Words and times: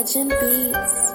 Legend 0.00 0.30
Beats. 0.40 1.09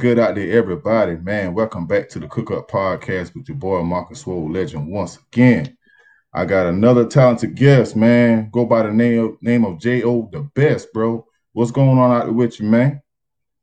Good 0.00 0.18
out 0.18 0.34
there, 0.34 0.50
everybody? 0.50 1.16
Man, 1.16 1.52
welcome 1.52 1.86
back 1.86 2.08
to 2.08 2.18
the 2.18 2.26
Cook 2.26 2.50
Up 2.50 2.70
Podcast 2.70 3.34
with 3.34 3.46
your 3.46 3.58
boy 3.58 3.82
Marcus 3.82 4.20
Swole 4.20 4.50
Legend 4.50 4.88
once 4.88 5.18
again. 5.18 5.76
I 6.32 6.46
got 6.46 6.64
another 6.64 7.04
talented 7.04 7.54
guest, 7.54 7.96
man. 7.96 8.48
Go 8.50 8.64
by 8.64 8.84
the 8.84 8.90
name 8.90 9.22
of, 9.22 9.42
name 9.42 9.66
of 9.66 9.76
Jayo 9.76 10.32
the 10.32 10.40
best, 10.54 10.90
bro. 10.94 11.26
What's 11.52 11.70
going 11.70 11.98
on 11.98 12.12
out 12.12 12.24
there 12.24 12.32
with 12.32 12.58
you, 12.58 12.66
man? 12.66 13.02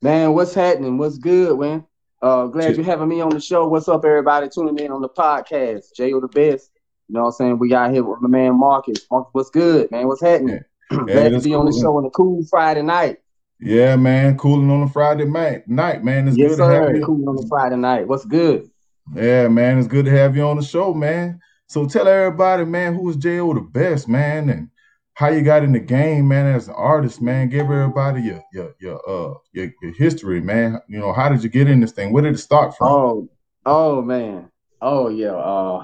Man, 0.04 0.32
what's 0.36 0.54
happening? 0.54 1.00
What's 1.00 1.18
good, 1.18 1.58
man? 1.58 1.84
Uh, 2.22 2.46
glad 2.46 2.76
you're 2.76 2.86
having 2.86 3.10
me 3.10 3.20
on 3.20 3.32
the 3.32 3.42
show. 3.42 3.68
What's 3.68 3.88
up, 3.88 4.06
everybody 4.06 4.48
tuning 4.48 4.78
in 4.78 4.92
on 4.92 5.02
the 5.02 5.10
podcast? 5.10 5.86
Jayo 6.00 6.22
the 6.22 6.28
best. 6.28 6.70
You 7.08 7.16
know 7.16 7.22
what 7.22 7.28
I'm 7.30 7.32
saying? 7.32 7.58
We 7.58 7.68
got 7.68 7.92
here 7.92 8.04
with 8.04 8.22
my 8.22 8.30
man 8.30 8.60
Marcus. 8.60 9.08
Marcus, 9.10 9.32
what's 9.32 9.50
good, 9.50 9.90
man? 9.90 10.06
What's 10.06 10.22
happening? 10.22 10.60
glad 10.92 11.08
to 11.08 11.30
that's 11.32 11.46
be 11.46 11.56
on 11.56 11.66
the 11.66 11.72
cool. 11.72 11.82
show 11.82 11.98
on 11.98 12.06
a 12.06 12.12
cool 12.12 12.46
Friday 12.48 12.84
night. 12.84 13.18
Yeah, 13.60 13.96
man. 13.96 14.38
Cooling 14.38 14.70
on 14.70 14.84
a 14.84 14.90
Friday 14.90 15.26
night, 15.26 15.68
night, 15.68 16.04
man. 16.04 16.28
It's 16.28 16.38
yes, 16.38 16.52
good 16.52 16.58
to 16.58 16.66
have 16.66 16.88
sir. 16.90 16.96
you. 16.96 17.06
Cool 17.06 17.30
on 17.30 17.44
a 17.44 17.48
Friday 17.48 17.76
night. 17.76 18.08
What's 18.08 18.26
good? 18.26 18.70
Yeah, 19.16 19.48
man. 19.48 19.80
It's 19.80 19.88
good 19.88 20.06
to 20.06 20.12
have 20.12 20.36
you 20.36 20.44
on 20.44 20.58
the 20.58 20.64
show, 20.64 20.94
man. 20.94 21.40
So 21.68 21.86
tell 21.88 22.08
everybody, 22.08 22.66
man, 22.66 22.94
who 22.94 23.10
is 23.10 23.18
Jayo 23.18 23.54
the 23.54 23.62
best, 23.62 24.08
man, 24.08 24.50
and 24.50 24.70
how 25.16 25.30
you 25.30 25.42
got 25.42 25.64
in 25.64 25.72
the 25.72 25.80
game, 25.80 26.28
man, 26.28 26.46
as 26.46 26.68
an 26.68 26.76
artist, 26.78 27.22
man. 27.22 27.50
Give 27.50 27.66
everybody 27.66 28.22
your 28.22 28.44
your 28.54 28.76
your 28.80 29.10
uh 29.10 29.34
your, 29.54 29.72
your 29.82 29.94
history, 29.94 30.40
man. 30.40 30.80
You 30.88 31.00
know, 31.00 31.12
how 31.12 31.28
did 31.28 31.44
you 31.44 31.50
get 31.50 31.68
in 31.68 31.80
this 31.80 31.92
thing? 31.92 32.14
Where 32.14 32.24
did 32.24 32.36
it 32.36 32.40
start 32.40 32.78
from? 32.78 32.88
Oh, 32.88 33.30
oh 33.66 34.02
man. 34.04 34.52
Oh 34.82 35.10
yeah. 35.10 35.34
Uh, 35.34 35.84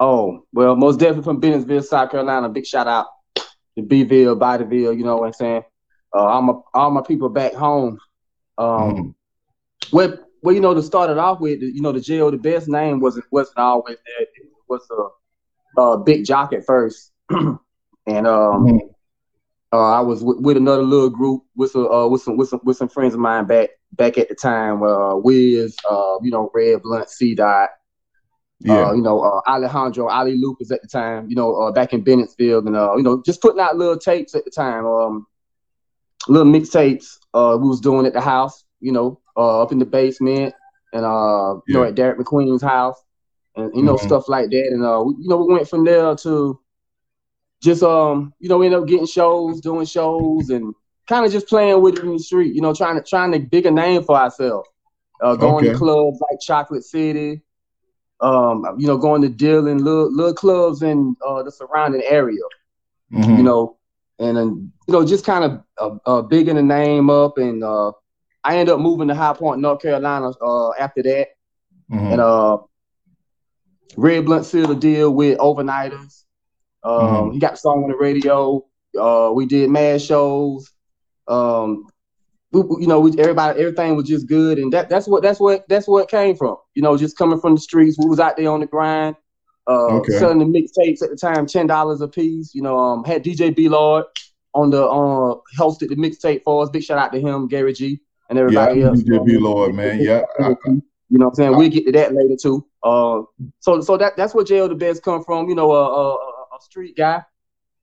oh 0.00 0.44
well, 0.52 0.74
most 0.74 0.98
definitely 0.98 1.22
from 1.22 1.40
Bennettsville, 1.40 1.84
South 1.84 2.10
Carolina. 2.10 2.48
Big 2.48 2.66
shout 2.66 2.88
out 2.88 3.06
to 3.36 3.82
Bville, 3.82 4.36
Bodyville. 4.36 4.96
You 4.98 5.04
know 5.04 5.16
what 5.18 5.26
I'm 5.26 5.32
saying? 5.32 5.62
Uh, 6.14 6.18
all 6.24 6.42
my 6.42 6.52
all 6.74 6.90
my 6.90 7.02
people 7.02 7.28
back 7.28 7.54
home. 7.54 7.98
Um, 8.58 8.94
Mhm. 8.94 9.14
Well, 9.92 10.18
well, 10.42 10.54
you 10.54 10.60
know, 10.60 10.74
to 10.74 10.82
start 10.82 11.10
it 11.10 11.18
off 11.18 11.40
with, 11.40 11.60
you 11.62 11.80
know, 11.82 11.92
the 11.92 12.00
Jayo 12.00 12.30
the 12.30 12.36
best 12.38 12.68
name 12.68 13.00
wasn't 13.00 13.26
wasn't 13.30 13.58
always 13.58 13.96
there. 14.06 14.22
It 14.22 14.48
was 14.68 14.86
a, 15.76 15.80
a 15.80 15.98
big 15.98 16.24
jock 16.24 16.52
at 16.52 16.64
first, 16.66 17.12
and 17.30 18.26
um, 18.26 18.66
Mhm. 18.66 18.94
uh, 19.72 19.90
I 19.92 20.00
was 20.00 20.22
with, 20.22 20.38
with 20.40 20.56
another 20.56 20.82
little 20.82 21.10
group 21.10 21.42
with 21.56 21.70
some 21.72 21.86
uh, 21.86 22.06
with 22.08 22.22
some 22.22 22.36
with 22.36 22.48
some 22.48 22.60
with 22.64 22.76
some 22.76 22.88
friends 22.88 23.14
of 23.14 23.20
mine 23.20 23.46
back 23.46 23.70
back 23.92 24.18
at 24.18 24.28
the 24.28 24.34
time. 24.34 24.82
Uh, 24.82 25.16
Wiz, 25.16 25.76
uh, 25.88 26.16
you 26.22 26.30
know, 26.30 26.50
Red 26.54 26.82
Blunt, 26.82 27.08
C 27.08 27.34
Dot, 27.34 27.70
Yeah. 28.60 28.88
uh, 28.88 28.92
you 28.92 29.02
know, 29.02 29.20
uh, 29.20 29.40
Alejandro, 29.48 30.08
Ali 30.08 30.36
Lucas 30.36 30.70
at 30.70 30.82
the 30.82 30.88
time, 30.88 31.28
you 31.28 31.36
know, 31.36 31.54
uh, 31.56 31.72
back 31.72 31.92
in 31.92 32.04
Bennettsville, 32.04 32.66
and 32.66 32.76
uh, 32.76 32.94
you 32.96 33.02
know, 33.02 33.22
just 33.24 33.40
putting 33.42 33.60
out 33.60 33.76
little 33.76 33.98
tapes 33.98 34.34
at 34.34 34.44
the 34.44 34.50
time, 34.50 34.86
um, 34.86 35.26
little 36.28 36.50
mixtapes. 36.50 37.18
Uh, 37.34 37.56
we 37.60 37.68
was 37.68 37.80
doing 37.80 38.06
at 38.06 38.12
the 38.12 38.20
house, 38.20 38.64
you 38.80 38.92
know, 38.92 39.20
uh, 39.36 39.62
up 39.62 39.72
in 39.72 39.78
the 39.78 39.84
basement, 39.86 40.54
and 40.92 41.04
uh, 41.04 41.54
you 41.66 41.74
know, 41.74 41.82
at 41.84 41.94
Derek 41.94 42.18
McQueen's 42.18 42.62
house, 42.62 43.02
and 43.56 43.70
you 43.74 43.82
know, 43.82 43.96
Mhm. 43.96 43.98
stuff 43.98 44.28
like 44.28 44.50
that. 44.50 44.66
And 44.72 44.84
uh, 44.84 45.02
we, 45.04 45.14
you 45.20 45.28
know, 45.28 45.36
we 45.44 45.54
went 45.54 45.68
from 45.68 45.84
there 45.84 46.14
to 46.16 46.58
just 47.62 47.82
um, 47.82 48.32
you 48.38 48.48
know, 48.48 48.58
we 48.58 48.66
ended 48.66 48.80
up 48.80 48.88
getting 48.88 49.06
shows, 49.06 49.60
doing 49.60 49.86
shows, 49.86 50.50
and 50.50 50.74
kind 51.08 51.24
of 51.24 51.32
just 51.32 51.48
playing 51.48 51.80
with 51.82 51.96
it 51.98 52.04
in 52.04 52.12
the 52.12 52.18
street, 52.18 52.54
you 52.54 52.60
know, 52.60 52.74
trying 52.74 52.96
to 52.96 53.02
trying 53.02 53.32
to 53.32 53.38
big 53.38 53.66
a 53.66 53.70
name 53.70 54.02
for 54.02 54.16
ourselves. 54.16 54.68
Uh, 55.22 55.36
going 55.36 55.64
Okay. 55.64 55.66
to 55.66 55.70
clubs 55.70 56.18
like 56.20 56.38
Chocolate 56.40 56.84
City, 56.84 57.42
um, 58.20 58.64
you 58.78 58.86
know, 58.86 58.96
going 58.96 59.22
to 59.22 59.28
Dillon, 59.28 59.78
little, 59.78 60.12
little 60.14 60.34
clubs 60.34 60.82
in 60.82 61.16
uh, 61.26 61.42
the 61.42 61.50
surrounding 61.50 62.02
area, 62.08 62.40
Mhm. 63.10 63.36
you 63.36 63.42
know, 63.42 63.76
and 64.18 64.36
then, 64.36 64.72
you 64.86 64.92
know, 64.92 65.04
just 65.04 65.24
kind 65.24 65.44
of 65.44 65.62
uh, 65.78 65.98
uh, 66.06 66.22
bigging 66.22 66.56
the 66.56 66.62
name 66.62 67.10
up. 67.10 67.38
And 67.38 67.62
uh, 67.64 67.92
I 68.44 68.56
ended 68.58 68.74
up 68.74 68.80
moving 68.80 69.08
to 69.08 69.14
High 69.14 69.32
Point, 69.34 69.60
North 69.60 69.82
Carolina 69.82 70.30
uh, 70.40 70.70
after 70.78 71.02
that. 71.02 71.28
Mhm. 71.90 72.12
And 72.12 72.20
uh, 72.20 72.58
Red 73.96 74.24
Blunt 74.24 74.46
sealed 74.46 74.70
a 74.70 74.74
deal 74.74 75.12
with 75.12 75.38
Overnighters. 75.38 76.24
Um, 76.82 77.00
Mhm. 77.30 77.32
He 77.34 77.38
got 77.38 77.52
the 77.52 77.56
song 77.58 77.84
on 77.84 77.90
the 77.90 77.96
radio. 77.96 78.64
Uh, 78.98 79.30
we 79.34 79.46
did 79.46 79.70
mad 79.70 80.00
shows. 80.02 80.70
Um, 81.28 81.86
we- 82.52 82.82
you 82.82 82.86
know, 82.86 83.00
we, 83.00 83.12
everybody, 83.18 83.60
everything 83.60 83.96
was 83.96 84.06
just 84.08 84.26
good, 84.28 84.58
and 84.58 84.72
that 84.72 84.88
that's 84.90 85.08
what 85.08 85.22
that's 85.22 85.40
what 85.40 85.66
that's 85.68 85.88
what 85.88 86.10
came 86.10 86.36
from. 86.36 86.56
You 86.74 86.82
know, 86.82 86.96
just 86.96 87.16
coming 87.16 87.40
from 87.40 87.54
the 87.54 87.60
streets. 87.60 87.96
We 87.98 88.06
was 88.08 88.20
out 88.20 88.36
there 88.36 88.50
on 88.50 88.60
the 88.60 88.66
grind, 88.66 89.16
uh, 89.68 89.86
Okay. 89.98 90.12
selling 90.18 90.38
the 90.38 90.44
mixtapes 90.44 91.02
at 91.02 91.10
the 91.10 91.16
time, 91.16 91.46
ten 91.46 91.66
dollars 91.66 92.00
a 92.00 92.08
piece. 92.08 92.54
You 92.54 92.62
know, 92.62 92.76
um, 92.78 93.04
had 93.04 93.24
DJ 93.24 93.54
B 93.54 93.68
Lord 93.68 94.04
on 94.54 94.70
the 94.70 94.84
uh 94.84 95.34
hosted 95.58 95.88
the 95.88 95.96
mixtape 95.96 96.42
for 96.42 96.62
us. 96.62 96.70
Big 96.70 96.82
shout 96.82 96.98
out 96.98 97.12
to 97.12 97.20
him, 97.20 97.48
Gary 97.48 97.72
G, 97.72 98.00
and 98.28 98.38
everybody 98.38 98.80
know 98.80 98.88
else. 98.88 99.02
DJ 99.02 99.24
B. 99.24 99.38
Lord, 99.38 99.74
man. 99.74 100.00
Yeah. 100.00 100.22
I- 100.40 100.56
you 101.08 101.18
know 101.18 101.26
what 101.26 101.32
I'm 101.32 101.34
saying? 101.34 101.56
We'll 101.58 101.68
get 101.68 101.84
to 101.84 101.92
that 101.92 102.14
later 102.14 102.36
too. 102.40 102.64
Uh, 102.82 103.22
so 103.60 103.82
so 103.82 103.98
that 103.98 104.16
that's 104.16 104.34
where 104.34 104.44
Jayo 104.46 104.66
the 104.68 104.74
best 104.74 105.02
come 105.02 105.22
from. 105.22 105.46
You 105.48 105.54
know, 105.54 105.70
a 105.70 105.84
a, 105.84 106.14
a- 106.14 106.60
street 106.62 106.96
guy 106.96 107.20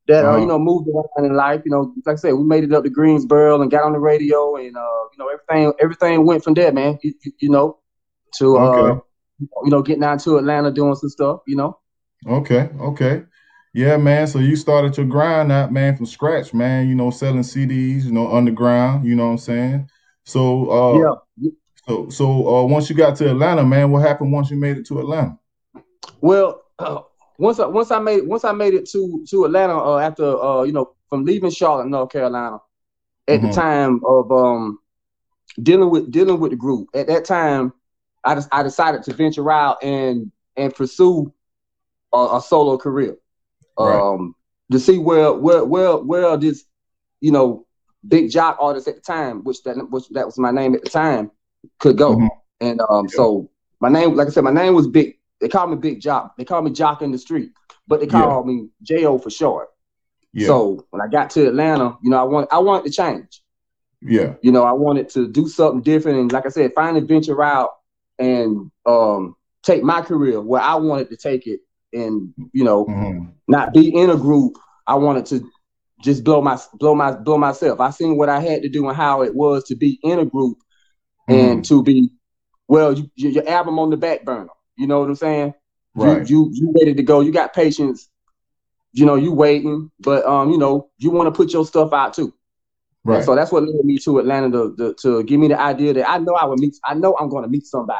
that 0.07 0.25
uh, 0.25 0.29
Uh-huh. 0.29 0.37
you 0.39 0.45
know 0.47 0.57
moved 0.57 0.87
around 0.89 1.29
in 1.29 1.35
life. 1.35 1.61
You 1.65 1.69
know, 1.71 1.93
like 2.05 2.13
I 2.13 2.15
said, 2.15 2.31
we 2.33 2.43
made 2.43 2.63
it 2.63 2.73
up 2.73 2.83
to 2.85 2.89
Greensboro 2.89 3.61
and 3.61 3.69
got 3.69 3.83
on 3.83 3.91
the 3.93 3.99
radio, 3.99 4.55
and 4.55 4.75
uh, 4.75 5.03
you 5.11 5.17
know 5.19 5.27
everything 5.27 5.73
everything 5.79 6.25
went 6.25 6.43
from 6.43 6.53
there, 6.55 6.71
man. 6.71 6.97
You, 7.03 7.13
you, 7.23 7.31
you 7.39 7.49
know, 7.49 7.77
to 8.39 8.57
uh, 8.57 8.61
Okay. 8.61 9.01
You 9.39 9.69
know 9.71 9.81
getting 9.81 10.01
down 10.01 10.17
to 10.19 10.37
Atlanta 10.37 10.71
doing 10.71 10.95
some 10.95 11.09
stuff. 11.09 11.41
You 11.47 11.55
know. 11.57 11.79
Okay, 12.27 12.69
okay. 12.79 13.23
Yeah, 13.73 13.97
man. 13.97 14.27
So 14.27 14.39
you 14.39 14.55
started 14.55 14.97
your 14.97 15.05
grind 15.05 15.51
out, 15.51 15.71
man, 15.71 15.95
from 15.95 16.05
scratch, 16.05 16.53
man, 16.53 16.87
you 16.89 16.95
know, 16.95 17.11
selling 17.11 17.43
CDs, 17.43 18.05
you 18.05 18.11
know, 18.11 18.31
underground, 18.31 19.07
you 19.07 19.15
know 19.15 19.25
what 19.25 19.31
I'm 19.31 19.37
saying? 19.37 19.89
So 20.25 20.69
uh 20.69 21.15
yeah. 21.39 21.49
so 21.87 22.09
so 22.09 22.55
uh 22.57 22.63
once 22.65 22.89
you 22.89 22.95
got 22.95 23.15
to 23.17 23.29
Atlanta, 23.29 23.63
man, 23.63 23.91
what 23.91 24.01
happened 24.01 24.31
once 24.31 24.49
you 24.49 24.57
made 24.57 24.77
it 24.77 24.85
to 24.87 24.99
Atlanta? 24.99 25.37
Well, 26.21 26.61
once 27.37 27.59
I 27.59 27.67
once 27.67 27.91
I 27.91 27.99
made 27.99 28.27
once 28.27 28.43
I 28.43 28.51
made 28.51 28.73
it 28.73 28.89
to 28.89 29.25
to 29.29 29.45
Atlanta 29.45 29.77
uh, 29.77 29.99
after 29.99 30.25
uh 30.41 30.63
you 30.63 30.71
know 30.73 30.93
from 31.09 31.25
leaving 31.25 31.51
Charlotte, 31.51 31.87
North 31.87 32.11
Carolina, 32.11 32.57
at 33.27 33.39
Mhm. 33.39 33.47
the 33.49 33.53
time 33.53 34.01
of 34.05 34.31
um 34.31 34.79
dealing 35.61 35.89
with 35.89 36.11
dealing 36.11 36.39
with 36.39 36.51
the 36.51 36.57
group. 36.57 36.89
At 36.93 37.07
that 37.07 37.25
time, 37.25 37.73
I 38.23 38.35
just 38.35 38.49
I 38.51 38.63
decided 38.63 39.03
to 39.03 39.13
venture 39.13 39.49
out 39.51 39.83
and 39.83 40.31
and 40.57 40.73
pursue 40.73 41.33
a, 42.13 42.37
a 42.37 42.41
solo 42.41 42.77
career, 42.77 43.17
Right. 43.77 43.95
um 43.95 44.35
to 44.71 44.79
see 44.79 44.97
where 44.97 45.33
where 45.33 45.63
where 45.65 45.97
where 45.97 46.37
this 46.37 46.65
you 47.21 47.31
know 47.31 47.65
big 48.07 48.29
jock 48.29 48.57
artist 48.59 48.87
at 48.87 48.95
the 48.95 49.01
time, 49.01 49.43
which 49.43 49.63
that 49.63 49.75
which 49.89 50.09
that 50.09 50.25
was 50.25 50.37
my 50.37 50.51
name 50.51 50.75
at 50.75 50.83
the 50.83 50.89
time, 50.89 51.31
could 51.79 51.97
go. 51.97 52.15
Mhm. 52.15 52.29
And 52.61 52.81
um 52.89 53.07
Yeah. 53.07 53.17
so 53.17 53.49
my 53.79 53.89
name, 53.89 54.15
like 54.15 54.27
I 54.27 54.31
said, 54.31 54.43
my 54.43 54.51
name 54.51 54.73
was 54.73 54.87
Big. 54.87 55.17
They 55.39 55.47
called 55.47 55.69
me 55.71 55.77
Big 55.77 56.01
Jock. 56.01 56.35
They 56.37 56.43
called 56.43 56.65
me 56.65 56.71
Jock 56.71 57.01
in 57.01 57.11
the 57.11 57.17
street, 57.17 57.51
but 57.87 57.99
they 58.01 58.07
Yeah. 58.07 58.11
called 58.11 58.45
me 58.47 58.67
Jo 58.81 59.17
for 59.17 59.29
short. 59.29 59.69
Yeah. 60.33 60.47
So 60.47 60.85
when 60.89 61.01
I 61.01 61.07
got 61.07 61.29
to 61.31 61.47
Atlanta, 61.47 61.97
you 62.03 62.09
know, 62.09 62.19
I 62.19 62.23
want 62.23 62.49
I 62.51 62.59
wanted 62.59 62.85
to 62.85 62.91
change. 62.91 63.41
yeah. 64.01 64.35
You 64.41 64.51
know, 64.51 64.63
I 64.63 64.73
wanted 64.73 65.09
to 65.09 65.27
do 65.27 65.47
something 65.47 65.81
different, 65.81 66.19
and 66.19 66.31
like 66.31 66.45
I 66.45 66.49
said, 66.49 66.71
finally 66.75 67.01
venture 67.05 67.41
out 67.41 67.71
and 68.19 68.71
um, 68.85 69.35
take 69.63 69.83
my 69.83 70.01
career 70.01 70.41
where 70.41 70.61
I 70.61 70.75
wanted 70.75 71.09
to 71.09 71.17
take 71.17 71.47
it, 71.47 71.61
and 71.93 72.33
you 72.53 72.63
know, 72.63 72.85
Mhm. 72.87 73.33
not 73.47 73.73
be 73.73 73.89
in 73.95 74.09
a 74.09 74.17
group. 74.17 74.57
I 74.87 74.95
wanted 74.95 75.25
to 75.27 75.49
just 76.03 76.23
blow 76.23 76.41
my 76.41 76.59
blow 76.75 76.95
my 76.95 77.11
blow 77.13 77.37
myself. 77.37 77.79
I 77.79 77.91
seen 77.91 78.17
what 78.17 78.29
I 78.29 78.39
had 78.41 78.63
to 78.63 78.69
do 78.69 78.87
and 78.87 78.97
how 78.97 79.21
it 79.23 79.35
was 79.35 79.63
to 79.65 79.75
be 79.75 79.99
in 80.03 80.19
a 80.19 80.25
group 80.25 80.57
and 81.29 81.59
Mhm. 81.61 81.67
to 81.67 81.83
be 81.83 82.11
well, 82.67 82.93
you, 82.93 83.09
your 83.15 83.31
your 83.31 83.49
album 83.49 83.79
on 83.79 83.89
the 83.89 83.97
back 83.97 84.25
burner. 84.25 84.49
You 84.77 84.87
know 84.87 84.99
what 84.99 85.09
I'm 85.09 85.15
saying? 85.15 85.53
Right. 85.95 86.29
You, 86.29 86.45
you 86.45 86.51
you 86.53 86.73
ready 86.79 86.93
to 86.95 87.03
go. 87.03 87.21
You 87.21 87.31
got 87.31 87.53
patience. 87.53 88.09
You 88.93 89.05
know, 89.05 89.15
you 89.15 89.31
waiting, 89.33 89.91
but 89.99 90.25
um, 90.25 90.49
you 90.51 90.57
know, 90.57 90.89
you 90.97 91.11
want 91.11 91.27
to 91.27 91.31
put 91.31 91.53
your 91.53 91.65
stuff 91.65 91.93
out 91.93 92.13
too. 92.13 92.33
And 93.05 93.15
Right. 93.15 93.23
so 93.23 93.35
that's 93.35 93.51
what 93.51 93.63
led 93.63 93.83
me 93.85 93.97
to 93.99 94.19
Atlanta 94.19 94.51
to, 94.51 94.75
to, 94.77 94.93
to 95.01 95.23
give 95.23 95.39
me 95.39 95.47
the 95.47 95.59
idea 95.59 95.93
that 95.93 96.09
I 96.09 96.17
know 96.19 96.33
I 96.33 96.45
would 96.45 96.59
meet. 96.59 96.75
I 96.85 96.93
know 96.93 97.15
I'm 97.19 97.29
going 97.29 97.43
to 97.43 97.49
meet 97.49 97.65
somebody. 97.65 97.99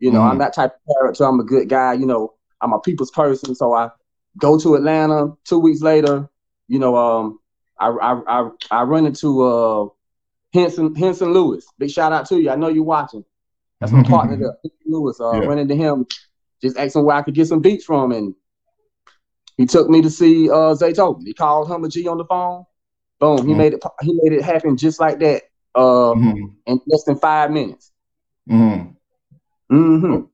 You 0.00 0.12
know, 0.12 0.20
Mhm. 0.20 0.30
I'm 0.30 0.38
that 0.38 0.54
type 0.54 0.72
of 0.74 0.94
character. 0.94 1.24
I'm 1.24 1.40
a 1.40 1.44
good 1.44 1.68
guy. 1.68 1.94
You 1.94 2.06
know, 2.06 2.34
I'm 2.60 2.72
a 2.72 2.78
people's 2.80 3.10
person. 3.10 3.54
So 3.54 3.72
I 3.74 3.90
go 4.38 4.58
to 4.58 4.76
Atlanta. 4.76 5.32
Two 5.44 5.58
weeks 5.58 5.80
later, 5.82 6.28
you 6.68 6.78
know, 6.78 6.96
um, 6.96 7.40
I 7.80 7.88
I 7.88 8.20
I, 8.40 8.50
I 8.70 8.82
run 8.84 9.06
into 9.06 9.42
uh 9.42 9.88
Henson 10.54 10.94
Henson 10.94 11.32
Lewis. 11.32 11.66
Big 11.78 11.90
shout 11.90 12.12
out 12.12 12.26
to 12.26 12.40
you. 12.40 12.50
I 12.50 12.54
know 12.56 12.68
you're 12.68 12.84
watching. 12.84 13.24
That's 13.80 13.92
my 13.92 14.02
partner 14.02 14.36
there, 14.36 14.54
Henson 14.62 14.78
Lewis. 14.86 15.20
Uh, 15.20 15.40
Yeah. 15.40 15.48
run 15.48 15.58
into 15.58 15.74
him 15.74 16.06
just 16.62 16.76
asking 16.78 17.04
where 17.04 17.16
I 17.16 17.22
could 17.22 17.34
get 17.34 17.48
some 17.48 17.60
beats 17.60 17.84
from, 17.84 18.12
and 18.12 18.34
he 19.56 19.66
took 19.66 19.88
me 19.90 20.00
to 20.02 20.10
see 20.10 20.48
uh 20.48 20.74
Zaytoven. 20.74 21.22
He 21.26 21.34
called 21.34 21.66
Humble 21.68 21.88
G 21.88 22.06
on 22.06 22.18
the 22.18 22.24
phone. 22.24 22.64
Boom, 23.18 23.38
he 23.38 23.42
mm-hmm. 23.42 23.58
made 23.58 23.74
it. 23.74 23.84
He 24.00 24.12
made 24.22 24.32
it 24.32 24.44
happen 24.44 24.76
just 24.76 25.00
like 25.00 25.18
that. 25.20 25.42
Uh, 25.74 26.14
mm-hmm. 26.14 26.46
in 26.66 26.80
less 26.86 27.04
than 27.04 27.16
five 27.16 27.50
minutes. 27.50 27.92
Mm-hmm. 28.48 29.74
Mm-hmm. 29.74 30.24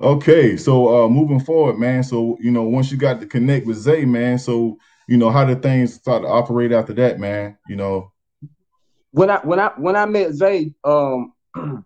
Okay, 0.00 0.56
so 0.56 1.04
uh, 1.04 1.08
moving 1.08 1.40
forward, 1.40 1.78
man. 1.78 2.02
So 2.02 2.36
you 2.40 2.50
know, 2.50 2.64
once 2.64 2.90
you 2.90 2.96
got 2.96 3.20
to 3.20 3.26
connect 3.26 3.66
with 3.66 3.76
Zay, 3.76 4.04
man. 4.04 4.38
So 4.38 4.78
you 5.08 5.16
know, 5.16 5.30
how 5.30 5.44
did 5.44 5.62
things 5.62 5.94
start 5.94 6.22
to 6.22 6.28
operate 6.28 6.72
after 6.72 6.92
that, 6.94 7.18
man? 7.18 7.56
You 7.68 7.76
know, 7.76 8.12
when 9.10 9.30
I 9.30 9.38
when 9.38 9.60
I 9.60 9.68
when 9.76 9.96
I 9.96 10.06
met 10.06 10.32
Zay, 10.32 10.74
um, 10.84 11.32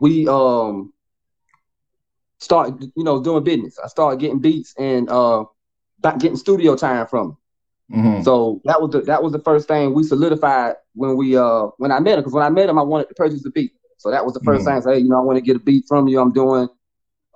we 0.00 0.28
um 0.28 0.92
started, 2.38 2.90
you 2.96 3.04
know, 3.04 3.22
doing 3.22 3.44
business. 3.44 3.78
I 3.82 3.88
started 3.88 4.20
getting 4.20 4.40
beats 4.40 4.74
and 4.78 5.08
uh 5.08 5.44
getting 6.18 6.36
studio 6.36 6.76
time 6.76 7.06
from 7.06 7.30
him. 7.30 7.36
Mm-hmm. 7.92 8.22
So 8.22 8.60
that 8.64 8.80
was 8.80 8.92
the 8.92 9.00
that 9.02 9.22
was 9.22 9.32
the 9.32 9.40
first 9.40 9.66
thing 9.66 9.94
we 9.94 10.04
solidified 10.04 10.76
when 10.94 11.16
we 11.16 11.36
uh 11.36 11.66
when 11.78 11.90
I 11.90 11.98
met 12.00 12.14
him. 12.14 12.20
Because 12.20 12.34
when 12.34 12.44
I 12.44 12.50
met 12.50 12.68
him, 12.68 12.78
I 12.78 12.82
wanted 12.82 13.08
to 13.08 13.14
purchase 13.14 13.44
a 13.44 13.50
beat. 13.50 13.72
So 13.96 14.10
that 14.10 14.24
was 14.24 14.34
the 14.34 14.40
1st 14.40 14.58
mm-hmm. 14.58 14.64
thing. 14.64 14.82
Say, 14.82 14.92
hey, 14.94 14.98
you 15.00 15.08
know, 15.08 15.18
I 15.18 15.22
want 15.22 15.36
to 15.36 15.42
get 15.42 15.56
a 15.56 15.58
beat 15.58 15.84
from 15.86 16.08
you. 16.08 16.20
I'm 16.20 16.32
doing 16.32 16.68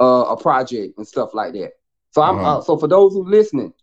uh, 0.00 0.24
a 0.30 0.36
project 0.36 0.96
and 0.96 1.06
stuff 1.06 1.34
like 1.34 1.52
that. 1.54 1.72
So 2.12 2.22
I'm 2.22 2.38
uh-huh. 2.38 2.58
uh, 2.58 2.60
so 2.62 2.76
for 2.76 2.86
those 2.86 3.12
who 3.12 3.28
listening, 3.28 3.74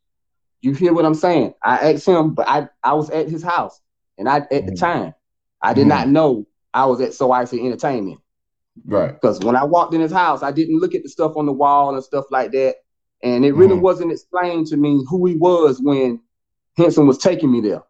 you 0.61 0.73
hear 0.73 0.93
what 0.93 1.05
I'm 1.05 1.13
saying. 1.13 1.53
I 1.63 1.91
asked 1.91 2.07
him, 2.07 2.33
but 2.33 2.47
I 2.47 2.69
I 2.83 2.93
was 2.93 3.09
at 3.09 3.29
his 3.29 3.43
house, 3.43 3.79
and 4.17 4.29
I 4.29 4.37
at 4.37 4.49
mm-hmm. 4.49 4.67
the 4.67 4.75
time 4.77 5.13
I 5.61 5.73
did 5.73 5.87
not 5.87 6.05
mm-hmm. 6.05 6.13
know 6.13 6.47
I 6.73 6.85
was 6.85 7.01
at 7.01 7.13
So 7.13 7.31
Icy 7.31 7.65
Entertainment. 7.65 8.19
Right. 8.85 9.11
Because 9.11 9.39
when 9.39 9.55
I 9.55 9.65
walked 9.65 9.93
in 9.93 10.01
his 10.01 10.11
house, 10.11 10.41
I 10.41 10.51
didn't 10.51 10.79
look 10.79 10.95
at 10.95 11.03
the 11.03 11.09
stuff 11.09 11.33
on 11.35 11.45
the 11.45 11.51
wall 11.51 11.93
and 11.93 12.03
stuff 12.03 12.25
like 12.31 12.51
that. 12.51 12.75
And 13.21 13.45
it 13.45 13.53
really 13.53 13.73
mm-hmm. 13.73 13.81
wasn't 13.81 14.11
explained 14.11 14.67
to 14.67 14.77
me 14.77 15.03
who 15.09 15.25
he 15.25 15.35
was 15.35 15.79
when 15.81 16.21
Henson 16.77 17.07
was 17.07 17.17
taking 17.17 17.51
me 17.51 17.61
there. 17.61 17.83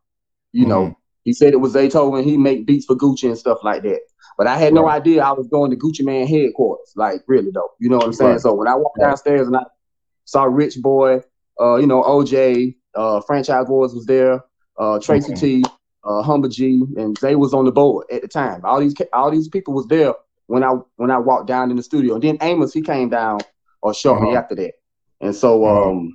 You 0.51 0.63
mm-hmm. 0.63 0.69
know, 0.69 0.97
he 1.23 1.33
said 1.33 1.53
it 1.53 1.57
was 1.57 1.73
Zaytoven 1.73 2.23
he 2.23 2.37
make 2.37 2.65
beats 2.65 2.85
for 2.85 2.95
Gucci 2.95 3.25
and 3.25 3.37
stuff 3.37 3.59
like 3.63 3.83
that. 3.83 4.01
But 4.37 4.47
I 4.47 4.57
had 4.57 4.73
no 4.73 4.85
right. 4.85 4.95
idea 4.95 5.23
I 5.23 5.31
was 5.31 5.47
going 5.47 5.71
to 5.71 5.77
Gucci 5.77 6.03
Mane 6.03 6.27
headquarters. 6.27 6.93
Like 6.95 7.21
really 7.27 7.51
though. 7.51 7.69
You 7.79 7.89
know 7.89 7.97
what 7.97 8.07
I'm 8.07 8.13
saying? 8.13 8.31
Right. 8.31 8.41
So 8.41 8.53
when 8.53 8.67
I 8.67 8.75
walked 8.75 8.97
right. 8.99 9.09
downstairs 9.09 9.47
and 9.47 9.55
I 9.55 9.63
saw 10.25 10.43
Rich 10.43 10.81
Boy, 10.81 11.21
uh, 11.59 11.75
you 11.75 11.87
know, 11.87 12.01
OJ, 12.01 12.75
uh, 12.95 13.21
Franchize 13.21 13.67
Boyz 13.67 13.93
was 13.93 14.05
there, 14.05 14.43
uh, 14.77 14.99
Tracy 14.99 15.33
mm-hmm. 15.33 15.63
T, 15.63 15.63
uh, 16.03 16.21
Humble 16.23 16.49
G, 16.49 16.83
and 16.97 17.17
Zay 17.17 17.35
was 17.35 17.53
on 17.53 17.65
the 17.65 17.71
board 17.71 18.07
at 18.11 18.21
the 18.21 18.27
time. 18.27 18.61
All 18.63 18.79
these 18.79 18.95
all 19.13 19.29
these 19.29 19.47
people 19.47 19.73
was 19.73 19.87
there 19.87 20.13
when 20.47 20.63
I 20.63 20.71
when 20.95 21.11
I 21.11 21.17
walked 21.17 21.47
down 21.47 21.69
in 21.71 21.77
the 21.77 21.83
studio. 21.83 22.15
And 22.15 22.23
then 22.23 22.37
Amos 22.41 22.73
he 22.73 22.81
came 22.81 23.09
down 23.09 23.39
or 23.81 23.93
shortly 23.93 24.29
uh-huh. 24.29 24.39
after 24.39 24.55
that. 24.55 24.73
And 25.19 25.35
so 25.35 25.63
uh-huh. 25.65 26.07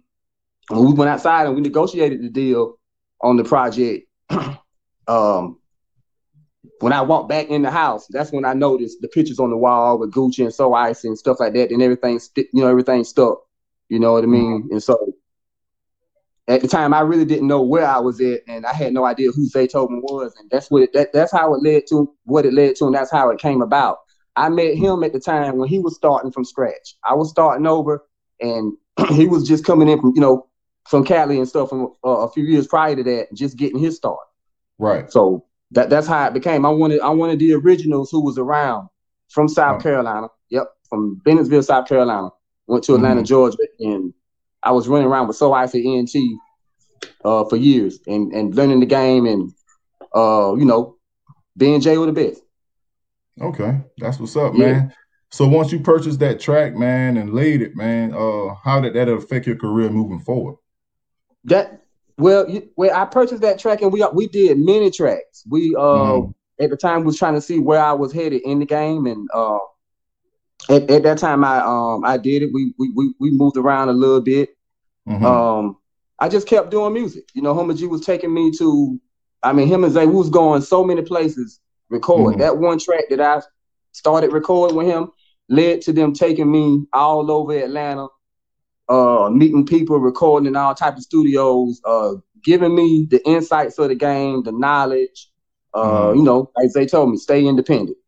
Um 0.70 0.86
we 0.86 0.92
went 0.92 1.10
outside 1.10 1.46
and 1.46 1.54
we 1.54 1.60
negotiated 1.60 2.22
the 2.22 2.28
deal 2.28 2.78
on 3.20 3.36
the 3.36 3.44
project. 3.44 4.06
um 5.08 5.58
when 6.80 6.92
I 6.92 7.00
walked 7.00 7.28
back 7.28 7.48
in 7.48 7.62
the 7.62 7.70
house, 7.70 8.06
that's 8.10 8.32
when 8.32 8.44
I 8.44 8.52
noticed 8.52 9.00
the 9.00 9.08
pictures 9.08 9.38
on 9.38 9.50
the 9.50 9.56
wall 9.56 9.98
with 9.98 10.12
Gucci 10.12 10.44
and 10.44 10.52
So 10.52 10.74
Icy 10.74 11.08
and 11.08 11.18
stuff 11.18 11.40
like 11.40 11.54
that, 11.54 11.70
and 11.70 11.82
everything, 11.82 12.18
st- 12.18 12.48
you 12.52 12.62
know, 12.62 12.68
everything 12.68 13.04
stuck. 13.04 13.38
You 13.88 13.98
know 13.98 14.12
what 14.12 14.24
I 14.24 14.26
mean? 14.26 14.62
Mm-hmm. 14.62 14.72
And 14.72 14.82
so 14.82 15.14
at 16.48 16.60
the 16.60 16.68
time, 16.68 16.94
I 16.94 17.00
really 17.00 17.24
didn't 17.24 17.48
know 17.48 17.62
where 17.62 17.86
I 17.86 17.98
was 17.98 18.20
at, 18.20 18.40
and 18.46 18.66
I 18.66 18.72
had 18.72 18.92
no 18.92 19.04
idea 19.04 19.30
who 19.30 19.48
Zaytoven 19.48 20.02
was, 20.02 20.34
and 20.38 20.50
that's 20.50 20.70
what 20.70 20.82
it, 20.82 20.92
that 20.92 21.12
that's 21.12 21.32
how 21.32 21.54
it 21.54 21.62
led 21.62 21.86
to 21.88 22.12
what 22.24 22.46
it 22.46 22.52
led 22.52 22.76
to, 22.76 22.86
and 22.86 22.94
that's 22.94 23.10
how 23.10 23.30
it 23.30 23.40
came 23.40 23.62
about. 23.62 23.98
I 24.36 24.48
met 24.50 24.74
him 24.74 25.02
at 25.02 25.12
the 25.12 25.20
time 25.20 25.56
when 25.56 25.68
he 25.68 25.78
was 25.78 25.96
starting 25.96 26.30
from 26.30 26.44
scratch. 26.44 26.96
I 27.04 27.14
was 27.14 27.30
starting 27.30 27.66
over, 27.66 28.04
and 28.40 28.74
he 29.10 29.26
was 29.26 29.48
just 29.48 29.64
coming 29.64 29.88
in 29.88 30.00
from 30.00 30.12
you 30.14 30.20
know 30.20 30.46
from 30.88 31.04
Cali 31.04 31.38
and 31.38 31.48
stuff 31.48 31.68
from 31.68 31.92
uh, 32.04 32.08
a 32.08 32.30
few 32.30 32.44
years 32.44 32.66
prior 32.66 32.96
to 32.96 33.02
that, 33.02 33.34
just 33.34 33.56
getting 33.56 33.78
his 33.78 33.96
start. 33.96 34.20
Right. 34.78 35.10
So 35.10 35.44
that 35.72 35.90
that's 35.90 36.06
how 36.06 36.26
it 36.26 36.34
became. 36.34 36.64
I 36.64 36.70
wanted 36.70 37.00
I 37.00 37.10
wanted 37.10 37.38
the 37.38 37.54
originals 37.54 38.10
who 38.10 38.24
was 38.24 38.38
around 38.38 38.88
from 39.28 39.48
South 39.48 39.82
Carolina. 39.82 40.28
Yep, 40.50 40.68
from 40.88 41.20
Bennettsville, 41.24 41.64
South 41.64 41.88
Carolina. 41.88 42.30
Went 42.68 42.82
to 42.84 42.96
Atlanta, 42.96 43.20
mm-hmm. 43.20 43.26
Georgia, 43.26 43.58
and 43.78 44.12
I 44.62 44.72
was 44.72 44.88
running 44.88 45.06
around 45.06 45.28
with 45.28 45.36
So 45.36 45.52
Icy 45.52 45.80
at 45.80 45.98
ENT 45.98 46.40
uh, 47.24 47.44
for 47.44 47.56
years 47.56 48.00
and 48.06 48.32
and 48.32 48.54
learning 48.54 48.80
the 48.80 48.86
game 48.86 49.26
and 49.26 49.52
uh, 50.14 50.54
you 50.56 50.64
know 50.64 50.96
being 51.56 51.80
Jay 51.80 51.96
with 51.98 52.12
the 52.14 52.28
best. 52.28 52.42
Okay, 53.40 53.80
that's 53.98 54.18
what's 54.18 54.36
up, 54.36 54.54
yeah. 54.54 54.66
man. 54.66 54.94
So 55.30 55.46
once 55.46 55.70
you 55.72 55.80
purchased 55.80 56.20
that 56.20 56.40
track, 56.40 56.74
man, 56.74 57.16
and 57.16 57.34
laid 57.34 57.60
it, 57.60 57.76
man, 57.76 58.14
uh, 58.14 58.54
how 58.64 58.80
did 58.80 58.94
that 58.94 59.08
affect 59.08 59.46
your 59.46 59.56
career 59.56 59.90
moving 59.90 60.20
forward? 60.20 60.56
That 61.46 61.82
well, 62.18 62.48
you, 62.48 62.68
well, 62.76 62.94
I 62.94 63.04
purchased 63.04 63.42
that 63.42 63.58
track 63.58 63.82
and 63.82 63.92
we 63.92 64.04
we 64.12 64.28
did 64.28 64.58
many 64.58 64.90
tracks. 64.90 65.44
We 65.48 65.74
uh 65.76 65.80
mm-hmm. 65.80 66.62
at 66.62 66.70
the 66.70 66.76
time 66.76 67.04
was 67.04 67.18
trying 67.18 67.34
to 67.34 67.40
see 67.40 67.58
where 67.58 67.80
I 67.80 67.92
was 67.92 68.12
headed 68.12 68.42
in 68.42 68.58
the 68.58 68.66
game, 68.66 69.06
and 69.06 69.28
uh, 69.34 69.58
at, 70.68 70.90
at 70.90 71.02
that 71.02 71.18
time 71.18 71.44
I 71.44 71.58
um 71.58 72.04
I 72.04 72.16
did 72.16 72.42
it. 72.42 72.50
We 72.52 72.74
we 72.78 72.90
we, 72.94 73.14
we 73.18 73.30
moved 73.30 73.56
around 73.56 73.88
a 73.88 73.92
little 73.92 74.20
bit. 74.20 74.50
Mm-hmm. 75.08 75.24
Um, 75.24 75.76
I 76.18 76.28
just 76.28 76.48
kept 76.48 76.70
doing 76.70 76.94
music. 76.94 77.28
You 77.34 77.42
know, 77.42 77.54
Humble 77.54 77.74
G 77.74 77.86
was 77.86 78.04
taking 78.04 78.32
me 78.32 78.50
to. 78.58 79.00
I 79.42 79.52
mean, 79.52 79.68
him 79.68 79.84
and 79.84 79.92
Zay 79.92 80.06
was 80.06 80.30
going 80.30 80.62
so 80.62 80.82
many 80.82 81.02
places 81.02 81.60
record. 81.90 82.32
Mm-hmm. 82.32 82.40
That 82.40 82.56
one 82.56 82.78
track 82.78 83.04
that 83.10 83.20
I 83.20 83.42
started 83.92 84.32
recording 84.32 84.76
with 84.76 84.86
him 84.86 85.10
led 85.48 85.80
to 85.82 85.92
them 85.92 86.12
taking 86.12 86.50
me 86.50 86.86
all 86.92 87.30
over 87.30 87.56
Atlanta, 87.56 88.08
uh, 88.88 89.30
meeting 89.32 89.66
people, 89.66 89.98
recording 89.98 90.46
in 90.46 90.56
all 90.56 90.74
types 90.74 90.98
of 90.98 91.04
studios, 91.04 91.80
uh, 91.84 92.14
giving 92.44 92.74
me 92.74 93.06
the 93.10 93.24
insights 93.26 93.78
of 93.78 93.88
the 93.88 93.94
game, 93.94 94.42
the 94.42 94.52
knowledge. 94.52 95.30
Uh, 95.74 95.84
mm-hmm. 95.84 96.18
You 96.18 96.24
know, 96.24 96.50
as 96.62 96.72
they 96.72 96.86
told 96.86 97.10
me, 97.10 97.16
stay 97.16 97.44
independent. 97.44 97.98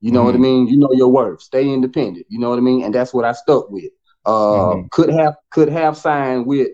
You 0.00 0.12
know 0.12 0.20
mm-hmm. 0.20 0.26
what 0.26 0.34
I 0.34 0.38
mm-hmm. 0.38 0.42
mean? 0.42 0.68
You 0.68 0.76
know 0.78 0.90
your 0.92 1.08
worth. 1.08 1.40
Stay 1.40 1.72
independent. 1.72 2.26
You 2.28 2.38
know 2.38 2.50
what 2.50 2.58
I 2.58 2.62
mean? 2.62 2.84
And 2.84 2.94
that's 2.94 3.14
what 3.14 3.24
I 3.24 3.32
stuck 3.32 3.70
with. 3.70 3.90
Uh, 4.26 4.30
mm-hmm. 4.30 4.86
could 4.90 5.10
have 5.10 5.36
could 5.50 5.68
have 5.68 5.96
signed 5.96 6.46
with 6.46 6.68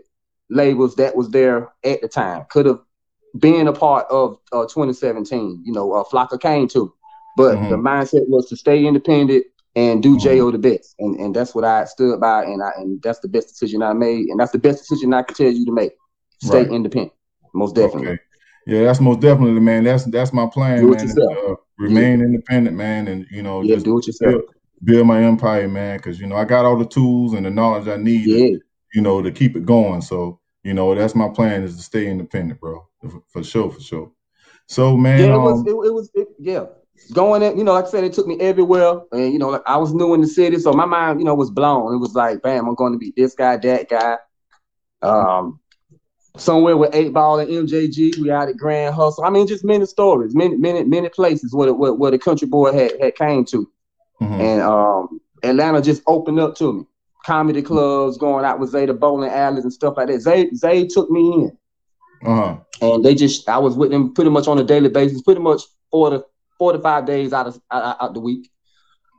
labels 0.49 0.97
that 0.97 1.15
was 1.15 1.31
there 1.31 1.69
at 1.85 2.01
the 2.01 2.09
time. 2.09 2.47
Could 2.51 2.67
have 2.67 2.81
been 3.39 3.69
a 3.69 3.73
part 3.73 4.07
of 4.11 4.39
uh, 4.53 4.63
2017. 4.63 5.63
You 5.65 5.73
know, 5.73 5.93
uh, 5.93 6.05
Flocka 6.05 6.41
came 6.41 6.67
to, 6.69 6.93
but 7.37 7.57
mm-hmm. 7.57 7.71
the 7.71 7.77
mindset 7.77 8.29
was 8.29 8.49
to 8.49 8.57
stay 8.57 8.85
independent 8.85 9.47
and 9.77 10.03
do 10.03 10.17
mm-hmm. 10.17 10.37
Jo 10.39 10.51
the 10.51 10.59
best, 10.59 10.95
and 10.99 11.17
and 11.17 11.35
that's 11.35 11.55
what 11.55 11.65
I 11.65 11.85
stood 11.85 12.21
by, 12.21 12.45
and 12.45 12.63
I 12.63 12.71
and 12.77 13.01
that's 13.03 13.21
the 13.21 13.29
best 13.29 13.49
decision 13.49 13.83
I 13.83 13.93
made, 13.93 14.29
and 14.29 14.39
that's 14.39 14.53
the 14.53 14.59
best 14.59 14.79
decision 14.81 15.15
I 15.15 15.23
could 15.23 15.37
tell 15.37 15.51
you 15.51 15.65
to 15.67 15.73
make. 15.73 15.93
Stay 16.43 16.63
right. 16.63 16.73
independent, 16.73 17.13
most 17.55 17.75
definitely. 17.75 18.13
Okay. 18.13 18.21
Yeah, 18.67 18.85
that's 18.85 19.01
most 19.01 19.21
definitely, 19.21 19.61
man. 19.61 19.85
That's 19.85 20.05
that's 20.05 20.33
my 20.33 20.47
plan, 20.47 20.91
man. 20.91 21.11
Uh, 21.19 21.55
remain 21.79 22.19
yeah. 22.19 22.27
independent, 22.27 22.77
man, 22.77 23.09
and 23.09 23.27
you 23.31 23.43
know, 23.43 23.63
yeah, 23.63 23.75
just 23.75 23.85
do 23.85 23.99
it 23.99 24.07
yourself. 24.07 24.33
Build, 24.33 24.45
build 24.85 25.07
my 25.07 25.23
empire, 25.23 25.69
man. 25.69 25.97
Because 25.97 26.21
you 26.21 26.27
know, 26.27 26.37
I 26.37 26.45
got 26.45 26.65
all 26.65 26.77
the 26.77 26.87
tools 26.87 27.35
and 27.35 27.47
the 27.47 27.51
knowledge 27.51 27.89
I 27.89 27.97
need, 27.97 28.27
yeah. 28.27 28.37
to, 28.37 28.61
you 28.95 29.01
know, 29.01 29.23
to 29.23 29.31
keep 29.31 29.57
it 29.57 29.65
going. 29.65 30.03
So 30.03 30.41
you 30.63 30.75
know, 30.75 30.95
that's 30.95 31.15
my 31.15 31.29
plan 31.29 31.63
is 31.63 31.77
to 31.77 31.83
stay 31.83 32.07
independent, 32.07 32.61
bro, 32.61 32.87
for, 33.01 33.23
for 33.29 33.43
sure, 33.43 33.71
for 33.71 33.81
sure. 33.81 34.13
So, 34.67 34.97
man, 34.97 35.19
yeah, 35.21 35.35
it 35.35 35.39
was, 35.39 35.61
um, 35.61 35.67
it, 35.67 35.71
it 35.71 35.95
was, 35.95 36.11
it, 36.15 36.29
yeah, 36.39 36.67
going 37.13 37.43
in, 37.43 37.59
you 37.59 37.65
know, 37.65 37.73
like 37.73 37.87
I 37.87 37.89
said, 37.89 38.05
it 38.05 38.13
took 38.13 38.27
me 38.27 38.39
everywhere, 38.41 39.01
and 39.13 39.33
you 39.33 39.39
know, 39.39 39.49
like 39.49 39.63
I 39.67 39.77
was 39.77 39.93
new 39.93 40.15
in 40.15 40.21
the 40.21 40.27
city, 40.27 40.59
so 40.59 40.73
my 40.73 40.85
mind, 40.87 41.21
you 41.21 41.25
know, 41.25 41.35
was 41.35 41.51
blown. 41.51 41.95
It 41.95 41.99
was 41.99 42.15
like, 42.15 42.43
bam, 42.43 42.69
I'm 42.69 42.75
going 42.75 42.93
to 42.93 42.99
be 42.99 43.13
this 43.17 43.35
guy, 43.35 43.57
that 43.57 43.89
guy. 43.89 44.17
Um, 45.03 45.61
somewhere 46.37 46.77
with 46.77 46.95
eight 46.95 47.13
ball 47.13 47.41
and 47.41 47.51
MJG, 47.51 48.19
we 48.19 48.31
out 48.31 48.49
at 48.49 48.57
Grand 48.57 48.95
Hustle. 48.95 49.25
I 49.25 49.31
mean, 49.31 49.47
just 49.47 49.65
many 49.65 49.87
stories, 49.87 50.35
many, 50.35 50.57
many, 50.57 50.85
many 50.85 51.09
places 51.09 51.55
where 51.55 51.67
the, 51.67 51.75
where, 51.75 51.93
where 51.93 52.11
the 52.11 52.19
country 52.19 52.47
boy 52.47 52.73
had 52.73 52.93
had 53.01 53.17
came 53.17 53.45
to, 53.47 53.71
mm-hmm. 54.21 54.41
and 54.41 54.63
um, 54.63 55.21
Atlanta 55.43 55.83
just 55.83 56.03
opened 56.07 56.39
up 56.39 56.55
to 56.57 56.73
me 56.73 56.87
comedy 57.25 57.63
clubs, 57.63 58.19
going 58.19 58.45
out 58.45 58.59
with 58.59 58.71
Zay 58.71 58.87
to 58.87 58.95
bowling 58.95 59.31
alleys 59.31 59.65
and 59.65 59.73
stuff 59.73 59.97
like 59.97 60.09
that. 60.09 60.21
Zay 60.21 60.51
Zay 60.55 60.87
took 60.87 61.11
me 61.11 61.21
in. 61.21 61.59
Uh-huh. 62.25 62.59
And 62.83 63.05
they 63.05 63.15
just 63.15 63.49
I 63.49 63.59
was 63.59 63.77
with 63.77 63.91
them 63.91 64.15
pretty 64.15 64.31
much 64.31 64.47
on 64.47 64.59
a 64.59 64.65
daily 64.65 64.89
basis, 64.89 65.23
pretty 65.23 65.41
much 65.41 65.63
four 65.91 66.11
to 66.11 66.25
four 66.61 66.75
to 66.75 66.79
five 66.79 67.07
days 67.07 67.33
out 67.33 67.47
of 67.47 67.59
out, 67.71 67.97
out 67.99 68.15
the 68.15 68.21
week. 68.21 68.51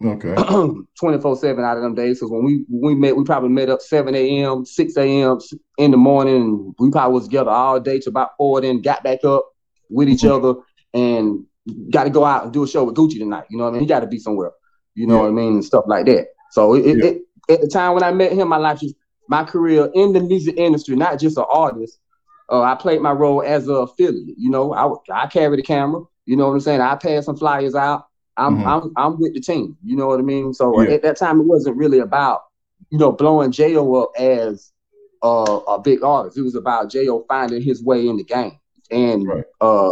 Okay. 0.03 0.33
24-7 0.35 1.63
out 1.63 1.77
of 1.77 1.83
them 1.83 1.95
days. 1.95 2.17
Because 2.19 2.31
when 2.31 2.43
we 2.43 2.65
we 2.69 2.95
met, 2.95 3.15
we 3.15 3.23
probably 3.23 3.49
met 3.49 3.69
up 3.69 3.81
7 3.81 4.13
a.m., 4.15 4.63
6 4.63 4.97
a.m. 4.97 5.39
in 5.77 5.91
the 5.91 5.97
morning. 5.97 6.73
We 6.79 6.91
probably 6.91 7.15
was 7.15 7.25
together 7.25 7.49
all 7.49 7.79
day 7.79 7.99
to 7.99 8.09
about 8.09 8.37
four, 8.37 8.61
then 8.61 8.81
got 8.81 9.03
back 9.03 9.23
up 9.23 9.45
with 9.89 10.07
each 10.07 10.21
mm-hmm. 10.21 10.45
other 10.45 10.61
and 10.93 11.45
got 11.91 12.05
to 12.05 12.09
go 12.11 12.23
out 12.23 12.43
and 12.45 12.53
do 12.53 12.63
a 12.63 12.67
show 12.67 12.83
with 12.83 12.95
Gucci 12.95 13.17
tonight. 13.19 13.45
You 13.49 13.57
know 13.57 13.65
what 13.65 13.71
I 13.71 13.73
mean? 13.73 13.81
He 13.81 13.87
got 13.87 14.01
to 14.01 14.07
be 14.07 14.19
somewhere. 14.19 14.51
You 14.93 15.07
know 15.07 15.15
yeah. 15.15 15.21
what 15.21 15.27
I 15.27 15.31
mean? 15.31 15.53
And 15.53 15.65
stuff 15.65 15.85
like 15.87 16.05
that. 16.05 16.27
So 16.51 16.75
it, 16.75 16.85
yeah. 16.85 17.05
it, 17.05 17.21
at 17.49 17.61
the 17.61 17.67
time 17.67 17.93
when 17.93 18.03
I 18.03 18.11
met 18.11 18.33
him, 18.33 18.47
my 18.47 18.57
life 18.57 18.79
just 18.79 18.95
my 19.27 19.43
career 19.43 19.89
in 19.93 20.13
the 20.13 20.19
music 20.19 20.55
industry, 20.57 20.95
not 20.95 21.19
just 21.19 21.37
an 21.37 21.45
artist. 21.49 21.99
Uh, 22.49 22.61
I 22.61 22.75
played 22.75 23.01
my 23.01 23.11
role 23.11 23.41
as 23.41 23.67
an 23.67 23.75
affiliate. 23.75 24.37
You 24.37 24.49
know, 24.49 24.73
I 24.73 25.23
I 25.23 25.27
carry 25.27 25.55
the 25.55 25.63
camera. 25.63 26.03
You 26.31 26.37
know 26.37 26.47
what 26.47 26.53
I'm 26.53 26.59
saying? 26.61 26.79
I 26.79 26.95
pass 26.95 27.25
some 27.25 27.35
flyers 27.35 27.75
out. 27.75 28.07
I'm 28.37 28.59
mm-hmm. 28.59 28.67
I'm 28.67 28.93
I'm 28.95 29.19
with 29.19 29.33
the 29.33 29.41
team. 29.41 29.75
You 29.83 29.97
know 29.97 30.07
what 30.07 30.19
I 30.19 30.23
mean? 30.23 30.53
So 30.53 30.81
yeah. 30.81 30.91
at 30.91 31.01
that 31.03 31.17
time, 31.17 31.41
it 31.41 31.45
wasn't 31.45 31.75
really 31.75 31.99
about 31.99 32.43
you 32.89 32.97
know, 32.97 33.11
blowing 33.11 33.51
Jo 33.51 33.95
up 33.95 34.11
as 34.17 34.71
uh, 35.23 35.59
a 35.67 35.79
big 35.79 36.03
artist. 36.03 36.37
It 36.37 36.43
was 36.43 36.55
about 36.55 36.91
Jo 36.91 37.25
finding 37.27 37.61
his 37.61 37.83
way 37.83 38.07
in 38.07 38.17
the 38.17 38.23
game 38.23 38.59
and 38.89 39.27
Right. 39.27 39.43
uh, 39.61 39.91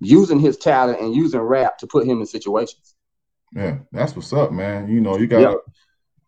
using 0.00 0.40
his 0.40 0.56
talent 0.56 1.00
and 1.00 1.14
using 1.14 1.40
rap 1.40 1.78
to 1.78 1.86
put 1.86 2.06
him 2.06 2.20
in 2.20 2.26
situations. 2.26 2.94
Yeah, 3.52 3.78
that's 3.92 4.16
what's 4.16 4.32
up, 4.32 4.52
man. 4.52 4.88
You 4.88 5.00
know, 5.00 5.16
you 5.16 5.26
got 5.26 5.54
a 5.54 5.58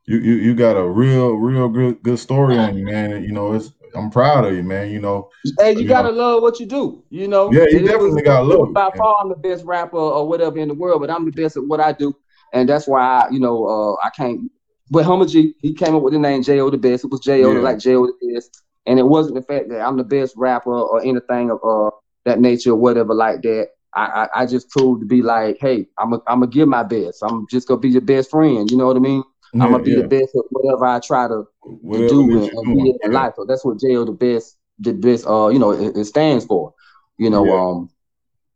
you, 0.06 0.18
you 0.18 0.34
you 0.34 0.54
got 0.54 0.76
a 0.76 0.88
real, 0.88 1.34
real 1.34 1.68
good 1.68 2.02
good 2.02 2.18
story 2.18 2.56
on 2.58 2.78
you, 2.78 2.84
man. 2.84 3.22
You 3.24 3.32
know, 3.32 3.52
it's 3.54 3.72
I'm 3.96 4.10
proud 4.10 4.44
of 4.44 4.54
you, 4.54 4.62
man. 4.62 4.90
You 4.90 5.00
know, 5.00 5.28
Hey, 5.58 5.72
you 5.72 5.86
Yeah. 5.86 5.94
gotta 5.94 6.10
love 6.10 6.42
what 6.42 6.60
you 6.60 6.66
do. 6.66 7.02
You 7.10 7.28
know. 7.28 7.50
Yeah, 7.52 7.64
you 7.70 7.78
it 7.78 7.86
definitely 7.86 8.22
gotta 8.22 8.44
love 8.44 8.68
By 8.72 8.90
man. 8.92 8.98
far, 8.98 9.16
I'm 9.20 9.28
the 9.28 9.36
best 9.36 9.64
rapper 9.64 9.96
or 9.96 10.28
whatever 10.28 10.58
in 10.58 10.68
the 10.68 10.74
world, 10.74 11.00
but 11.00 11.10
I'm 11.10 11.24
the 11.24 11.30
best 11.32 11.56
at 11.56 11.64
what 11.66 11.80
I 11.80 11.92
do, 11.92 12.14
and 12.52 12.68
that's 12.68 12.86
why 12.86 13.00
I, 13.02 13.28
you 13.30 13.40
know 13.40 13.66
uh, 13.66 13.94
I 14.06 14.10
can't. 14.10 14.50
But 14.90 15.04
Humble 15.04 15.26
G, 15.26 15.54
he 15.60 15.74
came 15.74 15.94
up 15.96 16.02
with 16.02 16.12
the 16.12 16.18
name 16.18 16.42
Jo 16.42 16.70
the 16.70 16.76
best. 16.78 17.04
It 17.04 17.10
was 17.10 17.20
Jo 17.20 17.52
Yeah. 17.52 17.60
like 17.60 17.78
Jo 17.78 18.06
the 18.06 18.34
best, 18.34 18.62
and 18.86 18.98
it 18.98 19.04
wasn't 19.06 19.36
the 19.36 19.42
fact 19.42 19.68
that 19.70 19.80
I'm 19.80 19.96
the 19.96 20.04
best 20.04 20.34
rapper 20.36 20.72
or 20.72 21.00
anything 21.02 21.50
of 21.50 21.58
uh, 21.64 21.90
that 22.24 22.40
nature 22.40 22.70
or 22.72 22.76
whatever 22.76 23.14
like 23.14 23.42
that. 23.42 23.68
I, 23.94 24.28
I, 24.34 24.42
I 24.42 24.46
just 24.46 24.68
proved 24.70 25.00
to 25.00 25.06
be 25.06 25.22
like, 25.22 25.56
hey, 25.60 25.86
I'm 25.98 26.12
a, 26.12 26.16
I'm 26.26 26.40
gonna 26.40 26.48
give 26.48 26.68
my 26.68 26.82
best. 26.82 27.22
I'm 27.22 27.46
just 27.50 27.66
gonna 27.66 27.80
be 27.80 27.88
your 27.90 28.02
best 28.02 28.30
friend. 28.30 28.70
You 28.70 28.76
know 28.76 28.86
what 28.86 28.96
I 28.96 29.00
mean? 29.00 29.24
I'm 29.60 29.70
gonna 29.70 29.82
be 29.82 29.94
yeah. 29.94 30.02
the 30.02 30.08
best 30.08 30.34
at 30.34 30.44
whatever 30.50 30.84
I 30.86 31.00
try 31.00 31.28
to 31.28 31.44
to 31.92 32.02
do 32.02 32.36
and, 32.36 32.50
and 32.52 32.72
be 32.72 32.90
in 33.02 33.12
Yeah. 33.12 33.12
life. 33.12 33.34
So 33.36 33.44
that's 33.44 33.64
what 33.64 33.78
Jayo 33.78 34.06
the 34.06 34.12
best, 34.12 34.58
the 34.78 34.92
best, 34.92 35.26
uh, 35.26 35.48
you 35.48 35.58
know, 35.58 35.72
it, 35.72 35.96
it 35.96 36.04
stands 36.04 36.44
for. 36.44 36.74
You 37.18 37.30
know, 37.30 37.50
um, 37.50 37.90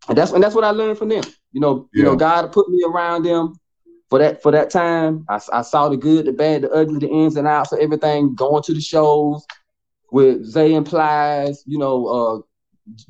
and 0.08 0.16
that's 0.16 0.32
and 0.32 0.42
that's 0.42 0.54
what 0.54 0.64
I 0.64 0.70
learned 0.70 0.98
from 0.98 1.08
them. 1.08 1.24
You 1.52 1.60
know, 1.60 1.88
you 1.94 2.02
know, 2.04 2.16
God 2.16 2.52
put 2.52 2.68
me 2.68 2.82
around 2.86 3.24
them 3.24 3.54
for 4.08 4.18
that 4.18 4.42
for 4.42 4.50
that 4.52 4.70
time. 4.70 5.24
I, 5.28 5.40
I 5.52 5.62
saw 5.62 5.88
the 5.88 5.96
good, 5.96 6.26
the 6.26 6.32
bad, 6.32 6.62
the 6.62 6.70
ugly, 6.70 6.98
the 6.98 7.08
ins 7.08 7.36
and 7.36 7.46
outs 7.46 7.72
of 7.72 7.78
everything. 7.80 8.34
Going 8.34 8.62
to 8.64 8.74
the 8.74 8.80
shows 8.80 9.46
with 10.10 10.44
Zay 10.44 10.74
and 10.74 10.86
Plies, 10.86 11.62
you 11.66 11.78
know, 11.78 12.06
uh, 12.06 12.40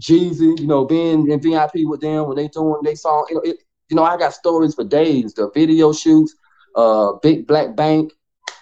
Jeezy, 0.00 0.58
you 0.60 0.66
know, 0.66 0.84
being 0.84 1.30
in 1.30 1.40
VIP 1.40 1.84
with 1.84 2.00
them 2.00 2.26
when 2.26 2.36
they 2.36 2.48
doing 2.48 2.80
they 2.84 2.94
song. 2.94 3.26
You 3.30 3.36
know, 3.36 3.42
it, 3.42 3.56
you 3.88 3.96
know, 3.96 4.04
I 4.04 4.16
got 4.16 4.32
stories 4.34 4.74
for 4.74 4.84
days. 4.84 5.34
The 5.34 5.50
video 5.52 5.92
shoots, 5.92 6.34
uh, 6.74 7.12
Big 7.22 7.46
Black 7.46 7.74
Bank, 7.76 8.12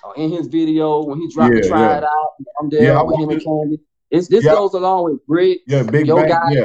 uh, 0.04 0.12
in 0.12 0.30
his 0.30 0.46
video 0.46 1.02
when 1.04 1.20
he 1.20 1.28
dropped 1.32 1.54
Yeah, 1.54 1.60
the 1.62 1.68
try 1.68 1.80
yeah. 1.80 1.98
it 1.98 2.04
out. 2.04 2.28
I'm 2.60 2.68
there 2.70 2.82
Yeah, 2.84 3.02
with 3.02 3.18
him 3.18 3.30
and 3.30 3.42
Candy. 3.42 3.80
It's 4.10 4.28
this 4.28 4.44
Yeah. 4.44 4.52
goes 4.54 4.74
along 4.74 5.04
with 5.04 5.26
Brick. 5.26 5.60
Yeah, 5.66 5.82
Big 5.82 6.06
Bank. 6.08 6.28
guy. 6.28 6.50
Yeah, 6.50 6.64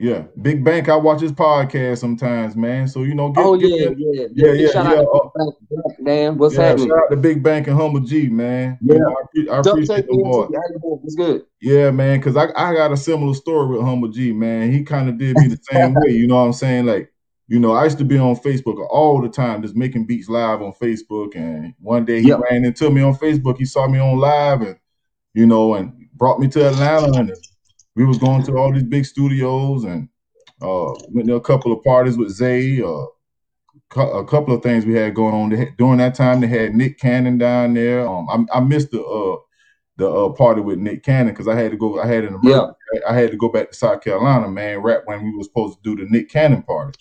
yeah, 0.00 0.24
Big 0.40 0.62
Bank. 0.64 0.88
I 0.88 0.96
watch 0.96 1.20
his 1.20 1.32
podcast 1.32 1.98
sometimes, 1.98 2.54
man. 2.56 2.86
So 2.88 3.02
you 3.02 3.14
know, 3.14 3.30
get, 3.30 3.44
Oh 3.44 3.56
get 3.56 3.70
yeah, 3.70 3.86
in- 3.88 3.98
yeah, 3.98 4.26
yeah, 4.34 4.52
yeah, 4.52 4.70
Shout 4.70 4.86
yeah, 4.86 4.98
out 4.98 5.02
to 5.02 5.08
uh, 5.10 5.44
Big 5.68 5.68
Bank, 5.70 6.00
man. 6.00 6.38
What's 6.38 6.54
yeah. 6.54 6.62
happening? 6.62 6.88
Shout 6.88 6.98
out 6.98 7.10
to 7.10 7.16
Big 7.16 7.42
Bank 7.42 7.66
and 7.68 7.76
Humble 7.76 8.00
G, 8.00 8.28
man. 8.28 8.78
You 8.82 8.94
Yeah. 8.94 9.00
know, 9.00 9.52
I, 9.52 9.56
I 9.56 9.58
appreciate 9.60 9.96
tape 9.96 10.06
them 10.06 10.22
boys. 10.22 10.50
music, 10.50 10.64
yeah, 10.82 10.98
It's 11.04 11.14
good. 11.14 11.44
Yeah, 11.60 11.90
man, 11.90 12.18
because 12.20 12.36
I, 12.36 12.46
I 12.56 12.74
got 12.74 12.92
a 12.92 12.96
similar 12.96 13.34
story 13.34 13.68
with 13.76 13.80
Humble 13.86 14.08
G, 14.08 14.32
man. 14.32 14.70
He 14.72 14.82
kind 14.84 15.08
of 15.08 15.16
did 15.18 15.36
me 15.38 15.46
the 15.48 15.58
same 15.72 15.94
way. 15.94 16.10
You 16.12 16.26
know 16.26 16.36
what 16.36 16.42
I'm 16.42 16.52
saying? 16.52 16.86
Like, 16.86 17.10
you 17.48 17.58
know, 17.60 17.72
I 17.72 17.84
used 17.84 17.98
to 17.98 18.04
be 18.04 18.18
on 18.18 18.36
Facebook 18.36 18.86
all 18.90 19.20
the 19.20 19.28
time, 19.28 19.62
just 19.62 19.76
making 19.76 20.06
beats 20.06 20.28
live 20.28 20.62
on 20.62 20.72
Facebook. 20.72 21.36
And 21.36 21.74
one 21.80 22.04
day 22.04 22.22
he 22.22 22.28
Yeah. 22.28 22.40
ran 22.50 22.64
into 22.64 22.90
me 22.90 23.02
on 23.02 23.14
Facebook. 23.14 23.58
He 23.58 23.64
saw 23.66 23.86
me 23.86 23.98
on 23.98 24.18
live 24.18 24.62
and, 24.62 24.76
you 25.34 25.46
know, 25.46 25.74
and 25.74 25.92
brought 26.14 26.40
me 26.40 26.48
to 26.48 26.68
Atlanta. 26.68 27.12
And 27.12 27.32
we 27.96 28.04
was 28.06 28.18
going 28.18 28.42
to 28.44 28.56
all 28.56 28.72
these 28.72 28.82
big 28.82 29.04
studios 29.04 29.84
and 29.84 30.08
uh, 30.62 30.94
went 31.10 31.28
to 31.28 31.34
a 31.34 31.40
couple 31.40 31.72
of 31.72 31.82
parties 31.84 32.16
with 32.16 32.30
Zay. 32.30 32.80
Uh, 32.82 33.04
a 33.96 34.24
couple 34.24 34.52
of 34.54 34.62
things 34.62 34.84
we 34.84 34.94
had 34.94 35.14
going 35.14 35.34
on 35.34 35.50
had- 35.52 35.76
during 35.76 35.98
that 35.98 36.14
time. 36.14 36.40
They 36.40 36.46
had 36.48 36.74
Nick 36.74 36.98
Cannon 36.98 37.38
down 37.38 37.74
there. 37.74 38.06
Um, 38.08 38.26
I, 38.52 38.58
I 38.58 38.60
missed 38.60 38.90
the 38.90 39.02
uh, 39.04 39.36
the 39.96 40.10
uh, 40.10 40.30
party 40.30 40.60
with 40.60 40.78
Nick 40.78 41.04
Cannon 41.04 41.32
because 41.32 41.46
I 41.46 41.54
had 41.54 41.70
to 41.70 41.76
go. 41.76 42.00
I 42.00 42.06
had 42.06 42.24
an 42.24 42.38
Yeah. 42.42 42.50
emergency. 42.54 42.76
I 43.06 43.12
I 43.12 43.14
had 43.16 43.30
to 43.30 43.36
go 43.36 43.48
back 43.50 43.70
to 43.70 43.76
South 43.76 44.00
Carolina, 44.02 44.48
man. 44.48 44.78
Right 44.82 44.98
when 45.04 45.22
we 45.22 45.36
was 45.36 45.46
supposed 45.46 45.76
to 45.82 45.94
do 45.96 46.02
the 46.04 46.10
Nick 46.10 46.28
Cannon 46.30 46.62
party, 46.62 46.94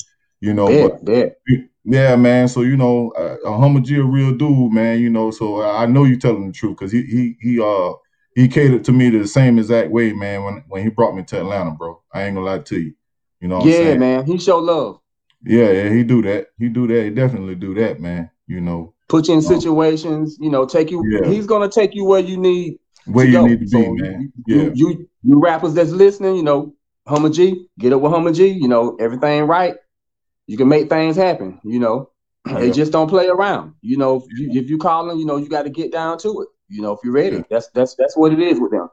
you 0.44 0.54
know. 0.54 0.68
Yeah, 0.70 0.88
But 0.90 1.02
yeah. 1.08 1.58
yeah, 1.86 2.16
man. 2.16 2.48
So 2.48 2.62
you 2.62 2.76
know, 2.78 3.12
uh, 3.18 3.38
uh, 3.46 3.58
Humble 3.58 3.82
G 3.82 3.96
a 3.98 4.04
real 4.04 4.34
dude, 4.36 4.72
man. 4.74 5.00
You 5.00 5.10
know, 5.10 5.32
so 5.32 5.62
I 5.64 5.86
know 5.86 6.04
you 6.04 6.18
telling 6.18 6.48
the 6.48 6.54
truth 6.54 6.78
because 6.78 6.92
he 6.92 7.04
he 7.04 7.38
he 7.42 7.62
uh 7.62 7.94
he 8.36 8.48
catered 8.48 8.84
to 8.86 8.92
me 8.92 9.10
the 9.10 9.26
same 9.28 9.58
exact 9.58 9.90
way, 9.92 10.14
man. 10.14 10.44
When 10.44 10.64
when 10.68 10.84
he 10.84 10.90
brought 10.90 11.16
me 11.16 11.24
to 11.24 11.40
Atlanta, 11.40 11.72
bro. 11.72 12.02
I 12.14 12.24
ain't 12.24 12.36
gonna 12.36 12.46
lie 12.46 12.60
to 12.60 12.80
you. 12.80 12.94
You 13.40 13.48
know 13.48 13.60
what 13.60 13.66
I'm 13.66 13.70
Yeah, 13.72 13.96
man. 13.96 14.26
He 14.26 14.38
show 14.38 14.60
love. 14.60 15.00
Yeah, 15.46 15.72
yeah, 15.72 15.90
he 15.90 16.04
do 16.04 16.22
that. 16.24 16.48
He 16.58 16.70
do 16.70 16.88
that. 16.88 17.04
He 17.04 17.10
definitely 17.10 17.56
do 17.56 17.74
that, 17.76 18.00
man. 18.00 18.30
You 18.48 18.62
know, 18.62 18.94
Put 19.10 19.28
you 19.28 19.34
in 19.34 19.40
Um, 19.40 19.46
situations, 19.46 20.38
you 20.40 20.50
know, 20.50 20.66
take 20.66 20.92
you 20.92 21.04
Yeah. 21.10 21.30
he's 21.30 21.46
gonna 21.46 21.70
take 21.70 21.96
you 21.96 22.06
where 22.06 22.20
you 22.20 22.38
need 22.38 22.78
where 23.06 23.26
to 23.26 23.32
you 23.32 23.38
go. 23.38 23.48
need 23.48 23.60
to 23.60 23.66
be, 23.66 23.70
So 23.70 23.96
man. 23.96 24.34
You, 24.46 24.56
Yeah, 24.58 24.70
you 24.74 25.10
you 25.24 25.40
rappers 25.40 25.74
that's 25.74 25.92
listening, 25.92 26.36
you 26.36 26.44
know, 26.44 26.74
Humble 27.08 27.30
G, 27.30 27.68
get 27.80 27.94
up 27.94 28.02
with 28.02 28.12
Humble 28.12 28.32
G, 28.32 28.48
you 28.48 28.68
know, 28.68 28.96
everything 29.00 29.44
right. 29.44 29.76
You 30.48 30.58
can 30.58 30.68
make 30.68 30.90
things 30.90 31.16
happen, 31.16 31.60
you 31.64 31.80
know. 31.80 32.10
Yeah. 32.46 32.60
They 32.60 32.72
just 32.72 32.92
don't 32.92 33.08
play 33.08 33.28
around. 33.28 33.76
You 33.82 33.96
know, 33.98 34.18
if 34.18 34.38
you, 34.38 34.62
if 34.62 34.70
you 34.70 34.78
calling, 34.78 35.18
you 35.18 35.26
know, 35.26 35.38
you 35.38 35.48
got 35.48 35.64
to 35.64 35.70
get 35.70 35.94
down 35.94 36.18
to 36.20 36.42
it. 36.42 36.50
You 36.68 36.82
know, 36.82 36.92
if 36.92 37.00
you're 37.04 37.14
ready. 37.14 37.38
Yeah. 37.38 37.44
That's 37.50 37.70
that's 37.70 37.96
that's 37.96 38.18
what 38.18 38.34
it 38.34 38.40
is 38.40 38.60
with 38.60 38.72
them. 38.72 38.90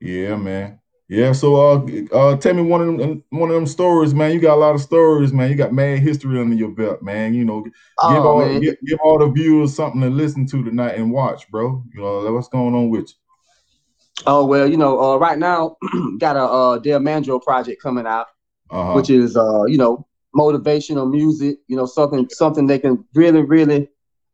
yeah, 0.00 0.34
man. 0.36 0.80
Yeah, 1.08 1.32
so 1.32 1.56
uh, 1.56 1.86
uh, 2.12 2.36
tell 2.38 2.54
me 2.54 2.62
one 2.62 2.80
of 2.80 2.98
them 2.98 3.22
one 3.30 3.50
of 3.50 3.54
them 3.54 3.66
stories, 3.66 4.14
man. 4.14 4.32
You 4.32 4.40
got 4.40 4.54
a 4.54 4.60
lot 4.60 4.74
of 4.74 4.80
stories, 4.80 5.32
man. 5.32 5.50
You 5.50 5.56
got 5.56 5.72
mad 5.72 5.98
history 5.98 6.40
under 6.40 6.56
your 6.56 6.70
belt, 6.70 7.02
man. 7.02 7.34
You 7.34 7.44
know, 7.44 7.60
give 7.62 7.72
Oh 8.00 8.28
all 8.28 8.38
man, 8.38 8.60
give, 8.62 8.76
give 8.84 8.98
all 9.04 9.18
the 9.18 9.28
viewers 9.30 9.76
something 9.76 10.00
to 10.00 10.08
listen 10.08 10.46
to 10.46 10.64
tonight 10.64 10.94
and 10.96 11.12
watch, 11.12 11.48
bro. 11.50 11.84
You 11.94 12.00
know 12.00 12.32
what's 12.32 12.48
going 12.48 12.74
on 12.74 12.88
with 12.88 13.10
you. 13.10 14.22
oh 14.26 14.46
well, 14.46 14.66
you 14.68 14.76
know, 14.76 14.98
uh, 15.00 15.16
right 15.18 15.38
now 15.38 15.76
got 16.18 16.36
a 16.36 16.42
uh, 16.44 16.78
Del 16.78 17.00
Mandro 17.00 17.42
project 17.42 17.82
coming 17.82 18.06
out, 18.06 18.26
Uh-huh. 18.70 18.94
which 18.94 19.10
is 19.10 19.36
uh, 19.36 19.64
you 19.64 19.76
know, 19.76 20.06
motivational 20.34 21.10
music. 21.10 21.58
You 21.68 21.76
know, 21.76 21.86
something 21.86 22.28
something 22.30 22.66
they 22.66 22.78
can 22.78 23.04
really 23.14 23.42
really 23.42 23.88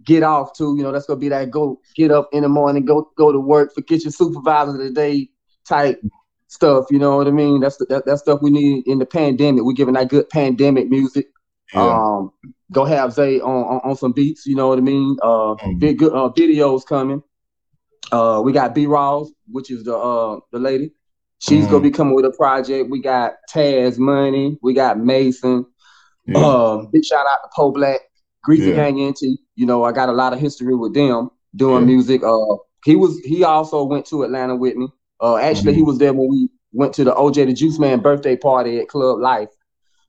get 0.05 0.23
off 0.23 0.53
to. 0.59 0.75
You 0.77 0.83
know, 0.83 0.93
that's 0.93 1.07
gonna 1.07 1.21
be 1.21 1.29
that 1.29 1.51
go 1.51 1.81
get 1.97 2.11
up 2.11 2.29
in 2.33 2.43
the 2.43 2.49
morning, 2.49 2.85
go 2.85 3.11
go 3.17 3.33
to 3.33 3.41
work, 3.41 3.75
forget 3.75 4.05
your 4.05 4.13
supervisor 4.13 4.77
today 4.79 5.29
type 5.67 6.01
stuff. 6.49 6.87
You 6.91 6.99
know 6.99 7.17
what 7.17 7.27
I 7.27 7.31
mean? 7.31 7.61
That's 7.61 7.77
the, 7.77 7.87
that 7.87 8.07
that 8.07 8.19
stuff 8.19 8.41
we 8.43 8.51
need 8.51 8.87
in 8.87 8.99
the 8.99 9.07
pandemic. 9.07 9.65
We're 9.65 9.73
giving 9.73 9.95
that 9.95 10.09
good 10.09 10.29
pandemic 10.31 10.89
music. 10.89 11.27
yeah, 11.75 11.81
Um, 11.83 12.31
go 12.73 12.85
have 12.85 13.13
Zay 13.13 13.41
on, 13.41 13.65
on 13.65 13.81
on 13.85 13.97
some 13.97 14.13
beats. 14.13 14.47
You 14.47 14.57
know 14.57 14.69
what 14.69 14.79
I 14.79 14.83
mean? 14.83 15.17
Uh, 15.23 15.55
Mhm. 15.57 15.79
big 15.81 15.99
good 15.99 16.13
uh, 16.13 16.31
videos 16.37 16.85
coming. 16.87 17.23
Uh, 18.11 18.41
we 18.45 18.53
got 18.53 18.75
B 18.75 18.87
Rawls, 18.87 19.29
which 19.51 19.71
is 19.71 19.85
the 19.85 19.97
uh 19.97 20.39
the 20.53 20.59
lady. 20.59 20.93
She's 21.41 21.67
Mhm. 21.67 21.71
gonna 21.71 21.83
be 21.83 21.91
coming 21.91 22.15
with 22.15 22.25
a 22.25 22.31
project. 22.31 22.91
We 22.91 23.01
got 23.03 23.35
Taz 23.53 23.99
Money. 23.99 24.59
We 24.63 24.73
got 24.75 24.99
Mason. 24.99 25.67
Yeah, 26.29 26.45
Um, 26.45 26.89
big 26.93 27.05
shout 27.05 27.27
out 27.27 27.39
to 27.45 27.49
Poe 27.55 27.71
Black, 27.73 28.01
Greasy 28.45 28.71
Yeah. 28.71 28.91
Gang. 28.91 29.15
You 29.57 29.67
know, 29.67 29.85
I 29.85 29.93
got 29.93 30.09
a 30.09 30.13
lot 30.13 30.33
of 30.33 30.41
history 30.41 30.75
with 30.75 30.95
them 30.95 31.31
doing 31.57 31.81
Yeah. 31.81 31.87
music. 31.87 32.23
Uh, 32.23 32.57
he 32.85 32.97
was 32.97 33.19
he 33.21 33.45
also 33.45 33.85
went 33.85 34.07
to 34.07 34.23
Atlanta 34.23 34.57
with 34.57 34.77
me. 34.77 34.89
Uh, 35.21 35.37
actually, 35.37 35.75
he 35.75 35.83
Mhm. 35.83 35.87
was 35.87 35.99
there 35.99 36.13
when 36.13 36.29
we 36.29 36.49
went 36.73 36.95
to 36.95 37.05
the 37.05 37.15
OJ 37.15 37.45
the 37.45 37.53
Juice 37.53 37.79
Man 37.79 38.01
birthday 38.01 38.37
party 38.37 38.79
at 38.81 38.89
Club 38.89 39.19
Life. 39.21 39.51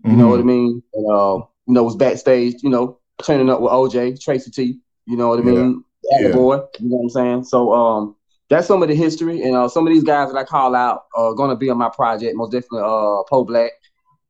You 0.05 0.15
know 0.17 0.29
what 0.29 0.39
I 0.39 0.43
Mhm. 0.43 0.45
mean? 0.45 0.83
And, 0.93 1.11
uh, 1.11 1.35
you 1.67 1.73
know, 1.73 1.83
was 1.83 1.95
backstage, 1.95 2.55
you 2.63 2.69
know, 2.69 2.97
turning 3.23 3.49
up 3.49 3.61
with 3.61 3.71
OJ, 3.71 4.13
Tracy 4.21 4.51
T, 4.51 4.79
you 5.05 5.17
know 5.17 5.29
what 5.29 5.39
I 5.39 5.43
mean? 5.43 5.83
Yeah. 6.19 6.31
boy, 6.33 6.55
you 6.79 6.89
know 6.89 6.97
what 6.97 7.03
I'm 7.03 7.09
saying? 7.09 7.43
So 7.45 7.73
um 7.73 8.15
that's 8.49 8.67
some 8.67 8.81
of 8.81 8.89
the 8.89 8.95
history. 8.95 9.41
And 9.43 9.55
uh 9.55 9.67
some 9.67 9.85
of 9.87 9.93
these 9.93 10.03
guys 10.03 10.31
that 10.31 10.37
I 10.37 10.43
call 10.43 10.75
out 10.75 11.03
are 11.15 11.33
gonna 11.33 11.55
be 11.55 11.69
on 11.69 11.77
my 11.77 11.89
project, 11.89 12.35
most 12.35 12.51
definitely 12.51 12.81
uh 12.81 13.23
Poe 13.29 13.43
Black, 13.45 13.71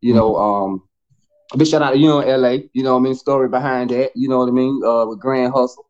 you 0.01 0.13
know, 0.13 0.35
um 0.35 0.81
big 1.57 1.67
shout 1.67 1.81
out 1.81 1.91
to 1.91 1.97
you 1.97 2.19
in 2.21 2.27
LA, 2.27 2.69
you 2.73 2.83
know 2.83 2.93
what 2.93 2.99
I 2.99 3.03
mean? 3.03 3.15
Story 3.15 3.49
behind 3.49 3.89
that, 3.91 4.11
you 4.15 4.27
know 4.29 4.39
what 4.39 4.49
I 4.49 4.51
mean? 4.51 4.81
Uh 4.85 5.05
with 5.07 5.19
Grand 5.19 5.53
Hustle. 5.53 5.85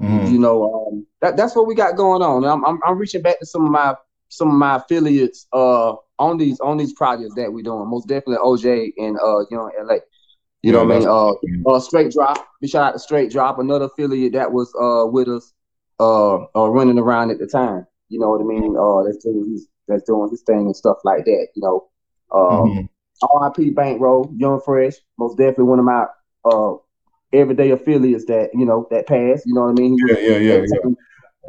Mhm. 0.00 0.28
You 0.30 0.38
know, 0.38 0.64
um 0.88 1.06
that, 1.20 1.36
that's 1.36 1.54
what 1.56 1.66
we 1.66 1.74
got 1.74 1.96
going 1.96 2.22
on. 2.22 2.44
I'm, 2.44 2.64
I'm 2.64 2.80
I'm 2.84 2.98
reaching 2.98 3.22
back 3.22 3.38
to 3.40 3.46
some 3.46 3.64
of 3.64 3.70
my 3.70 3.94
some 4.28 4.48
of 4.48 4.54
my 4.54 4.76
affiliates 4.76 5.46
uh 5.52 5.94
on 6.18 6.38
these 6.38 6.60
on 6.60 6.76
these 6.76 6.92
projects 6.92 7.34
that 7.34 7.52
we're 7.52 7.62
doing. 7.62 7.88
Most 7.88 8.08
definitely 8.08 8.38
OJ 8.38 8.92
and 8.98 9.16
uh 9.18 9.40
you 9.50 9.56
know 9.56 9.70
LA. 9.78 9.98
You 10.62 10.72
know 10.72 10.78
Yeah, 10.78 10.84
what 10.84 10.94
I 10.94 10.98
mean? 10.98 11.08
Uh 11.08 11.32
uh, 11.76 11.80
Straight 11.80 12.12
Drop. 12.12 12.46
Big 12.60 12.70
shout 12.70 12.82
out 12.88 12.92
to 12.92 12.98
Straight 12.98 13.30
Drop, 13.30 13.58
another 13.58 13.86
affiliate 13.86 14.32
that 14.34 14.52
was 14.52 14.72
uh 14.80 15.06
with 15.10 15.28
us, 15.28 15.52
uh, 16.00 16.36
uh 16.56 16.68
running 16.68 16.98
around 16.98 17.30
at 17.30 17.38
the 17.38 17.46
time. 17.46 17.86
You 18.08 18.18
know 18.20 18.30
what 18.30 18.40
I 18.40 18.44
mean? 18.44 18.76
Uh, 18.76 19.02
that's 19.04 19.24
doing 19.24 19.50
his 19.52 19.68
that's 19.88 20.04
doing 20.04 20.30
his 20.30 20.42
thing 20.42 20.66
and 20.66 20.76
stuff 20.76 20.98
like 21.04 21.24
that. 21.24 21.48
You 21.54 21.62
know, 21.62 21.88
um, 22.32 22.74
Mhm. 22.74 22.88
R.I.P. 23.32 23.70
Bankroll, 23.70 24.32
Young 24.36 24.60
Fresh, 24.64 24.94
most 25.18 25.36
definitely 25.36 25.64
one 25.64 25.78
of 25.78 25.84
my 25.84 26.06
uh 26.44 26.74
everyday 27.32 27.70
affiliates 27.70 28.26
that 28.26 28.50
you 28.54 28.64
know 28.66 28.86
that 28.90 29.06
passed. 29.06 29.46
You 29.46 29.54
know 29.54 29.62
what 29.62 29.70
I 29.70 29.72
mean? 29.74 29.92
He 29.94 30.08
Yeah, 30.08 30.18
yeah, 30.18 30.38
yeah, 30.38 30.56
yeah. 30.56 30.90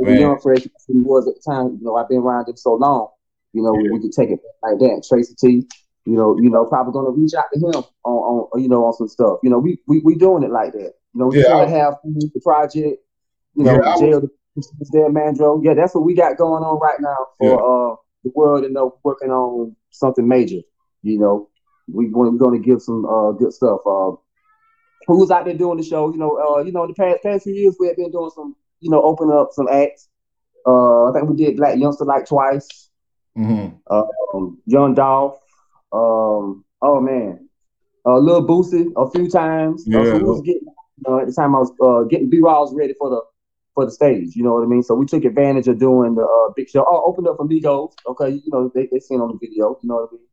Man. 0.02 0.18
Young 0.18 0.40
Fresh, 0.42 0.64
he 0.64 0.70
was 0.94 1.28
at 1.28 1.36
the 1.36 1.42
time. 1.52 1.78
You 1.80 1.86
know, 1.86 1.96
I've 1.96 2.10
been 2.10 2.20
around 2.20 2.48
him 2.48 2.56
so 2.58 2.74
long. 2.76 3.08
You 3.54 3.64
know, 3.64 3.74
Yeah. 3.74 3.90
we 3.90 4.00
could 4.02 4.12
take 4.12 4.30
it 4.30 4.40
like 4.64 4.80
that. 4.80 5.06
Tracy 5.08 5.36
T, 5.40 5.68
you 6.06 6.16
know, 6.16 6.38
you 6.40 6.50
know, 6.50 6.66
probably 6.66 6.94
gonna 6.94 7.12
reach 7.12 7.34
out 7.38 7.46
to 7.54 7.60
him 7.60 7.84
on, 8.04 8.48
on 8.54 8.62
you 8.62 8.70
know, 8.70 8.86
on 8.86 8.94
some 8.94 9.08
stuff. 9.08 9.40
You 9.44 9.50
know, 9.50 9.60
we 9.60 9.80
we 9.88 10.02
we 10.04 10.16
doing 10.16 10.44
it 10.44 10.52
like 10.52 10.74
that. 10.74 10.94
You 11.14 11.20
know, 11.20 11.28
we 11.28 11.42
Yeah, 11.42 11.48
want 11.48 11.70
to 11.70 11.76
have 11.76 11.96
the 12.04 12.42
project. 12.42 13.00
You 13.56 13.64
know, 13.66 13.82
Yeah, 13.82 13.96
jail 13.98 14.22
there, 14.92 15.10
Mandro. 15.10 15.62
Yeah, 15.64 15.74
that's 15.74 15.96
what 15.96 16.04
we 16.06 16.14
got 16.16 16.38
going 16.38 16.64
on 16.64 16.80
right 16.80 17.00
now 17.00 17.18
for 17.38 17.56
yeah. 17.56 17.94
uh 17.94 17.96
the 18.24 18.32
world 18.36 18.64
and 18.66 18.74
know 18.74 18.98
working 19.04 19.32
on 19.32 19.76
something 19.92 20.28
major. 20.28 20.62
You 21.04 21.20
know, 21.20 21.50
we 21.92 22.10
we're 22.10 22.32
going 22.32 22.62
to 22.62 22.66
give 22.66 22.82
some 22.82 23.06
uh 23.06 23.32
good 23.32 23.54
stuff. 23.54 23.80
Uh, 23.86 24.12
who's 25.08 25.32
out 25.32 25.46
there 25.46 25.54
doing 25.54 25.78
the 25.78 25.84
show? 25.84 26.12
You 26.12 26.18
know, 26.18 26.38
uh, 26.38 26.62
you 26.62 26.72
know, 26.72 26.84
in 26.84 26.90
the 26.90 26.96
past 26.96 27.24
past 27.24 27.44
few 27.44 27.54
years 27.54 27.76
we 27.80 27.88
have 27.88 27.98
been 27.98 28.12
doing 28.12 28.32
some, 28.34 28.56
you 28.80 28.90
know, 28.90 29.02
open 29.04 29.32
up 29.32 29.50
some 29.52 29.68
acts. 29.68 30.10
Uh, 30.66 31.10
I 31.10 31.14
think 31.14 31.30
we 31.30 31.36
did 31.36 31.58
Blac 31.58 31.76
Youngsta 31.76 32.06
like 32.06 32.26
twice. 32.28 32.90
Mm-hmm. 33.38 33.76
Um, 33.94 34.62
Young 34.66 34.96
Dolph. 34.96 35.40
Um, 35.92 36.66
oh 36.82 37.00
man, 37.00 37.48
uh, 38.06 38.18
Lil 38.18 38.46
Boosie 38.48 38.92
a 38.96 39.10
few 39.12 39.30
times. 39.30 39.84
Yeah. 39.86 40.00
Uh, 40.00 40.06
so 40.06 40.18
we 40.18 40.24
was 40.24 40.42
getting, 40.42 40.68
uh, 41.08 41.20
at 41.20 41.28
the 41.28 41.34
time 41.34 41.56
I 41.56 41.60
was 41.60 41.72
uh, 41.82 42.08
getting 42.08 42.30
B 42.30 42.40
Rolls 42.40 42.74
ready 42.74 42.94
for 42.98 43.10
the 43.10 43.22
for 43.76 43.86
the 43.86 43.92
stage. 43.92 44.36
You 44.36 44.44
know 44.44 44.54
what 44.54 44.64
I 44.64 44.68
mean? 44.68 44.84
So 44.84 44.96
we 44.96 45.06
took 45.06 45.24
advantage 45.24 45.68
of 45.68 45.80
doing 45.80 46.16
the 46.16 46.24
uh, 46.24 46.54
big 46.56 46.70
show. 46.70 46.86
Oh, 46.88 47.04
opened 47.06 47.28
up 47.28 47.38
for 47.38 47.48
Migos. 47.48 47.94
Okay, 48.08 48.30
you 48.32 48.50
know 48.52 48.72
they 48.74 48.88
they 48.92 49.00
seen 49.00 49.22
on 49.22 49.30
the 49.30 49.38
video. 49.38 49.78
You 49.82 49.90
know 49.90 49.96
what 49.96 50.10
I 50.10 50.14
mean? 50.14 50.26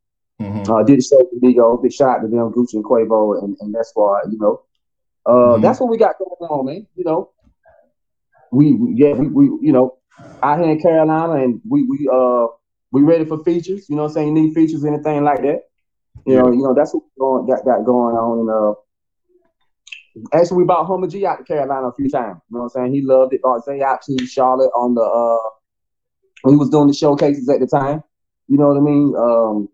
Mm-hmm. 0.52 0.72
Uh, 0.72 0.82
did 0.82 0.98
the 0.98 1.02
show 1.02 1.18
for 1.18 1.40
Migos. 1.40 1.82
Big 1.82 1.92
shout 1.92 2.18
out 2.18 2.22
to 2.22 2.28
them, 2.28 2.52
Gucci 2.52 2.74
and 2.74 2.84
Quavo 2.84 3.42
and, 3.42 3.56
and 3.60 3.74
that 3.74 3.86
squad. 3.86 4.30
You 4.30 4.38
know, 4.38 4.62
uh, 5.26 5.30
mm-hmm. 5.30 5.62
that's 5.62 5.80
what 5.80 5.90
we 5.90 5.98
got 5.98 6.18
going 6.18 6.50
on, 6.50 6.66
man. 6.66 6.86
You 6.94 7.04
know, 7.04 7.30
we, 8.50 8.74
we 8.74 8.94
yeah 8.94 9.12
we, 9.14 9.28
we 9.28 9.44
you 9.66 9.72
know 9.72 9.98
out 10.42 10.58
here 10.58 10.70
in 10.70 10.80
Carolina 10.80 11.42
and 11.42 11.60
we 11.68 11.84
we 11.84 12.08
uh 12.12 12.46
we 12.90 13.02
ready 13.02 13.24
for 13.24 13.42
features. 13.44 13.88
You 13.88 13.96
know 13.96 14.02
what 14.02 14.08
I'm 14.08 14.14
saying? 14.14 14.36
You 14.36 14.42
need 14.42 14.54
features, 14.54 14.84
anything 14.84 15.24
like 15.24 15.42
that. 15.42 15.60
You 16.26 16.34
yeah. 16.34 16.42
know, 16.42 16.52
you 16.52 16.62
know 16.62 16.74
that's 16.74 16.92
what 16.94 17.04
going, 17.18 17.46
got 17.46 17.64
got 17.64 17.84
going 17.84 18.16
on. 18.16 18.40
And, 18.40 18.50
uh, 18.50 18.74
Actually, 20.34 20.58
we 20.58 20.64
bought 20.64 20.86
Humble 20.86 21.08
G 21.08 21.24
out 21.24 21.38
to 21.38 21.44
Carolina 21.44 21.88
a 21.88 21.94
few 21.94 22.10
times. 22.10 22.38
You 22.50 22.56
know 22.56 22.64
what 22.64 22.76
I'm 22.76 22.84
saying? 22.84 22.94
He 22.94 23.00
loved 23.00 23.32
it. 23.32 23.40
Bought 23.40 23.64
Zay 23.64 23.80
out 23.80 24.02
to 24.02 24.26
Charlotte 24.26 24.70
on 24.74 24.94
the 24.94 25.00
uh 25.00 26.50
he 26.50 26.56
was 26.56 26.70
doing 26.70 26.88
the 26.88 26.94
showcases 26.94 27.48
at 27.48 27.60
the 27.60 27.66
time. 27.66 28.02
You 28.48 28.58
know 28.58 28.68
what 28.68 28.76
I 28.76 28.80
mean? 28.80 29.14
Um, 29.16 29.68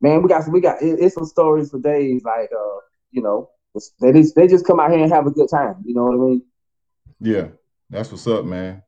man, 0.00 0.22
we 0.22 0.28
got 0.28 0.44
some, 0.44 0.52
we 0.52 0.60
got 0.60 0.82
it, 0.82 0.98
it's 1.00 1.14
some 1.14 1.24
stories 1.24 1.70
for 1.70 1.78
days. 1.78 2.22
Like 2.24 2.50
uh, 2.52 2.78
you 3.10 3.22
know, 3.22 3.50
they 4.00 4.12
just 4.12 4.34
they 4.34 4.46
just 4.46 4.66
come 4.66 4.80
out 4.80 4.90
here 4.90 5.02
and 5.02 5.12
have 5.12 5.26
a 5.26 5.30
good 5.30 5.48
time. 5.50 5.76
You 5.84 5.94
know 5.94 6.04
what 6.04 6.14
I 6.14 6.18
mean? 6.18 6.42
Yeah, 7.20 7.48
that's 7.90 8.10
what's 8.10 8.26
up, 8.26 8.44
man. 8.44 8.82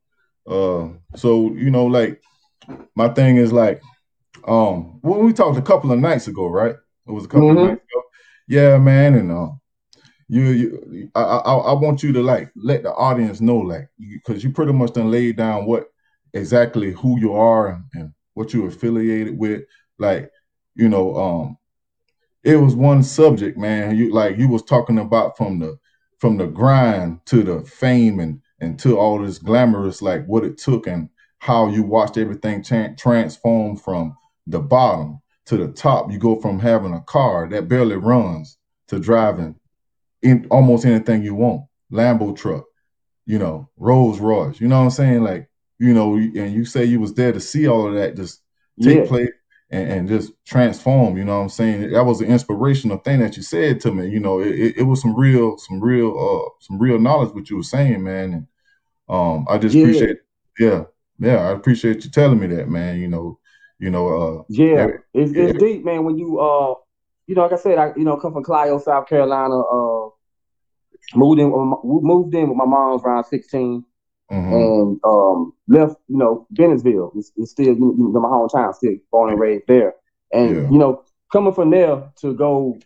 Uh, 0.46 0.88
so 1.16 1.52
you 1.52 1.70
know, 1.70 1.86
like 1.86 2.20
my 2.94 3.08
thing 3.08 3.36
is 3.36 3.52
like, 3.52 3.82
um, 4.46 4.98
when 5.02 5.24
we 5.24 5.32
talked 5.32 5.58
a 5.58 5.62
couple 5.62 5.92
of 5.92 5.98
nights 5.98 6.28
ago, 6.28 6.46
right? 6.48 6.76
It 7.06 7.12
was 7.12 7.24
a 7.24 7.28
couple 7.28 7.48
mm-hmm. 7.48 7.58
of 7.58 7.68
nights 7.68 7.82
ago. 7.82 8.02
Yeah, 8.48 8.78
man, 8.78 9.14
and 9.14 9.32
uh, 9.32 9.48
you, 10.28 10.44
you 10.44 11.10
I, 11.14 11.22
I, 11.22 11.54
I 11.54 11.72
want 11.72 12.02
you 12.02 12.12
to 12.12 12.22
like 12.22 12.50
let 12.54 12.82
the 12.82 12.92
audience 12.92 13.40
know 13.40 13.56
like 13.56 13.88
because 13.98 14.42
you, 14.42 14.50
you, 14.50 14.54
pretty 14.54 14.72
much 14.72 14.92
done 14.92 15.10
laid 15.10 15.36
down 15.36 15.66
what 15.66 15.88
exactly 16.34 16.92
who 16.92 17.18
you 17.18 17.34
are 17.34 17.68
and, 17.68 17.84
and 17.94 18.14
what 18.34 18.52
you 18.54 18.66
affiliated 18.66 19.36
with 19.36 19.62
like 19.98 20.30
you 20.74 20.88
know 20.88 21.16
um 21.16 21.58
it 22.42 22.56
was 22.56 22.74
one 22.74 23.02
subject 23.02 23.58
man 23.58 23.96
you 23.96 24.12
like 24.12 24.38
you 24.38 24.48
was 24.48 24.62
talking 24.62 24.98
about 24.98 25.36
from 25.36 25.58
the 25.58 25.78
from 26.18 26.36
the 26.36 26.46
grind 26.46 27.18
to 27.26 27.42
the 27.42 27.60
fame 27.62 28.20
and 28.20 28.40
and 28.60 28.78
to 28.78 28.98
all 28.98 29.18
this 29.18 29.38
glamorous 29.38 30.02
like 30.02 30.24
what 30.26 30.44
it 30.44 30.58
took 30.58 30.86
and 30.86 31.08
how 31.38 31.68
you 31.68 31.82
watched 31.82 32.18
everything 32.18 32.62
tra- 32.62 32.94
transform 32.96 33.76
from 33.76 34.14
the 34.46 34.60
bottom 34.60 35.20
to 35.46 35.56
the 35.56 35.68
top 35.72 36.10
you 36.10 36.18
go 36.18 36.38
from 36.40 36.58
having 36.58 36.94
a 36.94 37.00
car 37.02 37.48
that 37.48 37.68
barely 37.68 37.96
runs 37.96 38.58
to 38.88 38.98
driving 38.98 39.54
in 40.22 40.46
almost 40.50 40.84
anything 40.84 41.22
you 41.22 41.34
want. 41.34 41.62
Lambo 41.92 42.36
truck, 42.36 42.64
you 43.26 43.38
know, 43.38 43.68
Rolls 43.76 44.20
Royce. 44.20 44.60
You 44.60 44.68
know 44.68 44.78
what 44.78 44.84
I'm 44.84 44.90
saying? 44.90 45.22
Like, 45.22 45.48
you 45.78 45.94
know, 45.94 46.14
and 46.14 46.52
you 46.52 46.64
say 46.64 46.84
you 46.84 47.00
was 47.00 47.14
there 47.14 47.32
to 47.32 47.40
see 47.40 47.66
all 47.66 47.88
of 47.88 47.94
that 47.94 48.16
just 48.16 48.42
take 48.80 48.98
yeah. 48.98 49.06
place 49.06 49.30
and, 49.70 49.90
and, 49.90 50.08
just 50.08 50.32
transform. 50.44 51.16
You 51.16 51.24
know 51.24 51.36
what 51.36 51.44
I'm 51.44 51.48
saying? 51.48 51.92
That 51.92 52.04
was 52.04 52.20
an 52.20 52.28
inspirational 52.28 52.98
thing 52.98 53.20
that 53.20 53.36
you 53.36 53.42
said 53.42 53.80
to 53.80 53.92
me. 53.92 54.08
You 54.08 54.20
know, 54.20 54.40
it, 54.40 54.54
it, 54.54 54.76
it 54.78 54.82
was 54.82 55.00
some 55.00 55.16
real, 55.16 55.56
some 55.58 55.80
real, 55.80 56.10
uh, 56.18 56.50
some 56.60 56.78
real 56.78 56.98
knowledge 56.98 57.34
what 57.34 57.48
you 57.50 57.56
were 57.56 57.62
saying, 57.62 58.02
man. 58.02 58.32
And 58.32 58.46
um, 59.08 59.46
I 59.48 59.58
just 59.58 59.74
yeah. 59.74 59.82
appreciate, 59.82 60.18
yeah, 60.58 60.84
yeah, 61.18 61.48
I 61.48 61.52
appreciate 61.52 62.04
you 62.04 62.10
telling 62.10 62.40
me 62.40 62.48
that, 62.48 62.68
man. 62.68 62.98
You 62.98 63.08
know, 63.08 63.38
you 63.78 63.90
know, 63.90 64.08
uh, 64.08 64.42
yeah, 64.48 64.88
it's, 65.14 65.32
it's 65.32 65.58
deep, 65.58 65.84
man. 65.84 66.04
When 66.04 66.18
you 66.18 66.38
uh 66.38 66.74
you 67.26 67.36
know, 67.36 67.42
like 67.42 67.52
I 67.52 67.56
said, 67.56 67.78
I 67.78 67.92
you 67.96 68.04
know 68.04 68.16
come 68.16 68.32
from 68.32 68.42
Clio, 68.42 68.78
South 68.78 69.08
Carolina. 69.08 69.58
Uh, 69.60 70.08
moved 71.14 71.40
in 71.40 71.50
moved 71.84 72.34
in 72.34 72.48
with 72.48 72.56
my 72.56 72.64
mom's 72.64 73.02
around 73.02 73.24
16 73.24 73.84
mm-hmm. 74.30 74.52
and 74.52 75.00
um, 75.04 75.52
left. 75.68 75.96
You 76.08 76.18
know, 76.18 76.46
Bennettsville. 76.54 77.12
It's, 77.16 77.32
it's 77.36 77.50
still 77.52 77.66
you 77.66 77.94
know, 77.98 78.20
my 78.20 78.28
hometown. 78.28 78.74
Still 78.74 78.96
born 79.10 79.30
and 79.30 79.40
raised 79.40 79.64
there. 79.68 79.94
And 80.32 80.56
yeah. 80.56 80.70
you 80.70 80.78
know, 80.78 81.04
coming 81.32 81.54
from 81.54 81.70
there 81.70 82.10
to 82.20 82.34
go 82.34 82.78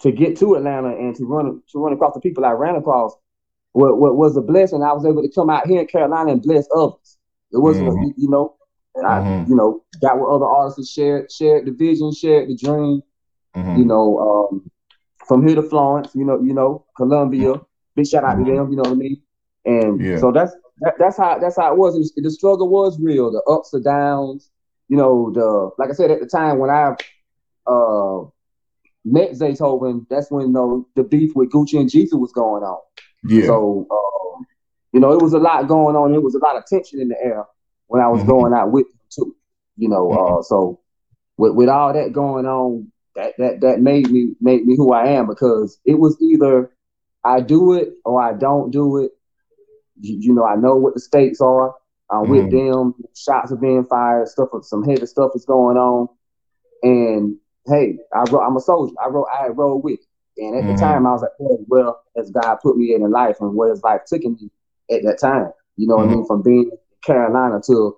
to 0.00 0.12
get 0.12 0.38
to 0.38 0.54
Atlanta 0.54 0.90
and 0.90 1.14
to 1.16 1.24
run 1.24 1.62
to 1.72 1.78
run 1.78 1.92
across 1.92 2.14
the 2.14 2.20
people 2.20 2.44
I 2.44 2.52
ran 2.52 2.76
across, 2.76 3.12
what, 3.72 3.98
what 3.98 4.16
was 4.16 4.36
a 4.36 4.42
blessing. 4.42 4.82
I 4.82 4.92
was 4.92 5.04
able 5.04 5.22
to 5.22 5.30
come 5.34 5.50
out 5.50 5.66
here 5.66 5.80
in 5.80 5.86
Carolina 5.86 6.32
and 6.32 6.42
bless 6.42 6.66
others. 6.74 7.18
It 7.50 7.58
wasn't, 7.58 7.88
mm-hmm. 7.88 8.02
you, 8.02 8.14
you 8.16 8.30
know, 8.30 8.56
and 8.94 9.06
I, 9.06 9.20
mm-hmm. 9.20 9.50
you 9.50 9.56
know, 9.56 9.82
got 10.00 10.18
with 10.18 10.28
other 10.28 10.44
artists 10.44 10.78
and 10.78 10.86
shared 10.86 11.32
shared 11.32 11.66
the 11.66 11.72
vision, 11.72 12.12
shared 12.12 12.48
the 12.48 12.56
dream, 12.56 13.02
Mm-hmm. 13.58 13.78
You 13.78 13.84
know, 13.84 14.18
um, 14.18 14.70
from 15.26 15.46
here 15.46 15.56
to 15.56 15.62
Florence, 15.62 16.14
you 16.14 16.24
know, 16.24 16.40
you 16.40 16.54
know, 16.54 16.84
Columbia. 16.96 17.54
Big 17.96 18.06
shout 18.06 18.24
out 18.24 18.36
mm-hmm. 18.36 18.44
to 18.44 18.52
them. 18.52 18.70
You 18.70 18.76
know 18.76 18.82
what 18.82 18.92
I 18.92 18.94
mean? 18.94 19.22
And 19.68 20.00
yeah. 20.00 20.18
so 20.18 20.32
that's 20.32 20.52
that, 20.80 20.94
that's 20.98 21.18
how 21.18 21.38
that's 21.38 21.56
how 21.56 21.72
it 21.72 21.78
was. 21.78 21.94
It 21.94 21.98
was. 21.98 22.12
The 22.16 22.30
struggle 22.30 22.68
was 22.68 22.98
real. 22.98 23.30
The 23.30 23.42
ups, 23.42 23.74
and 23.74 23.84
downs. 23.84 24.50
You 24.88 24.96
know, 24.96 25.30
the 25.34 25.70
like 25.78 25.90
I 25.90 25.92
said 25.92 26.10
at 26.10 26.20
the 26.20 26.26
time 26.26 26.58
when 26.58 26.70
I 26.70 26.96
uh 27.66 28.24
met 29.04 29.32
Zaytoven, 29.32 30.06
that's 30.08 30.30
when 30.30 30.52
know, 30.52 30.88
the 30.96 31.04
beef 31.04 31.32
with 31.34 31.50
Gucci 31.50 31.78
and 31.78 31.90
Jeezy 31.90 32.18
was 32.18 32.32
going 32.32 32.62
on. 32.62 32.80
Yeah. 33.24 33.46
So 33.46 33.86
um, 33.90 34.46
you 34.92 35.00
know, 35.00 35.12
it 35.12 35.20
was 35.20 35.34
a 35.34 35.38
lot 35.38 35.68
going 35.68 35.96
on. 35.96 36.14
It 36.14 36.22
was 36.22 36.34
a 36.34 36.38
lot 36.38 36.56
of 36.56 36.64
tension 36.64 37.00
in 37.00 37.08
the 37.08 37.20
air 37.22 37.44
when 37.88 38.00
I 38.00 38.08
was 38.08 38.20
mm-hmm. 38.20 38.30
going 38.30 38.54
out 38.54 38.72
with 38.72 38.86
him 38.86 39.00
too. 39.10 39.36
You 39.76 39.90
know, 39.90 40.08
mm-hmm. 40.08 40.38
uh, 40.38 40.42
so 40.42 40.80
with 41.36 41.52
with 41.52 41.68
all 41.68 41.92
that 41.92 42.14
going 42.14 42.46
on, 42.46 42.90
that 43.16 43.34
that 43.36 43.60
that 43.60 43.80
made 43.80 44.10
me 44.10 44.30
made 44.40 44.66
me 44.66 44.76
who 44.76 44.94
I 44.94 45.08
am 45.08 45.26
because 45.26 45.78
it 45.84 45.98
was 45.98 46.16
either 46.22 46.70
I 47.24 47.40
do 47.42 47.74
it 47.74 47.92
or 48.06 48.22
I 48.22 48.32
don't 48.32 48.70
do 48.70 48.98
it. 48.98 49.10
You, 50.00 50.18
you 50.20 50.34
know, 50.34 50.44
I 50.44 50.56
know 50.56 50.76
what 50.76 50.94
the 50.94 51.00
stakes 51.00 51.40
are. 51.40 51.74
I'm 52.10 52.24
mm. 52.24 52.28
with 52.28 52.50
them. 52.50 52.94
Shots 53.16 53.52
are 53.52 53.56
being 53.56 53.84
fired. 53.84 54.28
Stuff, 54.28 54.48
some 54.62 54.84
heavy 54.84 55.06
stuff 55.06 55.32
is 55.34 55.44
going 55.44 55.76
on. 55.76 56.08
And 56.82 57.36
hey, 57.66 57.98
I 58.14 58.24
wrote, 58.30 58.46
I'm 58.46 58.56
a 58.56 58.60
soldier. 58.60 58.94
I 59.04 59.08
wrote, 59.08 59.26
I 59.32 59.48
rode 59.48 59.84
with. 59.84 60.00
And 60.36 60.56
at 60.56 60.62
mm. 60.62 60.66
the 60.68 60.72
mm-hmm. 60.74 60.80
time, 60.80 61.06
I 61.06 61.12
was 61.12 61.22
like, 61.22 61.32
hey, 61.38 61.64
well, 61.66 62.02
as 62.16 62.30
God 62.30 62.56
put 62.62 62.76
me 62.76 62.94
in 62.94 63.02
in 63.02 63.10
life 63.10 63.36
and 63.40 63.54
where 63.54 63.70
His 63.70 63.82
life 63.82 64.02
took 64.06 64.22
me 64.22 64.50
at 64.90 65.02
that 65.02 65.18
time. 65.20 65.50
You 65.76 65.88
know 65.88 65.96
mm. 65.96 65.98
what 65.98 66.04
I 66.04 66.08
mean? 66.08 66.18
Mm-hmm. 66.18 66.26
From 66.26 66.42
being 66.42 66.70
in 66.70 66.78
Carolina 67.04 67.60
to 67.66 67.96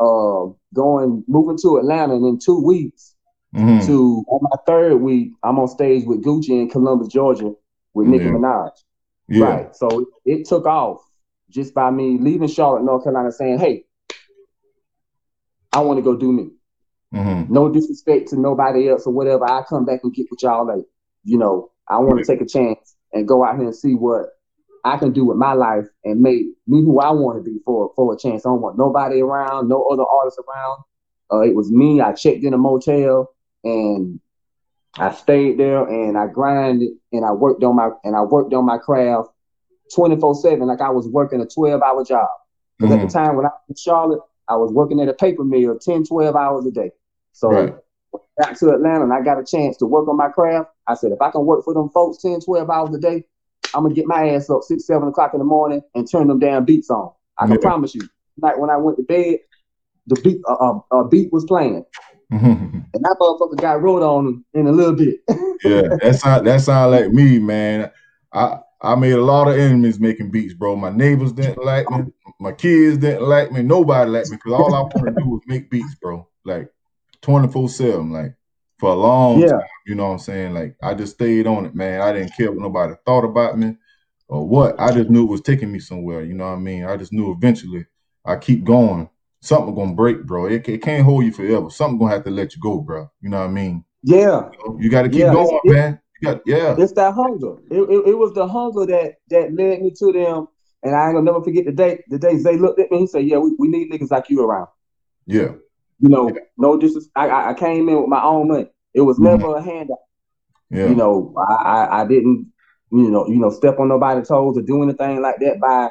uh, 0.00 0.52
going, 0.74 1.24
moving 1.26 1.58
to 1.62 1.78
Atlanta, 1.78 2.14
and 2.14 2.26
in 2.26 2.38
two 2.38 2.62
weeks, 2.62 3.12
Mm-hmm. 3.54 3.86
To 3.86 4.24
on 4.28 4.40
my 4.42 4.56
third 4.66 4.96
week, 4.96 5.32
I'm 5.42 5.58
on 5.58 5.68
stage 5.68 6.04
with 6.06 6.24
Gucci 6.24 6.50
in 6.50 6.70
Columbus, 6.70 7.08
Georgia, 7.08 7.52
with 7.92 8.06
Nicki. 8.08 8.24
Minaj. 8.24 8.70
Yeah. 9.28 9.44
Right. 9.44 9.76
So 9.76 10.06
it 10.24 10.48
took 10.48 10.64
off 10.64 11.02
just 11.52 11.74
by 11.74 11.90
me 11.90 12.18
leaving 12.18 12.48
Charlotte, 12.48 12.84
North 12.84 13.04
Carolina, 13.04 13.30
saying, 13.30 13.58
"Hey, 13.58 13.84
I 15.72 15.80
want 15.80 15.98
to 15.98 16.02
go 16.02 16.16
do 16.16 16.32
me. 16.32 16.50
Mm-hmm. 17.14 17.52
No 17.52 17.70
disrespect 17.70 18.28
to 18.28 18.40
nobody 18.40 18.88
else 18.88 19.06
or 19.06 19.12
whatever. 19.12 19.44
I 19.44 19.62
come 19.68 19.84
back 19.84 20.00
and 20.02 20.14
get 20.14 20.26
with 20.30 20.42
y'all. 20.42 20.66
Like, 20.66 20.84
you 21.24 21.38
know, 21.38 21.70
I 21.88 21.98
want 21.98 22.18
to 22.18 22.24
take 22.24 22.40
a 22.40 22.46
chance 22.46 22.96
and 23.12 23.28
go 23.28 23.44
out 23.44 23.56
here 23.56 23.66
and 23.66 23.76
see 23.76 23.94
what 23.94 24.26
I 24.84 24.96
can 24.96 25.12
do 25.12 25.24
with 25.24 25.36
my 25.36 25.52
life 25.52 25.86
and 26.04 26.20
make 26.20 26.46
me 26.66 26.82
who 26.82 27.00
I 27.00 27.10
want 27.10 27.38
to 27.38 27.50
be 27.50 27.58
for 27.64 27.92
for 27.94 28.14
a 28.14 28.18
chance. 28.18 28.44
I 28.44 28.50
don't 28.50 28.60
want 28.60 28.78
nobody 28.78 29.20
around, 29.20 29.68
no 29.68 29.84
other 29.84 30.04
artists 30.04 30.40
around. 30.40 30.82
Uh, 31.32 31.40
it 31.42 31.54
was 31.54 31.70
me. 31.70 32.00
I 32.00 32.12
checked 32.12 32.44
in 32.44 32.54
a 32.54 32.58
motel 32.58 33.30
and 33.64 34.20
I 34.96 35.12
stayed 35.12 35.58
there 35.58 35.86
and 35.86 36.18
I 36.18 36.26
grinded 36.26 36.90
and 37.12 37.24
I 37.24 37.32
worked 37.32 37.62
on 37.62 37.76
my 37.76 37.90
and 38.04 38.16
I 38.16 38.22
worked 38.22 38.52
on 38.52 38.66
my 38.66 38.78
craft 38.78 39.30
24 39.94 40.34
7 40.36 40.66
like 40.66 40.80
I 40.80 40.90
was 40.90 41.08
working 41.08 41.40
a 41.40 41.46
12 41.46 41.82
hour 41.82 42.04
job. 42.04 42.28
Because 42.78 42.94
mm-hmm. 42.94 43.04
at 43.04 43.08
the 43.08 43.18
mm-hmm. 43.18 43.26
time 43.26 43.36
when 43.36 43.46
I 43.46 43.50
was 43.50 43.60
in 43.68 43.76
Charlotte, 43.76 44.20
I 44.48 44.56
was 44.56 44.72
working 44.72 45.00
at 45.00 45.08
a 45.08 45.14
paper 45.14 45.44
mill 45.44 45.78
10, 45.78 46.04
12 46.04 46.34
hours 46.34 46.66
a 46.66 46.70
day. 46.70 46.90
So 47.32 47.50
right. 47.50 47.74
back 48.36 48.58
to 48.58 48.70
Atlanta 48.70 49.04
and 49.04 49.12
I 49.12 49.22
got 49.22 49.38
a 49.38 49.44
chance 49.44 49.76
to 49.78 49.86
work 49.86 50.08
on 50.08 50.16
my 50.16 50.28
craft. 50.28 50.70
I 50.86 50.94
said, 50.94 51.12
if 51.12 51.20
I 51.20 51.30
can 51.30 51.46
work 51.46 51.64
for 51.64 51.74
them 51.74 51.88
folks 51.90 52.22
10, 52.22 52.40
12 52.40 52.68
hours 52.68 52.94
a 52.94 52.98
day, 52.98 53.24
I'm 53.74 53.84
gonna 53.84 53.94
get 53.94 54.06
my 54.06 54.30
ass 54.30 54.50
up 54.50 54.62
six, 54.62 54.86
seven 54.86 55.08
o'clock 55.08 55.32
in 55.32 55.38
the 55.38 55.44
morning 55.44 55.82
and 55.94 56.10
turn 56.10 56.28
them 56.28 56.38
damn 56.38 56.64
beats 56.64 56.90
on. 56.90 57.10
I 57.38 57.46
can 57.46 57.54
yeah. 57.54 57.60
promise 57.60 57.94
you. 57.94 58.02
Like 58.38 58.58
when 58.58 58.70
I 58.70 58.76
went 58.76 58.98
to 58.98 59.02
bed, 59.02 59.38
the 60.06 60.20
beat 60.20 60.40
uh, 60.48 60.54
uh, 60.54 60.80
uh 60.90 61.04
beat 61.04 61.32
was 61.32 61.44
playing. 61.44 61.84
and 62.94 63.04
that 63.04 63.16
motherfucker 63.20 63.60
got 63.60 63.82
wrote 63.82 64.02
on 64.02 64.44
in 64.54 64.66
a 64.66 64.72
little 64.72 64.94
bit. 64.94 65.20
yeah, 65.64 65.96
that's 66.00 66.20
sound 66.20 66.46
that 66.46 66.60
sound 66.60 66.92
like 66.92 67.12
me, 67.12 67.38
man. 67.38 67.90
I 68.32 68.58
I 68.82 68.94
made 68.96 69.12
a 69.12 69.22
lot 69.22 69.48
of 69.48 69.56
enemies 69.56 70.00
making 70.00 70.30
beats, 70.30 70.54
bro. 70.54 70.74
My 70.76 70.90
neighbors 70.90 71.32
didn't 71.32 71.64
like 71.64 71.88
me. 71.90 72.04
My 72.40 72.52
kids 72.52 72.98
didn't 72.98 73.22
like 73.22 73.52
me. 73.52 73.62
Nobody 73.62 74.10
liked 74.10 74.30
me 74.30 74.36
because 74.36 74.52
all 74.60 74.74
I 74.74 74.80
want 74.80 75.06
to 75.06 75.14
do 75.22 75.28
was 75.28 75.40
make 75.46 75.70
beats, 75.70 75.94
bro. 75.94 76.26
Like 76.44 76.68
24 77.20 77.68
7, 77.68 78.10
like 78.10 78.34
for 78.80 78.90
a 78.90 78.94
long 78.94 79.40
Yeah. 79.40 79.50
time. 79.52 79.60
You 79.86 79.94
know 79.94 80.06
what 80.06 80.12
I'm 80.14 80.18
saying? 80.18 80.54
Like 80.54 80.76
I 80.82 80.94
just 80.94 81.14
stayed 81.14 81.46
on 81.46 81.66
it, 81.66 81.74
man. 81.74 82.00
I 82.00 82.12
didn't 82.12 82.34
care 82.36 82.50
what 82.50 82.60
nobody 82.60 82.94
thought 83.06 83.24
about 83.24 83.56
me 83.56 83.76
or 84.28 84.46
what. 84.46 84.80
I 84.80 84.90
just 84.92 85.08
knew 85.10 85.22
it 85.24 85.30
was 85.30 85.42
taking 85.42 85.70
me 85.70 85.78
somewhere. 85.78 86.22
You 86.24 86.34
know 86.34 86.46
what 86.46 86.56
I 86.56 86.60
mean? 86.60 86.84
I 86.84 86.96
just 86.96 87.12
knew 87.12 87.30
eventually 87.32 87.86
I 88.24 88.36
keep 88.36 88.64
going. 88.64 89.08
Something 89.42 89.74
gonna 89.74 89.94
break, 89.94 90.24
bro. 90.24 90.46
It, 90.46 90.68
it 90.68 90.82
can't 90.82 91.04
hold 91.04 91.24
you 91.24 91.32
forever. 91.32 91.68
Something 91.70 91.98
gonna 91.98 92.12
have 92.12 92.24
to 92.24 92.30
let 92.30 92.54
you 92.54 92.60
go, 92.62 92.78
bro. 92.78 93.08
You 93.20 93.28
know 93.28 93.38
what 93.40 93.48
I 93.48 93.52
mean? 93.52 93.84
Yeah. 94.02 94.48
You, 94.52 94.58
know, 94.68 94.78
you 94.80 94.88
got 94.90 95.02
to 95.02 95.08
keep 95.08 95.18
Yeah, 95.18 95.32
going, 95.32 95.60
it- 95.64 95.72
man. 95.72 96.00
Yeah, 96.22 96.74
It's 96.76 96.92
that 96.94 97.14
hunger. 97.14 97.54
It, 97.70 97.82
it, 97.82 98.08
it 98.10 98.18
was 98.18 98.32
the 98.34 98.46
hunger 98.46 98.86
that 98.86 99.14
that 99.30 99.54
led 99.54 99.82
me 99.82 99.92
to 99.98 100.12
them. 100.12 100.48
And 100.82 100.94
I 100.96 101.06
ain't 101.06 101.14
gonna 101.14 101.24
never 101.26 101.42
forget 101.42 101.64
the 101.66 101.72
day 101.72 102.02
the 102.08 102.18
day 102.18 102.36
they 102.36 102.56
looked 102.56 102.80
at 102.80 102.90
me 102.90 102.98
and 102.98 103.10
said, 103.10 103.26
Yeah, 103.26 103.38
we, 103.38 103.54
we 103.58 103.68
need 103.68 103.90
niggas 103.90 104.10
like 104.10 104.30
you 104.30 104.42
around. 104.42 104.68
yeah, 105.26 105.52
You 105.98 106.08
know, 106.08 106.42
no 106.58 106.78
disres 106.78 107.08
I, 107.14 107.50
I 107.50 107.54
came 107.54 107.88
in 107.88 108.00
with 108.00 108.08
my 108.08 108.22
own 108.22 108.48
money. 108.48 108.68
It 108.94 109.02
was 109.02 109.18
never 109.18 109.56
a 109.56 109.62
handout. 109.62 109.98
yeah, 110.70 110.86
You 110.88 110.94
know, 110.96 111.34
I, 111.48 111.54
I 111.64 112.02
I 112.02 112.06
didn't, 112.06 112.52
you 112.90 113.10
know, 113.10 113.26
you 113.28 113.38
know, 113.38 113.50
step 113.50 113.78
on 113.78 113.88
nobody's 113.88 114.28
toes 114.28 114.56
or 114.58 114.62
do 114.62 114.82
anything 114.82 115.22
like 115.22 115.38
that 115.40 115.60
by 115.60 115.90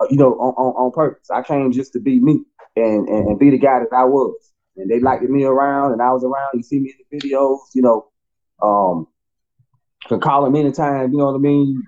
uh, 0.00 0.06
you 0.10 0.16
know, 0.16 0.32
on, 0.34 0.54
on, 0.54 0.72
on 0.86 0.92
purpose. 0.92 1.30
I 1.30 1.42
came 1.42 1.72
just 1.72 1.92
to 1.94 2.00
be 2.00 2.20
me 2.20 2.42
and, 2.76 3.08
and, 3.08 3.28
and 3.28 3.38
be 3.38 3.50
the 3.50 3.58
guy 3.58 3.80
that 3.80 3.94
I 3.96 4.04
was. 4.04 4.52
And 4.76 4.90
they 4.90 5.00
liked 5.00 5.22
me 5.24 5.44
around 5.44 5.92
and 5.92 6.02
I 6.02 6.12
was 6.12 6.24
around. 6.24 6.50
You 6.54 6.62
see 6.62 6.80
me 6.80 6.92
in 6.98 7.18
the 7.20 7.28
videos, 7.28 7.58
you 7.74 7.82
know, 7.82 8.06
um, 8.62 9.06
can 10.08 10.20
call 10.20 10.44
them 10.44 10.56
anytime, 10.56 11.12
you 11.12 11.18
know 11.18 11.26
what 11.26 11.34
I 11.36 11.38
mean? 11.38 11.82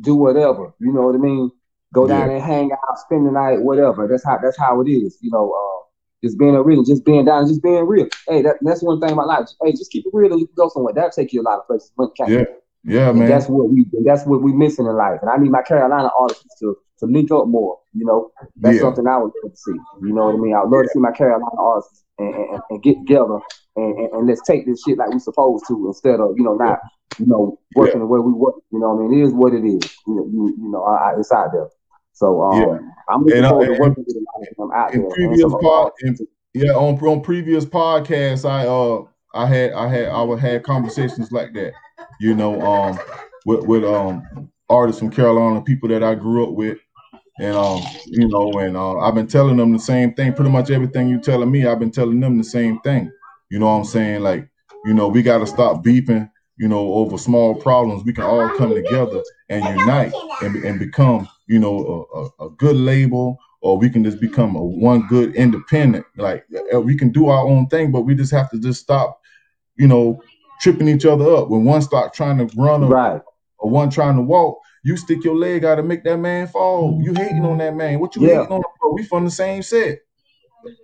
Do 0.00 0.14
whatever, 0.16 0.72
you 0.80 0.92
know 0.92 1.02
what 1.02 1.14
I 1.14 1.18
mean? 1.18 1.50
Go 1.92 2.06
down 2.08 2.28
Yeah. 2.28 2.36
and 2.36 2.42
hang 2.42 2.72
out, 2.72 2.98
spend 2.98 3.26
the 3.26 3.30
night, 3.30 3.62
whatever. 3.62 4.08
That's 4.08 4.24
how 4.24 4.38
that's 4.42 4.58
how 4.58 4.80
it 4.80 4.88
is, 4.88 5.18
you 5.20 5.30
know. 5.30 5.52
Uh, 5.52 5.80
just 6.22 6.38
being 6.38 6.56
a 6.56 6.62
real, 6.62 6.82
just 6.82 7.04
being 7.04 7.24
down, 7.26 7.46
just 7.46 7.62
being 7.62 7.86
real. 7.86 8.08
Hey, 8.26 8.40
that, 8.42 8.56
that's 8.62 8.82
one 8.82 8.98
thing 8.98 9.12
about 9.12 9.26
life. 9.26 9.46
Hey, 9.62 9.72
just 9.72 9.90
keep 9.92 10.06
it 10.06 10.10
real 10.14 10.32
and 10.32 10.40
you 10.40 10.46
can 10.46 10.54
go 10.56 10.68
somewhere. 10.70 10.94
That'll 10.94 11.10
take 11.10 11.32
you 11.34 11.42
a 11.42 11.44
lot 11.44 11.58
of 11.58 11.66
places. 11.66 11.92
Yeah, 12.26 12.44
yeah, 12.82 13.10
And 13.10 13.18
man. 13.18 13.28
that's 13.28 13.46
what 13.46 13.68
we 13.70 13.84
that's 14.04 14.24
what 14.24 14.40
we 14.42 14.52
missing 14.52 14.86
in 14.86 14.96
life. 14.96 15.18
And 15.20 15.30
I 15.30 15.36
need 15.36 15.50
my 15.50 15.62
Carolina 15.62 16.08
artists 16.18 16.58
to 16.60 16.76
to 17.00 17.06
link 17.06 17.30
up 17.30 17.46
more. 17.46 17.78
You 17.92 18.06
know, 18.06 18.30
that's 18.56 18.76
Yeah. 18.76 18.82
something 18.82 19.06
I 19.06 19.18
would 19.18 19.32
love 19.42 19.52
to 19.52 19.56
see. 19.56 19.72
You 20.00 20.14
know 20.14 20.26
what 20.26 20.36
I 20.36 20.38
mean? 20.38 20.54
I 20.54 20.64
would 20.64 20.74
love 20.74 20.84
to 20.84 20.88
see 20.90 20.98
my 20.98 21.12
Carolina 21.12 21.44
artists 21.58 22.04
and, 22.18 22.34
and, 22.34 22.60
and 22.70 22.82
get 22.82 22.96
together 22.98 23.38
and, 23.76 23.98
and, 23.98 24.12
and 24.12 24.26
let's 24.28 24.42
take 24.42 24.66
this 24.66 24.82
shit 24.82 24.98
like 24.98 25.10
we 25.10 25.18
supposed 25.18 25.64
to 25.68 25.86
instead 25.88 26.20
of 26.20 26.36
you 26.36 26.44
know 26.44 26.54
not 26.54 26.78
you 27.18 27.26
know 27.26 27.58
working 27.74 28.00
the 28.00 28.06
way 28.06 28.20
we 28.20 28.32
work. 28.32 28.54
You 28.70 28.78
know 28.80 28.94
what 28.94 29.04
I 29.04 29.08
mean? 29.08 29.20
It 29.20 29.26
is 29.26 29.32
what 29.32 29.52
it 29.54 29.64
is. 29.64 29.90
You 30.06 30.14
know, 30.14 30.26
you, 30.32 30.54
you 30.58 30.70
know, 30.70 30.82
I, 30.84 31.10
I, 31.12 31.18
it's 31.18 31.32
out 31.32 31.50
there. 31.52 31.68
So 32.12 32.42
um, 32.42 32.60
Yeah. 32.60 32.78
I'm 33.08 33.22
looking 33.24 33.38
And, 33.38 33.46
uh, 33.46 33.50
forward 33.50 33.66
to 33.66 33.80
working 33.80 34.04
with 34.06 34.16
a 34.16 34.20
lot 34.20 34.48
of 34.48 34.56
them 34.56 34.70
out 34.72 34.94
in 34.94 35.02
there. 35.02 35.10
previous 35.10 35.52
pod- 35.52 35.92
in- 36.02 36.16
Yeah, 36.54 36.72
on 36.72 36.98
on 37.06 37.20
previous 37.20 37.64
podcasts, 37.64 38.48
I 38.48 38.66
uh 38.66 39.04
I 39.34 39.46
had 39.46 39.72
I 39.72 39.88
had 39.88 40.08
I 40.08 40.22
would 40.22 40.38
had 40.38 40.62
conversations 40.62 41.32
like 41.32 41.52
that, 41.54 41.72
you 42.20 42.34
know, 42.34 42.60
um 42.62 42.98
with 43.46 43.64
with 43.66 43.84
um 43.84 44.22
artists 44.70 45.00
from 45.00 45.10
Carolina, 45.10 45.60
people 45.62 45.88
that 45.88 46.02
I 46.04 46.14
grew 46.14 46.44
up 46.46 46.52
with, 46.54 46.78
and 47.40 47.56
um 47.56 47.82
you 48.06 48.28
know, 48.28 48.52
and 48.60 48.76
uh, 48.76 48.98
I've 48.98 49.14
been 49.16 49.26
telling 49.26 49.56
them 49.56 49.72
the 49.72 49.78
same 49.80 50.14
thing. 50.14 50.32
Pretty 50.32 50.50
much 50.50 50.70
everything 50.70 51.08
you 51.08 51.20
telling 51.20 51.50
me, 51.50 51.66
I've 51.66 51.80
been 51.80 51.90
telling 51.90 52.20
them 52.20 52.38
the 52.38 52.44
same 52.44 52.78
thing. 52.80 53.10
You 53.50 53.58
know 53.58 53.66
what 53.66 53.72
I'm 53.78 53.84
saying? 53.84 54.22
Like, 54.22 54.48
you 54.84 54.94
know, 54.94 55.08
we 55.08 55.22
got 55.22 55.38
to 55.38 55.46
stop 55.46 55.82
beefing. 55.82 56.30
You 56.56 56.68
know, 56.68 56.94
over 56.94 57.18
small 57.18 57.54
problems, 57.56 58.04
we 58.04 58.12
can 58.12 58.22
all 58.24 58.48
come 58.50 58.72
together 58.74 59.20
and 59.48 59.64
unite 59.64 60.12
and, 60.40 60.54
and 60.64 60.78
become, 60.78 61.28
you 61.48 61.58
know, 61.58 62.06
a, 62.14 62.44
a, 62.44 62.46
a 62.46 62.50
good 62.50 62.76
label 62.76 63.38
or 63.60 63.76
we 63.76 63.90
can 63.90 64.04
just 64.04 64.20
become 64.20 64.54
a 64.54 64.62
one 64.62 65.04
good 65.08 65.34
independent. 65.34 66.06
Like 66.16 66.44
uh, 66.72 66.80
we 66.80 66.96
can 66.96 67.10
do 67.10 67.28
our 67.28 67.44
own 67.44 67.66
thing, 67.68 67.90
but 67.90 68.02
we 68.02 68.14
just 68.14 68.30
have 68.30 68.50
to 68.50 68.60
just 68.60 68.80
stop, 68.82 69.18
you 69.76 69.88
know, 69.88 70.22
tripping 70.60 70.86
each 70.86 71.04
other 71.06 71.28
up. 71.34 71.48
When 71.48 71.64
one 71.64 71.82
start 71.82 72.14
trying 72.14 72.38
to 72.38 72.46
run 72.56 72.84
or, 72.84 72.90
Right. 72.90 73.20
or 73.58 73.70
one 73.70 73.90
trying 73.90 74.14
to 74.16 74.22
walk, 74.22 74.60
you 74.84 74.96
stick 74.96 75.24
your 75.24 75.34
leg 75.34 75.64
out 75.64 75.80
and 75.80 75.88
make 75.88 76.04
that 76.04 76.18
man 76.18 76.46
fall. 76.46 77.00
You 77.02 77.14
hating 77.14 77.44
on 77.44 77.58
that 77.58 77.74
man. 77.74 77.98
What 77.98 78.14
you 78.14 78.22
Yeah. 78.22 78.42
hating 78.42 78.52
on? 78.52 78.62
We 78.92 79.02
from 79.02 79.24
the 79.24 79.30
same 79.30 79.62
set. 79.62 79.98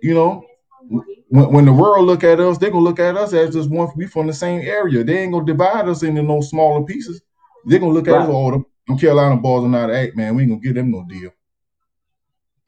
You 0.01 0.13
know, 0.15 0.43
when, 0.87 1.53
when 1.53 1.65
the 1.65 1.73
world 1.73 2.05
look 2.05 2.23
at 2.23 2.39
us, 2.39 2.57
they 2.57 2.69
gonna 2.69 2.83
look 2.83 2.99
at 2.99 3.15
us 3.15 3.33
as 3.33 3.53
just 3.53 3.69
one. 3.69 3.89
We 3.95 4.07
from 4.07 4.27
the 4.27 4.33
same 4.33 4.61
area. 4.61 5.03
They 5.03 5.19
ain't 5.19 5.33
gonna 5.33 5.45
divide 5.45 5.87
us 5.87 6.03
into 6.03 6.21
no 6.21 6.41
smaller 6.41 6.83
pieces. 6.85 7.21
They 7.65 7.79
gonna 7.79 7.93
look 7.93 8.07
at 8.07 8.15
us 8.15 8.27
Right. 8.27 8.29
all 8.29 8.51
them, 8.51 8.65
them 8.87 8.97
Carolina 8.97 9.37
boys 9.37 9.63
are 9.63 9.69
not 9.69 9.91
act, 9.91 10.15
man. 10.15 10.35
We 10.35 10.43
ain't 10.43 10.51
gonna 10.51 10.61
give 10.61 10.75
them 10.75 10.91
no 10.91 11.05
deal. 11.07 11.31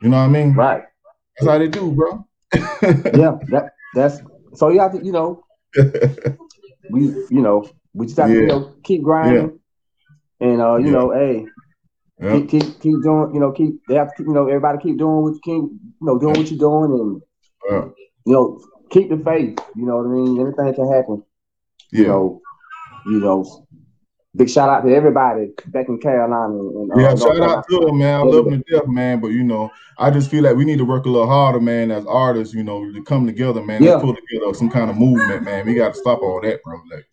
You 0.02 0.10
know 0.10 0.18
what 0.18 0.24
I 0.24 0.28
mean? 0.28 0.54
Right. 0.54 0.84
That's 1.38 1.50
how 1.50 1.58
they 1.58 1.68
do, 1.68 1.92
bro. 1.92 2.26
Yeah. 3.16 3.38
That 3.50 3.74
that's 3.96 4.22
so 4.54 4.70
you 4.70 4.80
have 4.80 4.92
to 4.94 5.04
you 5.04 5.12
know 5.12 5.44
we 6.90 7.02
you 7.30 7.42
know 7.42 7.70
we 7.94 8.06
just 8.06 8.18
have 8.20 8.30
to 8.30 8.36
you 8.36 8.48
know 8.48 8.74
keep 8.84 9.02
grinding 9.04 9.60
and 10.40 10.62
uh 10.62 10.76
you 10.78 10.86
Yeah. 10.86 10.92
know 10.92 11.12
hey 11.12 11.46
Yeah. 12.20 12.32
keep 12.40 12.50
keep 12.50 12.82
keep 12.82 13.02
doing 13.02 13.34
you 13.34 13.40
know 13.40 13.52
keep 13.52 13.86
they 13.88 13.96
have 13.96 14.10
to 14.10 14.16
keep 14.18 14.28
you 14.28 14.34
know 14.34 14.48
everybody 14.48 14.78
keep 14.80 14.98
doing 14.98 15.24
what 15.24 15.34
you 15.34 15.42
keep 15.44 15.54
you 15.56 15.94
know 16.02 16.20
doing 16.20 16.38
what 16.38 16.50
you're 16.52 16.60
doing 16.60 16.92
and 17.00 17.22
Yeah. 17.70 17.86
you 18.26 18.34
know 18.34 18.60
keep 18.90 19.10
the 19.10 19.18
faith 19.18 19.60
you 19.76 19.86
know 19.86 19.98
what 19.98 20.06
I 20.08 20.10
mean 20.10 20.40
anything 20.42 20.74
can 20.76 20.92
happen 20.92 21.24
you 21.92 22.04
Yeah. 22.04 22.08
know 22.10 22.42
you 23.06 23.20
know 23.20 23.66
big 24.36 24.50
shout 24.50 24.68
out 24.70 24.82
to 24.82 24.94
everybody 24.94 25.52
back 25.68 25.88
in 25.90 26.00
Carolina 26.00 26.58
and 26.58 26.92
uh, 26.92 27.00
Yeah, 27.00 27.16
shout 27.16 27.40
out 27.42 27.68
to 27.70 27.80
them, 27.86 28.00
man. 28.00 28.20
I 28.22 28.24
love 28.24 28.46
them 28.46 28.64
to 28.64 28.72
death, 28.72 28.88
man. 28.88 29.20
But 29.20 29.28
you 29.28 29.44
know, 29.44 29.70
I 30.00 30.10
just 30.10 30.32
feel 30.32 30.44
like 30.44 30.56
we 30.56 30.66
need 30.66 30.80
to 30.80 30.86
work 30.86 31.06
a 31.06 31.10
little 31.10 31.28
harder, 31.28 31.60
man, 31.60 31.92
as 31.92 32.04
artists. 32.08 32.52
You 32.54 32.64
know, 32.64 32.92
to 32.92 33.04
come 33.04 33.28
together, 33.28 33.62
man. 33.64 33.84
Yeah. 33.84 33.92
Let's 33.92 34.04
pull 34.04 34.16
together 34.16 34.54
some 34.56 34.72
kind 34.72 34.90
of 34.90 34.98
movement, 34.98 35.44
man. 35.44 35.68
We 35.68 35.76
got 35.76 35.94
to 35.94 36.00
stop 36.00 36.24
all 36.24 36.42
that, 36.42 36.64
bro. 36.64 36.82
Like, 36.92 37.06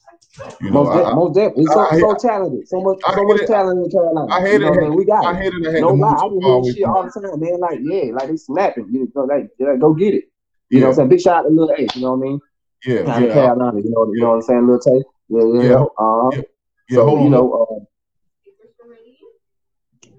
you 0.62 0.70
know, 0.70 0.84
most 0.84 0.96
I, 0.96 1.10
de- 1.10 1.14
most 1.14 1.34
definitely 1.34 1.66
so, 1.66 1.80
I- 1.80 2.00
so 2.00 2.14
talented 2.14 2.68
so 2.68 2.80
much 2.80 2.98
so 3.14 3.24
much 3.24 3.46
talent 3.46 3.84
in 3.84 3.90
Carolina 3.90 4.32
I 4.32 4.40
hate 4.40 4.52
you 4.54 4.58
know 4.60 4.72
it. 4.72 4.80
mean 4.80 4.94
we 4.94 5.04
got 5.04 5.26
I, 5.26 5.32
it 5.32 5.34
I 5.34 5.42
hated 5.42 5.80
no 5.82 5.88
lie, 5.88 6.14
I 6.14 6.28
hear 6.28 6.52
away 6.54 6.72
shit 6.72 6.84
all 6.84 7.02
the 7.02 7.10
time, 7.20 7.38
man. 7.40 7.60
Like, 7.60 7.80
yeah, 7.82 8.12
like 8.14 8.28
they 8.28 8.36
snapping. 8.38 8.88
You 8.90 9.12
know, 9.14 9.24
like, 9.24 9.50
yeah, 9.58 9.76
go 9.78 9.92
get 9.92 10.14
it. 10.14 10.24
You 10.70 10.80
know 10.80 10.86
what 10.86 10.90
I'm 10.92 10.96
saying? 10.96 11.08
Big 11.08 11.20
shout 11.20 11.36
out 11.44 11.48
to 11.48 11.54
Lil 11.54 11.72
Ace, 11.76 11.96
you 11.96 12.02
know 12.02 12.12
what 12.14 12.26
I 12.26 12.30
mean? 12.30 12.40
yeah, 12.86 13.02
Down 13.02 13.22
yeah, 13.22 13.28
I- 13.28 13.32
Carolina, 13.32 13.78
you 13.80 13.90
know, 13.90 14.12
you 14.12 14.20
know 14.20 14.28
what 14.28 14.34
I'm 14.36 14.42
saying? 14.42 14.66
Lil 14.68 14.78
Tay. 14.78 15.02
Yeah, 15.28 15.42
yeah, 15.42 15.62
Yeah. 15.62 15.84
yeah. 16.32 16.40
Yeah. 16.88 16.96
so, 16.96 17.06
hold 17.06 17.18
on, 17.18 17.24
you 17.24 17.30
know, 17.30 17.52
uh, 17.52 17.84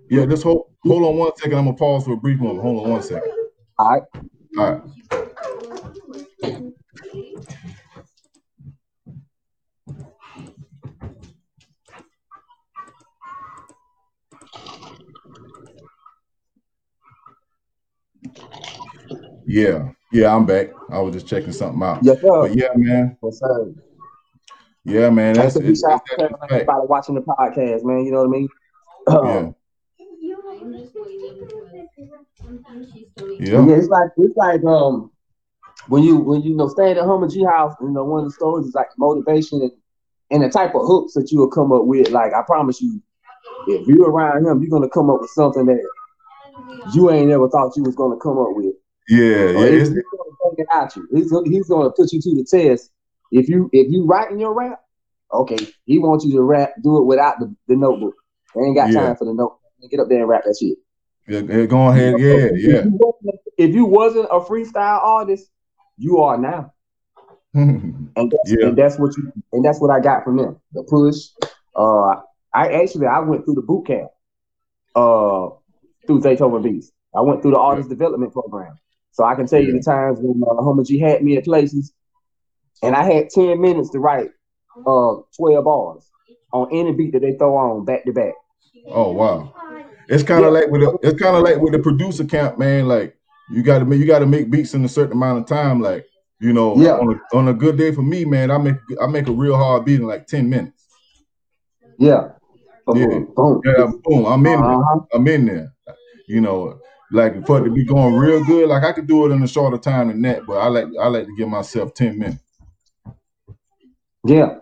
yeah. 0.10 0.26
Just 0.26 0.44
hold, 0.44 0.68
hold 0.86 1.04
on 1.04 1.18
one 1.18 1.32
second. 1.38 1.58
I'm 1.58 1.66
gonna 1.66 1.78
pause 1.78 2.04
for 2.06 2.14
a 2.14 2.18
brief 2.18 2.40
moment. 2.40 2.62
Hold 2.62 2.86
on 2.86 2.92
one 2.92 3.02
second. 3.02 3.32
all 3.80 3.90
right. 3.92 4.04
All 4.58 4.72
right. 4.74 4.82
Yeah, 19.46 19.90
yeah. 20.12 20.36
I'm 20.36 20.46
back. 20.46 20.70
I 20.90 21.00
was 21.00 21.14
just 21.14 21.28
checking 21.28 21.52
something 21.52 21.82
out. 21.82 22.00
Yes, 22.04 22.22
sir. 22.22 22.48
But 22.48 22.56
yeah, 22.56 22.70
man. 22.76 23.18
What's 23.20 23.42
up? 23.42 23.68
Yeah, 24.84 25.10
man. 25.10 25.36
Like 25.36 25.44
That's 25.44 25.54
said, 25.56 25.64
big 25.64 25.78
shout 25.78 25.92
out 25.92 26.02
it's, 26.06 26.10
to 26.10 26.16
that's 26.18 26.18
Carolina, 26.18 26.38
fact. 26.40 26.52
everybody 26.54 26.88
watching 26.88 27.16
the 27.16 27.22
podcast, 27.22 27.84
man. 27.84 28.06
You 28.06 28.12
know 28.12 28.26
what 28.26 28.28
I 28.28 28.40
mean? 28.40 28.50
Yeah. 29.08 29.52
Yeah. 33.40 33.66
Yeah. 33.66 33.76
it's 33.76 33.88
like 33.90 34.10
it's 34.18 34.38
like 34.38 34.64
um 34.64 35.12
when 35.88 36.04
you 36.04 36.18
when 36.18 36.42
you 36.42 36.56
know 36.56 36.68
staying 36.68 36.98
at 36.98 37.04
home 37.04 37.24
at 37.24 37.32
G 37.32 37.44
House, 37.44 37.76
you 37.82 37.90
know, 37.90 38.04
one 38.04 38.24
of 38.24 38.26
the 38.26 38.32
stories 38.34 38.68
is 38.68 38.76
like 38.76 38.88
motivation 38.98 39.62
and, 39.62 39.72
and 40.30 40.44
the 40.44 40.50
type 40.50 40.76
of 40.76 40.86
hooks 40.86 41.14
that 41.14 41.32
you 41.32 41.40
will 41.40 41.50
come 41.50 41.72
up 41.72 41.86
with. 41.86 42.10
Like 42.10 42.34
I 42.34 42.42
promise 42.44 42.82
you, 42.82 43.02
if 43.68 43.88
you're 43.88 44.10
around 44.10 44.46
him, 44.46 44.62
you're 44.62 44.70
gonna 44.70 44.90
come 44.90 45.10
up 45.10 45.22
with 45.22 45.32
something 45.32 45.66
that 45.66 45.82
you 46.94 47.12
ain't 47.12 47.32
ever 47.32 47.50
thought 47.50 47.76
you 47.76 47.84
was 47.84 47.96
gonna 47.96 48.18
come 48.18 48.38
up 48.38 48.50
with. 48.52 48.76
Yeah, 49.12 49.26
Or 49.60 49.66
yeah. 49.66 49.72
he's, 49.72 49.90
he's 49.90 50.04
gonna 50.18 50.56
take 50.56 50.60
it 50.60 50.68
at 50.74 50.96
you. 50.96 51.08
He's 51.14 51.30
gonna, 51.32 51.50
he's 51.50 51.68
gonna 51.68 51.92
put 51.92 52.12
you 52.14 52.22
to 52.22 52.36
the 52.36 52.46
test. 52.50 52.92
If 53.32 53.50
you 53.50 53.70
if 53.74 53.92
you 53.92 54.06
writing 54.06 54.40
your 54.40 54.54
rap, 54.54 54.80
okay, 55.34 55.58
he 55.86 56.00
wants 56.00 56.26
you 56.26 56.32
to 56.34 56.42
rap, 56.42 56.74
do 56.84 56.98
it 56.98 57.04
without 57.06 57.40
the, 57.40 57.54
the 57.68 57.76
notebook. 57.76 58.16
They 58.56 58.62
ain't 58.62 58.76
got 58.76 58.90
Yeah. 58.92 59.02
time 59.08 59.16
for 59.18 59.26
the 59.26 59.34
note. 59.34 59.58
Get 59.90 60.00
up 60.00 60.08
there 60.10 60.20
and 60.20 60.30
rap 60.30 60.44
that 60.46 60.56
shit. 60.60 60.78
yeah, 61.28 61.42
yeah, 61.58 61.66
go 61.66 61.88
ahead. 61.90 62.20
Yeah, 62.20 62.28
if 62.54 62.62
yeah. 62.64 62.84
you 62.84 62.92
wasn't- 63.00 63.42
If 63.58 63.76
you 63.76 63.86
wasn't 63.86 64.26
a 64.32 64.40
freestyle 64.40 65.02
artist, 65.04 65.50
you 65.98 66.20
are 66.20 66.38
now, 66.38 66.74
and 67.54 68.10
that's, 68.16 68.52
Yeah. 68.52 68.68
and 68.68 68.78
that's 68.78 68.98
what 68.98 69.16
you 69.18 69.32
and 69.54 69.64
that's 69.66 69.80
what 69.82 69.92
I 69.92 70.00
got 70.00 70.24
from 70.24 70.38
them. 70.38 70.60
The 70.74 70.84
push. 70.84 71.18
Uh, 71.76 72.22
I 72.54 72.82
actually 72.82 73.08
I 73.08 73.20
went 73.20 73.46
through 73.46 73.56
the 73.56 73.62
boot 73.62 73.88
camp. 73.88 74.10
Uh, 74.96 75.50
through 76.06 76.20
Zaytoven 76.22 76.64
Beats. 76.64 76.92
I 77.16 77.22
went 77.22 77.42
through 77.42 77.52
the 77.52 77.60
artist 77.60 77.90
development 77.90 78.34
program, 78.34 78.76
so 79.12 79.24
I 79.24 79.36
can 79.36 79.46
tell 79.48 79.62
you 79.62 79.74
the 79.74 79.82
times 79.82 80.20
when 80.22 80.42
uh, 80.50 80.64
Humble 80.64 80.84
G 80.84 81.00
had 81.00 81.24
me 81.24 81.38
at 81.38 81.44
places, 81.44 81.94
and 82.84 82.96
I 82.96 83.04
had 83.04 83.30
ten 83.30 83.62
minutes 83.62 83.90
to 83.92 84.00
write 84.00 84.30
uh 84.88 85.16
twelve 85.38 85.66
bars 85.66 86.10
on 86.54 86.68
any 86.72 86.94
beat 86.94 87.14
that 87.14 87.22
they 87.22 87.34
throw 87.34 87.56
on 87.56 87.86
back 87.86 88.06
to 88.06 88.14
back. 88.14 88.34
Oh 88.88 89.12
wow. 89.12 89.54
It's 90.08 90.24
kind 90.24 90.44
of 90.44 90.54
Yeah. 90.54 90.60
like 90.62 90.70
with 90.72 90.82
the, 90.82 90.98
it's 91.04 91.22
kind 91.22 91.36
of 91.36 91.44
like 91.44 91.58
with 91.58 91.74
the 91.74 91.80
producer 91.80 92.26
camp, 92.26 92.58
man. 92.58 92.88
Like 92.88 93.16
you 93.52 93.64
got 93.64 93.80
to 93.80 93.86
make 93.86 94.00
you 94.00 94.06
got 94.06 94.20
to 94.20 94.26
make 94.26 94.50
beats 94.50 94.74
in 94.74 94.84
a 94.84 94.90
certain 94.90 95.14
amount 95.14 95.40
of 95.40 95.46
time. 95.46 95.82
Like 95.82 96.06
you 96.40 96.54
know, 96.54 96.76
Yeah. 96.76 96.98
on 96.98 97.14
a, 97.14 97.38
on 97.38 97.48
a 97.50 97.54
good 97.54 97.78
day 97.78 97.92
for 97.92 98.02
me, 98.02 98.26
man, 98.26 98.50
I 98.52 98.58
make 98.58 98.76
I 99.02 99.08
make 99.08 99.28
a 99.28 99.32
real 99.32 99.56
hard 99.56 99.86
beat 99.86 100.00
in 100.00 100.08
like 100.08 100.28
ten 100.28 100.50
minutes. 100.50 100.86
Yeah. 101.98 102.30
Boom, 102.88 102.98
Yeah. 102.98 103.20
boom. 103.36 103.62
Yeah, 103.64 103.92
boom, 104.04 104.26
I'm 104.26 104.46
in 104.46 104.60
there. 104.60 104.72
Uh-huh. 104.72 105.00
I'm 105.14 105.28
in 105.28 105.46
there. 105.46 105.74
You 106.28 106.42
know, 106.42 106.80
like 107.12 107.46
for 107.46 107.60
it 107.60 107.66
to 107.66 107.72
be 107.72 107.86
going 107.86 108.16
real 108.16 108.44
good, 108.46 108.70
like 108.70 108.84
I 108.84 108.94
could 108.94 109.08
do 109.08 109.26
it 109.26 109.32
in 109.34 109.44
a 109.44 109.48
shorter 109.48 109.78
time 109.78 110.10
than 110.10 110.22
that, 110.24 110.46
but 110.46 110.56
I 110.58 110.68
like 110.68 110.88
I 111.02 111.08
like 111.08 111.26
to 111.26 111.36
give 111.38 111.50
myself 111.50 111.94
ten 111.94 112.20
minutes. 112.20 112.44
Yeah. 114.26 114.56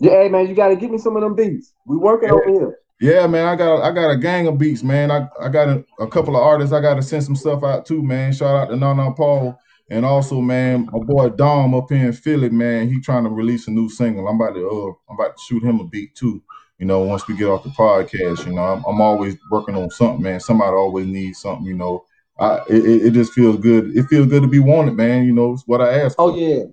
Yeah, 0.00 0.12
hey 0.22 0.28
man, 0.28 0.48
you 0.48 0.54
gotta 0.54 0.76
give 0.76 0.90
me 0.90 0.98
some 0.98 1.16
of 1.16 1.22
them 1.22 1.34
beats. 1.34 1.74
We 1.86 1.96
working 1.96 2.28
Yeah. 2.28 2.34
over 2.34 2.50
here. 2.50 2.78
Yeah, 3.00 3.26
man, 3.28 3.46
I 3.46 3.56
got 3.56 3.82
I 3.82 3.92
got 3.92 4.10
a 4.10 4.16
gang 4.16 4.46
of 4.48 4.58
beats, 4.58 4.82
man. 4.82 5.10
I, 5.10 5.28
I 5.40 5.48
got 5.48 5.68
a, 5.68 5.84
a 6.00 6.08
couple 6.08 6.36
of 6.36 6.42
artists 6.42 6.72
I 6.72 6.80
got 6.80 6.94
to 6.94 7.02
send 7.02 7.24
some 7.24 7.36
stuff 7.36 7.62
out 7.64 7.86
too, 7.86 8.02
man. 8.02 8.32
Shout 8.32 8.56
out 8.56 8.70
to 8.70 8.76
Nana 8.76 9.12
Paul 9.12 9.58
and 9.90 10.04
also, 10.04 10.40
man, 10.40 10.86
my 10.92 10.98
boy 11.04 11.30
Dom 11.30 11.74
up 11.74 11.90
here 11.90 12.06
in 12.06 12.12
Philly, 12.12 12.50
man. 12.50 12.90
He 12.90 13.00
trying 13.00 13.24
to 13.24 13.30
release 13.30 13.68
a 13.68 13.70
new 13.70 13.88
single. 13.88 14.28
I'm 14.28 14.40
about 14.40 14.54
to 14.54 14.68
uh, 14.68 14.92
I'm 15.10 15.18
about 15.18 15.36
to 15.36 15.42
shoot 15.46 15.62
him 15.64 15.80
a 15.80 15.84
beat 15.86 16.14
too. 16.14 16.42
You 16.78 16.86
know, 16.86 17.00
once 17.02 17.26
we 17.26 17.36
get 17.36 17.48
off 17.48 17.64
the 17.64 17.70
podcast, 17.70 18.46
you 18.46 18.52
know, 18.52 18.62
I'm, 18.62 18.84
I'm 18.86 19.00
always 19.00 19.36
working 19.50 19.74
on 19.74 19.90
something, 19.90 20.22
man. 20.22 20.38
Somebody 20.40 20.70
always 20.76 21.06
needs 21.06 21.40
something, 21.40 21.66
you 21.66 21.74
know. 21.74 22.04
I 22.38 22.58
it, 22.68 23.06
it 23.06 23.10
just 23.14 23.32
feels 23.32 23.56
good. 23.56 23.96
It 23.96 24.04
feels 24.04 24.28
good 24.28 24.42
to 24.42 24.48
be 24.48 24.60
wanted, 24.60 24.94
man. 24.96 25.24
You 25.24 25.32
know, 25.32 25.54
it's 25.54 25.64
what 25.66 25.80
I 25.80 26.00
ask. 26.02 26.14
Oh 26.20 26.32
for. 26.32 26.38
yeah. 26.38 26.64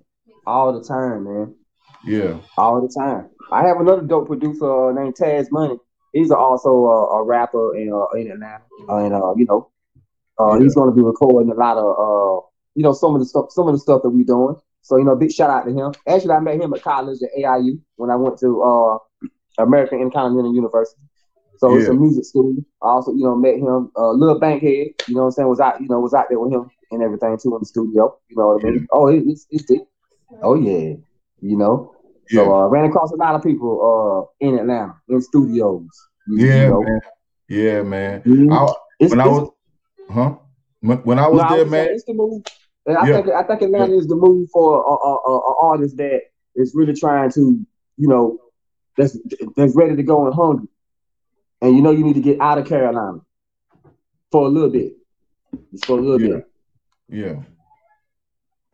All 0.46 0.72
the 0.72 0.84
time, 0.86 1.24
man. 1.24 1.54
yeah, 2.04 2.38
All 2.56 2.80
the 2.80 2.88
time. 2.96 3.30
I 3.50 3.66
have 3.66 3.80
another 3.80 4.02
dope 4.02 4.28
producer 4.28 4.90
uh, 4.90 4.92
named 4.92 5.16
Taz 5.16 5.46
Money. 5.50 5.76
He's 6.12 6.30
also 6.30 6.68
uh, 6.86 7.16
a 7.18 7.24
rapper 7.24 7.76
in 7.76 7.92
uh, 7.92 8.06
in 8.16 8.30
Atlanta, 8.30 8.62
uh, 8.88 8.96
and 8.98 9.12
uh, 9.12 9.34
you 9.36 9.46
know, 9.46 9.70
uh, 10.38 10.54
Yeah. 10.54 10.62
he's 10.62 10.76
going 10.76 10.88
to 10.88 10.94
be 10.94 11.02
recording 11.02 11.50
a 11.50 11.54
lot 11.54 11.76
of 11.78 11.84
uh, 11.84 12.46
you 12.76 12.84
know, 12.84 12.92
some 12.92 13.14
of 13.14 13.20
the 13.20 13.26
stuff, 13.26 13.46
some 13.50 13.66
of 13.66 13.74
the 13.74 13.80
stuff 13.80 14.02
that 14.02 14.10
we're 14.10 14.24
doing. 14.24 14.54
So 14.82 14.98
you 14.98 15.04
know, 15.04 15.16
big 15.16 15.32
shout 15.32 15.50
out 15.50 15.64
to 15.66 15.72
him. 15.72 15.92
Actually, 16.06 16.34
I 16.34 16.40
met 16.40 16.60
him 16.60 16.72
at 16.74 16.82
college 16.82 17.18
at 17.24 17.30
AIU 17.36 17.80
when 17.96 18.10
I 18.10 18.14
went 18.16 18.38
to 18.38 18.62
uh, 18.62 18.98
American 19.58 20.00
Intercontinental 20.00 20.54
University. 20.54 21.00
So 21.58 21.74
it's 21.76 21.88
a 21.88 21.94
music 21.94 22.24
school. 22.24 22.54
I 22.82 22.88
also, 22.88 23.12
you 23.12 23.24
know, 23.24 23.34
met 23.34 23.56
him. 23.56 23.90
Uh, 23.96 24.10
Lil 24.12 24.38
Bankhead, 24.38 24.88
you 25.08 25.14
know 25.14 25.22
what 25.22 25.26
I'm 25.26 25.30
saying, 25.32 25.48
was 25.48 25.60
out, 25.60 25.80
you 25.80 25.88
know, 25.88 26.00
was 26.00 26.12
out 26.12 26.26
there 26.28 26.38
with 26.38 26.52
him 26.52 26.70
and 26.90 27.02
everything 27.02 27.38
too 27.42 27.54
in 27.54 27.60
the 27.60 27.66
studio. 27.66 28.16
You 28.28 28.36
know 28.36 28.48
what 28.48 28.64
I 28.64 28.70
mean? 28.70 28.86
Oh, 28.92 29.08
it, 29.08 29.22
it's 29.26 29.46
it's 29.50 29.64
deep. 29.64 29.82
Oh 30.42 30.54
yeah, 30.54 30.94
you 31.40 31.56
know. 31.56 31.94
So 32.28 32.44
yeah, 32.44 32.52
uh, 32.52 32.66
ran 32.68 32.84
across 32.84 33.10
a 33.12 33.16
lot 33.16 33.34
of 33.34 33.42
people 33.42 34.28
uh 34.42 34.46
in 34.46 34.58
Atlanta 34.58 34.94
in 35.08 35.22
studios. 35.22 35.88
You, 36.28 36.36
you 36.36 36.46
yeah, 36.46 36.68
know. 36.68 36.82
man. 36.82 37.00
Yeah, 37.48 37.82
man. 37.82 38.22
Mhm. 38.22 38.52
I, 38.52 38.74
It's, 38.98 39.10
when 39.12 39.20
I 39.20 39.26
was, 39.26 39.50
huh? 40.10 40.34
When, 40.80 40.98
when 40.98 41.18
I 41.18 41.28
was 41.28 41.38
no, 41.38 41.44
I 41.44 41.54
there, 41.54 41.64
was 41.64 41.72
saying 41.72 41.86
man. 41.86 41.94
it's 41.94 42.04
the 42.04 42.14
move. 42.14 42.42
I 42.88 43.08
Yeah. 43.08 43.22
think 43.22 43.28
I 43.28 43.42
think 43.42 43.62
Atlanta 43.62 43.94
is 43.94 44.06
the 44.06 44.16
move 44.16 44.48
for 44.52 44.78
a, 44.78 44.92
a, 44.92 45.14
a, 45.14 45.38
a 45.38 45.54
artist 45.62 45.96
that 45.96 46.20
is 46.54 46.72
really 46.74 46.94
trying 46.94 47.30
to, 47.32 47.64
you 47.96 48.08
know, 48.08 48.38
that's 48.96 49.18
that's 49.56 49.74
ready 49.76 49.96
to 49.96 50.02
go 50.02 50.26
and 50.26 50.34
hungry. 50.34 50.68
And 51.60 51.74
you 51.76 51.82
know 51.82 51.90
you 51.90 52.04
need 52.04 52.14
to 52.14 52.20
get 52.20 52.40
out 52.40 52.58
of 52.58 52.66
Carolina 52.66 53.20
for 54.30 54.46
a 54.46 54.48
little 54.48 54.70
bit. 54.70 54.94
Just 55.72 55.86
for 55.86 55.98
a 55.98 56.02
little 56.02 56.20
Yeah. 56.20 56.36
bit. 56.36 56.46
Yeah. 57.08 57.42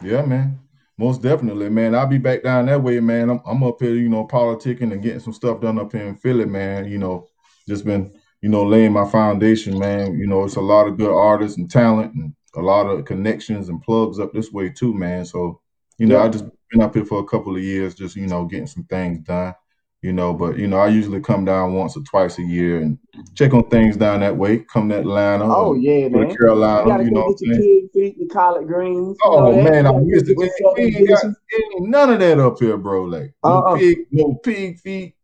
Yeah, 0.03 0.23
man. 0.27 0.59
Most 0.99 1.23
definitely, 1.23 1.69
man. 1.71 1.95
I'll 1.95 2.07
be 2.07 2.19
back 2.19 2.43
down 2.43 2.67
that 2.67 2.83
way, 2.83 3.01
man. 3.01 3.31
I'm, 3.31 3.41
I'm 3.47 3.63
up 3.63 3.81
here, 3.81 3.95
you 3.95 4.09
know, 4.09 4.27
politicking 4.27 4.93
and 4.93 5.03
getting 5.03 5.21
some 5.21 5.33
stuff 5.33 5.61
done 5.61 5.79
up 5.79 5.93
here 5.93 6.07
in 6.07 6.17
Philly, 6.17 6.45
man. 6.45 6.91
You 6.91 6.99
know, 6.99 7.27
just 7.69 7.85
been, 7.85 8.13
you 8.41 8.49
know, 8.49 8.65
laying 8.65 8.93
my 8.93 9.09
foundation, 9.09 9.79
man. 9.79 10.19
You 10.19 10.27
know, 10.27 10.45
it's 10.45 10.57
a 10.57 10.61
lot 10.61 10.87
of 10.87 10.99
good 10.99 11.13
artists 11.13 11.57
and 11.59 11.71
talent 11.71 12.15
and 12.15 12.35
a 12.57 12.61
lot 12.61 12.87
of 12.87 13.05
connections 13.05 13.69
and 13.69 13.83
plugs 13.83 14.19
up 14.19 14.33
this 14.33 14.53
way 14.53 14.69
too, 14.71 14.93
man. 14.95 15.25
So, 15.25 15.61
you 15.99 16.07
know, 16.07 16.19
Yeah. 16.19 16.25
I 16.25 16.29
just 16.29 16.45
been 16.71 16.83
up 16.83 16.95
here 16.95 17.05
for 17.05 17.21
a 17.21 17.25
couple 17.25 17.57
of 17.57 17.63
years, 17.63 17.95
just, 17.95 18.17
you 18.17 18.27
know, 18.27 18.45
getting 18.45 18.67
some 18.67 18.85
things 18.85 19.21
done. 19.21 19.55
You 20.03 20.13
know, 20.13 20.35
but 20.35 20.59
you 20.59 20.67
know, 20.67 20.79
I 20.79 20.89
usually 20.89 21.21
come 21.21 21.45
down 21.45 21.75
once 21.75 21.97
or 21.97 22.03
twice 22.03 22.37
a 22.41 22.43
year 22.43 22.81
and 22.81 22.99
check 23.37 23.55
on 23.55 23.69
things 23.71 23.97
down 23.97 24.19
that 24.21 24.37
way. 24.37 24.59
Come 24.59 24.89
to 24.89 24.99
Atlanta, 24.99 25.45
Oh 25.45 25.75
yeah, 25.75 26.09
man. 26.09 26.29
to 26.29 26.33
You 26.33 26.37
Carolina, 26.37 27.05
you 27.05 27.11
know 27.13 27.29
get 27.33 27.41
I'm 27.41 27.47
your 27.47 27.55
saying? 27.55 27.91
pig 27.93 27.93
feet, 27.93 28.19
your 28.19 28.29
collard 28.29 28.67
greens. 28.67 29.17
You 29.23 29.31
oh, 29.31 29.37
know 29.37 29.53
Oh 29.53 29.57
that? 29.57 29.63
man, 29.71 29.87
I 29.87 29.93
gotta 29.93 30.05
missed 30.05 30.29
it. 30.29 30.37
We 30.37 30.51
ain't 30.83 31.09
got 31.09 31.23
dishes. 31.23 31.37
none 31.79 32.11
of 32.11 32.19
that 32.19 32.41
up 32.41 32.59
here, 32.59 32.77
bro. 32.77 33.05
Like 33.05 33.33
no 33.45 33.59
Uh-uh. 33.61 33.77
pig, 33.79 33.99
no 34.11 34.35
pig 34.43 34.81
feet. 34.81 35.15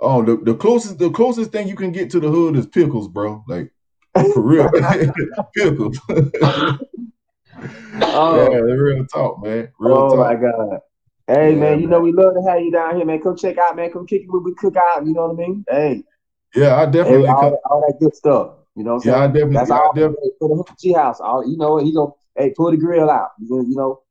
Oh, 0.00 0.22
the, 0.22 0.36
the 0.38 0.54
closest 0.54 0.98
the 0.98 1.10
closest 1.10 1.52
thing 1.52 1.68
you 1.68 1.76
can 1.76 1.92
get 1.92 2.08
to 2.12 2.20
the 2.20 2.30
hood 2.30 2.56
is 2.56 2.66
pickles, 2.66 3.08
bro. 3.08 3.44
Like 3.46 3.70
for 4.32 4.40
real, 4.40 4.70
pickles. 5.56 5.98
Oh. 8.06 8.36
yeah, 8.36 8.58
Oh, 8.58 8.62
real 8.62 9.06
talk, 9.06 9.42
man. 9.42 9.68
Real 9.78 9.96
oh 9.98 10.16
my. 10.16 10.34
God. 10.34 10.80
Hey 11.26 11.54
Yeah, 11.54 11.56
man, 11.56 11.80
you 11.80 11.86
man. 11.86 11.88
know 11.88 12.00
we 12.00 12.12
love 12.12 12.34
to 12.34 12.42
have 12.50 12.60
you 12.60 12.70
down 12.70 12.96
here, 12.96 13.06
man. 13.06 13.20
Come 13.22 13.36
check 13.36 13.56
out, 13.58 13.76
man. 13.76 13.90
Come 13.90 14.06
kick 14.06 14.22
it 14.22 14.30
when 14.30 14.42
we 14.44 14.54
cook 14.54 14.76
out. 14.76 15.06
You 15.06 15.12
know 15.14 15.28
what 15.28 15.34
I 15.44 15.46
mean? 15.48 15.64
Hey, 15.68 16.04
Yeah, 16.54 16.76
I 16.76 16.86
hey, 16.86 16.90
definitely 16.90 17.28
all 17.28 17.40
come. 17.40 17.50
that, 17.50 17.60
all 17.70 17.80
that 17.80 17.98
good 18.00 18.14
stuff. 18.14 18.54
You 18.76 18.84
know 18.84 18.96
what 18.96 19.06
I'm 19.06 19.08
Yeah, 19.08 19.18
I 19.24 19.26
definitely. 19.28 19.54
That's 19.54 19.70
Yeah, 19.70 19.76
I 19.76 19.80
all. 19.80 19.94
definitely. 19.94 20.16
Hey, 20.22 20.30
for 20.40 20.48
the 20.56 20.74
G 20.80 20.92
house, 20.92 21.20
all 21.20 21.46
you 21.48 21.56
know, 21.56 21.78
he 21.78 21.92
go, 21.92 22.16
hey, 22.36 22.52
pull 22.56 22.70
the 22.70 22.76
grill 22.76 23.10
out. 23.10 23.30
You 23.40 23.48
know, 23.50 23.62
you 23.62 23.76
know, 23.76 24.02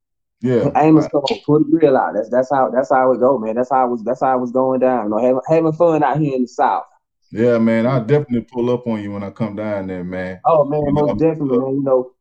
Yeah, 0.41 0.71
Amos 0.77 1.07
come 1.07 1.21
on, 1.21 1.39
pull 1.45 1.59
the 1.59 1.65
grill 1.79 1.97
out. 1.97 2.13
That's 2.15 2.29
that's 2.29 2.49
how 2.51 2.69
that's 2.71 2.89
how 2.91 3.11
it 3.13 3.19
go, 3.19 3.37
man. 3.39 3.55
That's 3.55 3.69
how 3.71 3.87
it 3.87 3.91
was. 3.91 4.03
That's 4.03 4.21
how 4.21 4.37
it 4.37 4.41
was 4.41 4.51
going 4.51 4.79
down. 4.81 5.05
You 5.05 5.09
know, 5.11 5.17
having, 5.19 5.41
having 5.47 5.73
fun 5.73 6.03
out 6.03 6.19
here 6.19 6.35
in 6.35 6.43
the 6.43 6.47
South. 6.47 6.83
yeah, 7.31 7.57
man. 7.57 7.85
I 7.85 7.99
definitely 7.99 8.47
pull 8.51 8.69
up 8.69 8.87
on 8.87 9.01
you 9.01 9.11
when 9.11 9.23
I 9.23 9.29
come 9.31 9.55
down 9.55 9.87
there, 9.87 10.03
man. 10.03 10.41
Oh 10.45 10.65
man, 10.65 10.83
You 10.83 10.93
most 10.93 11.09
I'm- 11.09 11.17
definitely, 11.17 11.57
man. 11.57 11.75
You 11.75 11.83
know, 11.83 12.11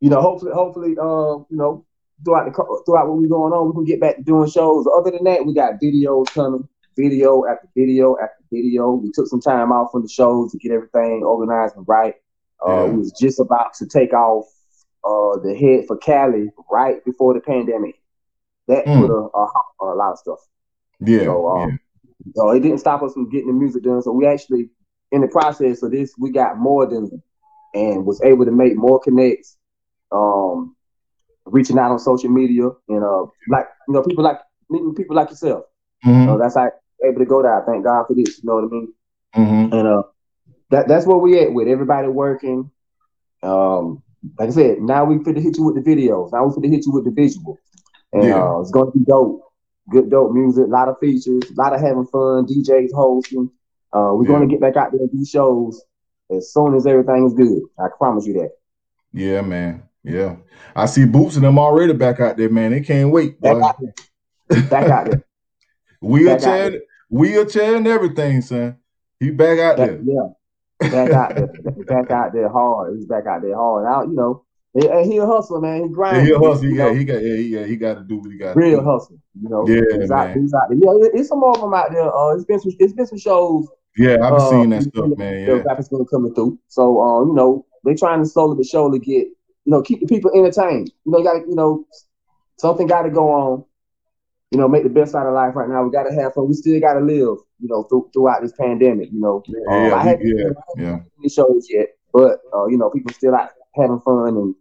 you 0.00 0.10
know, 0.10 0.20
hopefully, 0.20 0.52
hopefully, 0.54 0.96
uh, 1.00 1.38
you 1.50 1.56
know, 1.56 1.86
throughout 2.24 2.44
the 2.46 2.82
throughout 2.86 3.08
what 3.08 3.18
we're 3.18 3.28
going 3.28 3.52
on, 3.52 3.68
we 3.68 3.72
can 3.74 3.84
get 3.84 4.00
back 4.00 4.16
to 4.16 4.22
doing 4.22 4.50
shows. 4.50 4.86
Other 4.86 5.10
than 5.10 5.24
that, 5.24 5.44
we 5.44 5.54
got 5.54 5.80
videos 5.82 6.26
coming, 6.32 6.68
video 6.96 7.44
after 7.46 7.68
video 7.76 8.16
after 8.22 8.44
video. 8.52 8.92
We 8.92 9.10
took 9.12 9.26
some 9.26 9.40
time 9.40 9.72
off 9.72 9.92
from 9.92 10.02
the 10.02 10.08
shows 10.08 10.52
to 10.52 10.58
get 10.58 10.72
everything 10.72 11.22
organized 11.24 11.76
and 11.76 11.86
right. 11.88 12.14
Uh, 12.64 12.84
Yeah. 12.86 12.92
we 12.92 12.98
was 12.98 13.12
just 13.18 13.40
about 13.40 13.74
to 13.74 13.86
take 13.86 14.12
off 14.12 14.46
uh 15.04 15.38
the 15.42 15.56
head 15.58 15.86
for 15.86 15.96
Cali 15.96 16.50
right 16.70 17.02
before 17.04 17.34
the 17.34 17.40
pandemic. 17.40 17.96
That 18.68 18.86
Mm. 18.86 19.00
put 19.00 19.10
a, 19.10 19.28
a, 19.36 19.92
a 19.92 19.96
lot 19.96 20.12
of 20.12 20.18
stuff. 20.18 20.38
Yeah, 21.00 21.24
So, 21.24 21.48
um, 21.48 21.70
yeah, 21.70 21.76
So 22.36 22.50
it 22.50 22.60
didn't 22.60 22.78
stop 22.78 23.02
us 23.02 23.14
from 23.14 23.30
getting 23.30 23.48
the 23.48 23.52
music 23.54 23.82
done. 23.82 24.02
So 24.02 24.12
we 24.12 24.26
actually, 24.26 24.68
in 25.10 25.22
the 25.22 25.28
process 25.28 25.82
of 25.82 25.90
this, 25.90 26.14
we 26.18 26.30
got 26.30 26.58
more 26.58 26.86
than 26.86 27.22
and 27.74 28.04
was 28.04 28.20
able 28.22 28.44
to 28.44 28.50
make 28.52 28.76
more 28.76 29.00
connects, 29.00 29.56
um, 30.12 30.76
reaching 31.50 31.78
out 31.78 31.90
on 31.92 31.98
social 31.98 32.30
media 32.30 32.68
and 32.88 33.04
uh, 33.04 33.24
like 33.48 33.66
you 33.88 33.94
know, 33.94 34.02
people 34.02 34.24
like 34.24 34.38
meeting 34.70 34.94
people 34.94 35.16
like 35.16 35.30
yourself. 35.30 35.64
Mhm, 36.06 36.26
So 36.26 36.38
that's 36.38 36.56
how 36.56 36.68
able 37.04 37.20
to 37.20 37.26
go 37.26 37.42
there. 37.42 37.62
Thank 37.66 37.84
God 37.84 38.04
for 38.06 38.14
this. 38.14 38.38
You 38.42 38.48
know 38.48 38.56
what 38.56 38.64
I 38.64 38.68
mean? 38.68 38.92
mhm. 39.34 39.72
And 39.72 39.88
uh, 39.88 40.02
that 40.70 40.88
that's 40.88 41.06
where 41.06 41.16
we 41.18 41.40
at 41.40 41.52
with 41.52 41.68
everybody 41.68 42.08
working. 42.08 42.70
Um, 43.42 44.02
like 44.38 44.48
I 44.48 44.52
said, 44.52 44.78
now 44.80 45.04
we 45.04 45.22
fit 45.24 45.34
to 45.36 45.40
hit 45.40 45.56
you 45.58 45.64
with 45.64 45.76
the 45.76 45.82
videos. 45.90 46.30
Now 46.32 46.46
we 46.46 46.54
fit 46.54 46.62
to 46.62 46.68
hit 46.68 46.86
you 46.86 46.92
with 46.92 47.04
the 47.04 47.10
visual, 47.10 47.60
and 48.12 48.32
Yeah. 48.32 48.34
uh, 48.34 48.60
it's 48.60 48.70
gonna 48.70 48.90
be 48.90 49.00
dope. 49.06 49.42
Good 49.90 50.10
dope 50.10 50.32
music, 50.32 50.66
a 50.66 50.70
lot 50.70 50.88
of 50.88 50.98
features, 51.00 51.50
a 51.50 51.54
lot 51.60 51.74
of 51.74 51.80
having 51.80 52.06
fun. 52.06 52.46
DJs 52.46 52.92
hosting. 52.94 53.50
Uh, 53.92 54.10
we're 54.14 54.24
Yeah. 54.24 54.32
gonna 54.32 54.46
get 54.46 54.60
back 54.60 54.76
out 54.76 54.92
there 54.92 55.00
and 55.00 55.10
do 55.10 55.24
shows 55.24 55.84
as 56.30 56.52
soon 56.52 56.74
as 56.74 56.86
everything 56.86 57.26
is 57.26 57.34
good. 57.34 57.62
I 57.78 57.88
promise 57.98 58.26
you 58.26 58.34
that. 58.34 58.50
Yeah, 59.12 59.42
man. 59.42 59.89
Yeah. 60.04 60.36
I 60.74 60.86
see 60.86 61.04
Boots 61.04 61.36
and 61.36 61.44
them 61.44 61.58
already 61.58 61.92
back 61.92 62.20
out 62.20 62.36
there, 62.36 62.48
man. 62.48 62.70
They 62.72 62.80
can't 62.80 63.10
wait, 63.10 63.40
Back 63.40 63.62
out 63.62 63.76
there. 63.80 64.62
Back 64.68 64.88
out 64.90 65.06
there. 65.10 65.24
Wheelchair, 66.00 66.70
Back 66.70 66.80
wheelchair 67.10 67.76
and 67.76 67.86
everything, 67.86 68.40
son. 68.40 68.76
He 69.18 69.30
back 69.30 69.58
out 69.58 69.76
Back, 69.76 69.90
there. 69.90 70.00
yeah, 70.02 70.88
back 70.90 71.10
out 71.12 71.34
there. 71.34 71.46
Back 71.84 72.10
out 72.10 72.32
there 72.32 72.48
hard. 72.48 72.96
He's 72.96 73.04
back 73.04 73.26
out 73.26 73.42
there 73.42 73.54
hard. 73.54 73.86
Out, 73.86 74.08
you 74.08 74.14
know, 74.14 74.44
he, 74.72 74.88
and 74.88 75.04
he 75.12 75.18
a 75.18 75.26
hustler, 75.26 75.60
man. 75.60 75.88
He 75.88 75.94
Yeah, 75.94 76.20
he 76.22 76.30
a 76.32 76.38
hustle. 76.38 76.62
He 76.70 76.74
got, 76.76 76.96
he 76.96 77.04
got, 77.04 77.22
yeah, 77.22 77.36
he, 77.36 77.42
yeah, 77.48 77.64
he 77.66 77.76
got 77.76 77.94
to 77.94 78.00
do 78.04 78.16
what 78.18 78.30
he 78.30 78.38
got 78.38 78.54
to 78.54 78.58
real 78.58 78.80
do. 78.80 78.84
hustle. 78.90 79.18
You 79.42 79.48
know, 79.50 79.68
Yeah, 79.68 79.82
he's 80.00 80.10
out, 80.10 80.28
man. 80.28 80.40
he's 80.40 80.54
out 80.54 80.68
there. 80.70 80.78
Yeah, 80.78 81.06
it- 81.06 81.12
it's 81.20 81.28
some 81.28 81.40
more 81.40 81.54
of 81.54 81.60
them 81.60 81.74
out 81.74 81.90
there. 81.92 82.14
Uh, 82.16 82.34
it's 82.34 82.44
been 82.46 82.60
some, 82.60 82.72
it's 82.78 82.92
been 82.94 83.06
some 83.06 83.18
shows. 83.18 83.66
Yeah, 83.98 84.12
I've 84.14 84.32
been 84.32 84.40
uh, 84.40 84.50
seeing 84.50 84.70
that 84.70 84.82
stuff, 84.84 85.10
man. 85.18 85.46
Yeah, 85.46 85.52
rappers 85.66 85.88
gonna 85.88 86.06
coming 86.06 86.34
through. 86.34 86.58
So, 86.68 86.98
uh, 87.02 87.24
you 87.26 87.34
know, 87.34 87.66
they 87.84 87.94
trying 87.94 88.22
to 88.22 88.26
slowly 88.28 88.56
but 88.56 88.64
surely 88.64 89.00
get, 89.00 89.26
you 89.64 89.72
know, 89.72 89.82
keep 89.82 90.00
the 90.00 90.06
people 90.06 90.30
entertained. 90.34 90.92
You 91.04 91.12
know, 91.12 91.22
got 91.22 91.34
to, 91.34 91.40
you 91.48 91.54
know, 91.54 91.84
something 92.58 92.86
got 92.86 93.02
to 93.02 93.10
go 93.10 93.30
on. 93.30 93.64
You 94.50 94.58
know, 94.58 94.66
make 94.66 94.82
the 94.82 94.90
best 94.90 95.14
out 95.14 95.28
of 95.28 95.34
life 95.34 95.54
right 95.54 95.68
now. 95.68 95.84
We 95.84 95.92
got 95.92 96.04
to 96.04 96.14
have 96.14 96.34
fun. 96.34 96.48
We 96.48 96.54
still 96.54 96.80
got 96.80 96.94
to 96.94 97.00
live. 97.00 97.38
You 97.60 97.68
know, 97.68 97.84
through, 97.84 98.10
throughout 98.12 98.42
this 98.42 98.52
pandemic. 98.58 99.12
You 99.12 99.20
know, 99.20 99.42
yeah, 99.46 99.60
Um, 99.68 99.94
I 99.94 100.02
haven't 100.02 100.26
yeah, 100.26 100.44
seen 100.44 100.84
yeah. 100.84 100.98
any 101.20 101.28
shows 101.28 101.68
yet, 101.70 101.90
but 102.12 102.40
uh, 102.52 102.66
you 102.66 102.76
know, 102.76 102.90
people 102.90 103.12
still 103.12 103.34
out 103.34 103.50
having 103.76 104.00
fun, 104.00 104.28
and 104.28 104.54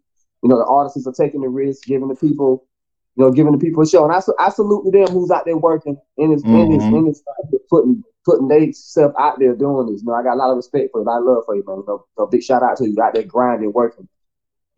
you 0.44 0.50
know, 0.50 0.58
the 0.58 0.66
artists 0.66 1.08
are 1.08 1.14
taking 1.14 1.42
the 1.42 1.50
risk, 1.50 1.86
giving 1.86 2.08
the 2.08 2.16
people, 2.16 2.68
you 3.16 3.24
know, 3.24 3.32
giving 3.32 3.52
the 3.52 3.58
people 3.58 3.82
a 3.84 3.88
show. 3.88 4.06
And 4.06 4.14
I, 4.14 4.22
I 4.38 4.50
salute 4.50 4.86
to 4.86 4.92
them 4.92 5.08
who's 5.08 5.32
out 5.32 5.46
there 5.46 5.58
working 5.58 5.98
in 6.18 6.32
this, 6.32 6.44
in 6.44 6.72
this, 6.72 6.84
in 6.84 7.06
this, 7.06 7.24
putting 7.70 8.04
putting 8.26 8.48
themselves 8.48 9.16
out 9.18 9.40
there 9.40 9.56
doing 9.56 9.92
this. 9.92 10.02
You 10.02 10.08
know, 10.08 10.14
I 10.14 10.24
got 10.24 10.36
a 10.36 10.36
lot 10.36 10.52
of 10.52 10.58
respect 10.58 10.90
for 10.92 11.02
it. 11.02 11.08
I 11.10 11.18
love 11.18 11.44
for 11.46 11.56
you, 11.56 11.64
man. 11.66 11.78
You 11.78 11.86
know, 11.88 12.06
so 12.18 12.28
big 12.28 12.44
shout 12.44 12.62
out 12.64 12.78
to 12.78 12.88
you 12.88 12.96
out 13.02 13.14
there 13.14 13.24
grinding, 13.24 13.74
working. 13.74 14.08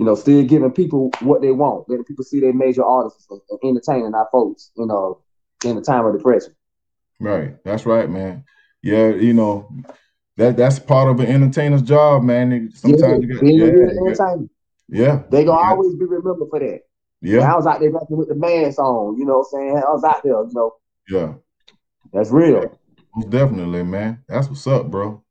You 0.01 0.07
know, 0.07 0.15
still 0.15 0.41
giving 0.41 0.71
people 0.71 1.11
what 1.19 1.41
they 1.41 1.51
want, 1.51 1.87
letting 1.87 2.05
people 2.05 2.23
see 2.23 2.39
their 2.39 2.53
major 2.53 2.83
artists 2.83 3.27
and, 3.29 3.39
and 3.51 3.59
entertaining 3.63 4.15
our 4.15 4.27
folks. 4.31 4.71
You 4.75 4.85
uh, 4.85 4.87
know, 4.87 5.21
in 5.63 5.75
the 5.75 5.81
time 5.83 6.07
of 6.07 6.17
depression. 6.17 6.55
Right. 7.19 7.63
That's 7.63 7.85
right, 7.85 8.09
man. 8.09 8.43
Yeah, 8.81 9.09
you 9.09 9.33
know, 9.33 9.69
that 10.37 10.57
that's 10.57 10.79
part 10.79 11.11
of 11.11 11.19
an 11.19 11.27
entertainer's 11.27 11.83
job, 11.83 12.23
man. 12.23 12.71
Sometimes 12.73 13.01
yeah, 13.01 13.15
you 13.15 13.33
got, 13.35 13.45
yeah, 13.45 14.13
got, 14.15 14.39
yeah. 14.89 15.21
They 15.29 15.45
gonna 15.45 15.61
yeah. 15.61 15.69
always 15.69 15.93
be 15.93 16.05
remembered 16.05 16.49
for 16.49 16.59
that. 16.59 16.79
Yeah. 17.21 17.53
I 17.53 17.55
was 17.55 17.67
out 17.67 17.79
there 17.79 17.91
rapping 17.91 18.17
with 18.17 18.29
the 18.29 18.33
man 18.33 18.73
song, 18.73 19.17
you 19.19 19.25
know 19.25 19.45
what 19.45 19.59
I'm 19.59 19.69
saying? 19.69 19.77
I 19.77 19.91
was 19.91 20.03
out 20.03 20.23
there, 20.23 20.31
you 20.31 20.49
know. 20.51 20.71
Yeah. 21.07 21.33
That's 22.11 22.31
real. 22.31 22.75
Most 23.15 23.29
definitely, 23.29 23.83
man. 23.83 24.23
That's 24.27 24.47
what's 24.47 24.65
up, 24.65 24.89
bro. 24.89 25.23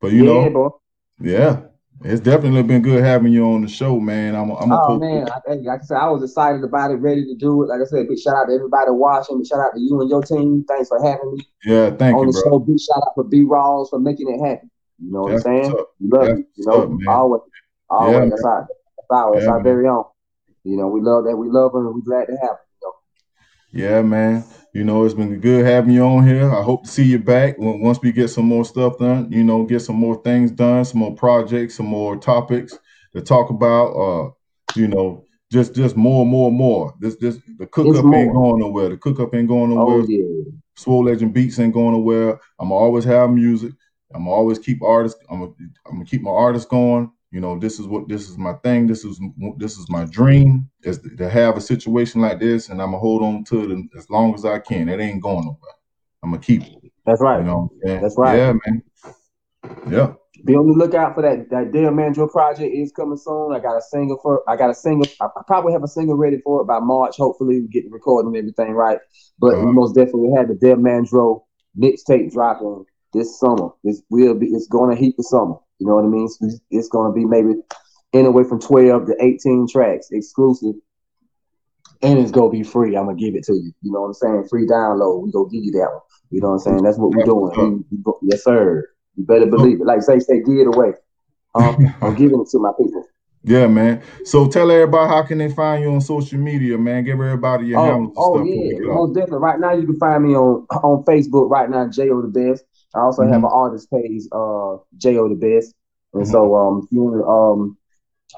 But 0.00 0.10
you 0.10 0.24
yeah, 0.24 0.32
know, 0.32 0.50
bro. 0.50 0.80
yeah, 1.20 1.60
it's 2.04 2.20
definitely 2.20 2.62
been 2.62 2.82
good 2.82 3.02
having 3.02 3.32
you 3.32 3.44
on 3.46 3.62
the 3.62 3.68
show, 3.68 3.98
man. 3.98 4.34
I'm, 4.34 4.50
I'm 4.50 4.70
a 4.70 4.86
oh 4.86 4.98
man, 4.98 5.28
I, 5.30 5.54
like 5.54 5.80
I 5.80 5.84
said, 5.84 5.96
I 5.96 6.08
was 6.08 6.22
excited 6.22 6.62
about 6.62 6.90
it, 6.90 6.96
ready 6.96 7.24
to 7.24 7.34
do 7.34 7.62
it. 7.62 7.66
Like 7.66 7.80
I 7.80 7.84
said, 7.84 8.08
big 8.08 8.18
shout 8.18 8.36
out 8.36 8.46
to 8.46 8.54
everybody 8.54 8.90
watching. 8.90 9.38
Big 9.38 9.46
shout 9.46 9.60
out 9.60 9.74
to 9.74 9.80
you 9.80 10.00
and 10.00 10.10
your 10.10 10.22
team. 10.22 10.64
Thanks 10.68 10.88
for 10.88 11.02
having 11.02 11.34
me. 11.34 11.48
Yeah, 11.64 11.90
thank 11.90 12.16
on 12.16 12.26
you, 12.26 12.32
the 12.32 12.42
bro. 12.42 12.58
show. 12.58 12.58
Big 12.60 12.80
shout 12.80 12.98
out 12.98 13.12
for 13.14 13.24
B 13.24 13.40
Rawls 13.40 13.90
for 13.90 13.98
making 13.98 14.28
it 14.28 14.46
happen. 14.46 14.70
You 14.98 15.12
know 15.12 15.22
what 15.22 15.32
that's 15.32 15.46
I'm 15.46 15.64
saying? 15.64 15.76
We 16.00 16.08
love 16.08 16.26
that's 16.26 16.40
it. 16.40 16.46
You 16.56 16.66
know, 16.66 16.82
up, 16.82 16.90
always, 17.08 17.42
always. 17.88 18.14
Yeah, 18.14 18.28
that's 18.28 18.44
our, 18.44 18.68
that's 18.68 19.10
our, 19.10 19.34
that's 19.34 19.46
our 19.46 19.62
very 19.62 19.88
own. 19.88 20.04
You 20.64 20.76
know, 20.76 20.88
we 20.88 21.00
love 21.00 21.24
that. 21.24 21.36
We 21.36 21.48
love 21.48 21.72
her, 21.72 21.86
and 21.86 21.94
we're 21.94 22.00
glad 22.02 22.26
to 22.26 22.36
have 22.42 22.50
her. 22.50 22.65
Yeah, 23.72 24.02
man. 24.02 24.44
You 24.72 24.84
know, 24.84 25.04
it's 25.04 25.14
been 25.14 25.40
good 25.40 25.64
having 25.64 25.94
you 25.94 26.04
on 26.04 26.26
here. 26.26 26.50
I 26.52 26.62
hope 26.62 26.84
to 26.84 26.90
see 26.90 27.04
you 27.04 27.18
back 27.18 27.56
once 27.58 28.00
we 28.02 28.12
get 28.12 28.28
some 28.28 28.44
more 28.44 28.64
stuff 28.64 28.98
done. 28.98 29.30
You 29.32 29.42
know, 29.42 29.64
get 29.64 29.80
some 29.80 29.96
more 29.96 30.22
things 30.22 30.50
done, 30.50 30.84
some 30.84 31.00
more 31.00 31.14
projects, 31.14 31.76
some 31.76 31.86
more 31.86 32.16
topics 32.16 32.78
to 33.14 33.22
talk 33.22 33.50
about. 33.50 33.92
Uh, 33.92 34.30
you 34.74 34.86
know, 34.86 35.24
just 35.50 35.74
just 35.74 35.96
more 35.96 36.26
more 36.26 36.52
more. 36.52 36.94
This 37.00 37.16
this 37.16 37.38
the 37.58 37.66
cook 37.66 37.96
up 37.96 38.04
ain't 38.12 38.34
going 38.34 38.60
nowhere. 38.60 38.90
The 38.90 38.96
cook 38.98 39.18
up 39.20 39.34
ain't 39.34 39.48
going 39.48 39.72
oh, 39.72 39.76
nowhere. 39.76 40.00
Oh, 40.00 40.06
yeah. 40.06 40.52
Swole 40.76 41.04
Legend 41.04 41.32
Beats 41.32 41.58
ain't 41.58 41.72
going 41.72 41.92
nowhere. 41.92 42.38
I'm 42.58 42.70
always 42.70 43.04
have 43.04 43.30
music. 43.30 43.72
I'm 44.14 44.28
always 44.28 44.58
keep 44.58 44.82
artists. 44.82 45.18
I'm 45.30 45.40
gonna, 45.40 45.52
I'm 45.86 45.92
gonna 45.94 46.04
keep 46.04 46.22
my 46.22 46.30
artists 46.30 46.68
going 46.68 47.10
you 47.36 47.42
know 47.42 47.58
this 47.58 47.78
is 47.78 47.86
what 47.86 48.08
this 48.08 48.30
is 48.30 48.38
my 48.38 48.54
thing 48.64 48.86
this 48.86 49.04
is 49.04 49.20
this 49.58 49.76
is 49.76 49.90
my 49.90 50.06
dream 50.06 50.66
is 50.84 50.98
to 51.18 51.28
have 51.28 51.58
a 51.58 51.60
situation 51.60 52.22
like 52.22 52.40
this 52.40 52.70
and 52.70 52.80
i'm 52.80 52.92
gonna 52.92 52.98
hold 52.98 53.22
on 53.22 53.44
to 53.44 53.70
it 53.70 53.78
as 53.94 54.08
long 54.08 54.32
as 54.32 54.46
i 54.46 54.58
can 54.58 54.88
it 54.88 55.00
ain't 55.00 55.22
going 55.22 55.44
nowhere 55.44 55.76
i'm 56.22 56.30
gonna 56.30 56.42
keep 56.42 56.62
it 56.62 56.90
that's 57.04 57.20
right 57.20 57.40
you 57.40 57.44
know 57.44 57.70
that's 57.84 58.16
right 58.16 58.38
yeah 58.38 58.54
man 58.64 58.82
yeah 59.90 60.14
be 60.46 60.54
on 60.54 60.66
the 60.66 60.72
lookout 60.72 61.14
for 61.14 61.22
that 61.22 61.50
that 61.50 61.72
Dale 61.72 61.90
Mandro 61.90 62.30
project 62.30 62.72
is 62.72 62.92
coming 62.92 63.16
soon. 63.16 63.52
I 63.52 63.58
got 63.58 63.76
a 63.76 63.80
single 63.80 64.18
for 64.22 64.48
I 64.48 64.54
got 64.54 64.70
a 64.70 64.74
single. 64.74 65.08
I, 65.20 65.28
probably 65.46 65.72
have 65.72 65.82
a 65.82 65.88
single 65.88 66.14
ready 66.14 66.40
for 66.44 66.60
it 66.60 66.66
by 66.66 66.78
March. 66.78 67.16
Hopefully, 67.16 67.62
we 67.62 67.68
get 67.68 67.84
the 67.84 67.90
recording 67.90 68.28
and 68.28 68.36
everything 68.36 68.74
right. 68.74 68.98
But 69.40 69.54
uh-huh. 69.54 69.64
we 69.64 69.72
most 69.72 69.94
definitely 69.94 70.32
have 70.36 70.46
the 70.46 70.54
Dale 70.54 70.76
Mandro 70.76 71.42
mixtape 71.76 72.32
dropping 72.32 72.84
this 73.12 73.40
summer. 73.40 73.70
This 73.82 74.02
will 74.10 74.34
be. 74.34 74.46
It's 74.48 74.68
going 74.68 74.94
to 74.94 75.02
heat 75.02 75.16
the 75.16 75.24
summer. 75.24 75.56
You 75.78 75.86
know 75.86 75.96
what 75.96 76.04
I 76.04 76.08
mean? 76.08 76.24
It's, 76.24 76.60
it's 76.70 76.88
going 76.88 77.10
to 77.10 77.14
be 77.14 77.24
maybe 77.24 77.60
anywhere 78.12 78.44
from 78.44 78.60
12 78.60 79.06
to 79.06 79.16
18 79.20 79.68
tracks 79.70 80.08
exclusive. 80.10 80.74
And 82.02 82.18
it's 82.18 82.30
going 82.30 82.50
to 82.50 82.58
be 82.58 82.62
free. 82.62 82.96
I'm 82.96 83.06
going 83.06 83.16
to 83.16 83.24
give 83.24 83.34
it 83.34 83.44
to 83.44 83.54
you. 83.54 83.72
You 83.82 83.92
know 83.92 84.02
what 84.02 84.08
I'm 84.08 84.14
saying? 84.14 84.48
Free 84.48 84.66
download. 84.66 85.22
we 85.22 85.32
going 85.32 85.48
to 85.48 85.56
give 85.56 85.64
you 85.64 85.72
that 85.72 85.88
one. 85.90 86.02
You 86.30 86.40
know 86.40 86.48
what 86.48 86.54
I'm 86.54 86.60
saying? 86.60 86.82
That's 86.82 86.98
what 86.98 87.12
we're 87.14 87.24
doing. 87.24 87.84
We, 87.90 87.98
we 88.04 88.12
yes, 88.22 88.44
sir. 88.44 88.86
You 89.16 89.24
better 89.24 89.46
believe 89.46 89.80
it. 89.80 89.86
Like 89.86 90.02
say, 90.02 90.18
say, 90.18 90.42
give 90.42 90.58
it 90.58 90.66
away. 90.66 90.92
Um, 91.54 91.94
I'm 92.02 92.14
giving 92.14 92.40
it 92.40 92.48
to 92.50 92.58
my 92.58 92.72
people. 92.76 93.06
Yeah, 93.46 93.68
man. 93.68 94.02
So 94.24 94.48
tell 94.48 94.70
everybody 94.70 95.08
how 95.08 95.22
can 95.22 95.38
they 95.38 95.48
find 95.48 95.82
you 95.82 95.92
on 95.92 96.00
social 96.00 96.38
media, 96.38 96.76
man. 96.76 97.04
Give 97.04 97.14
everybody 97.14 97.66
your 97.66 97.78
oh, 97.78 97.84
handles. 97.84 98.14
Oh, 98.16 98.42
yeah, 98.42 98.78
most 98.80 99.14
definitely. 99.14 99.38
Right 99.38 99.60
now, 99.60 99.72
you 99.72 99.86
can 99.86 99.98
find 99.98 100.24
me 100.24 100.34
on 100.34 100.66
on 100.82 101.04
Facebook. 101.04 101.48
Right 101.48 101.70
now, 101.70 101.86
Jayo 101.86 102.22
the 102.22 102.28
Best. 102.28 102.64
I 102.94 103.00
also 103.00 103.22
mm-hmm. 103.22 103.32
have 103.32 103.44
an 103.44 103.50
artist 103.52 103.90
page, 103.90 104.22
uh, 104.32 104.78
Jayo 104.98 105.28
the 105.28 105.34
Best. 105.34 105.74
And 106.12 106.22
mm-hmm. 106.22 106.32
so 106.32 106.54
um, 106.54 106.82
if 106.84 106.92
you 106.92 107.02
want 107.02 107.16
to 107.20 107.26
um, 107.26 107.78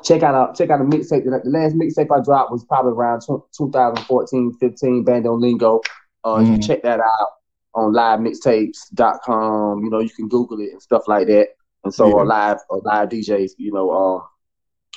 check 0.05 0.23
out 0.23 0.51
a, 0.51 0.57
check 0.57 0.71
out 0.71 0.81
a 0.81 0.85
mixtape. 0.85 1.25
The, 1.25 1.41
the 1.45 1.51
last 1.51 1.77
mixtape 1.77 2.17
I 2.17 2.23
dropped 2.23 2.53
was 2.53 2.65
probably 2.65 2.93
around 2.93 3.23
2014, 3.27 4.53
15, 4.55 5.05
Bando 5.05 5.35
Lingo. 5.35 5.81
Uh, 6.25 6.37
mm-hmm. 6.37 6.47
You 6.47 6.53
can 6.53 6.63
check 6.63 6.83
that 6.83 7.01
out 7.01 7.29
on 7.75 7.93
livemixtapes.com. 7.93 9.85
You 9.85 9.91
know, 9.91 10.01
you 10.01 10.11
can 10.11 10.29
Google 10.29 10.61
it 10.61 10.73
and 10.73 10.83
stuff 10.83 11.07
like 11.07 11.27
that. 11.29 11.49
And 11.85 11.95
so, 11.95 12.09
yeah. 12.09 12.15
or 12.15 12.27
live, 12.27 12.59
or 12.69 12.81
live 12.85 13.09
DJs. 13.09 13.53
You 13.57 13.73
know, 13.73 13.91
uh, 13.91 14.25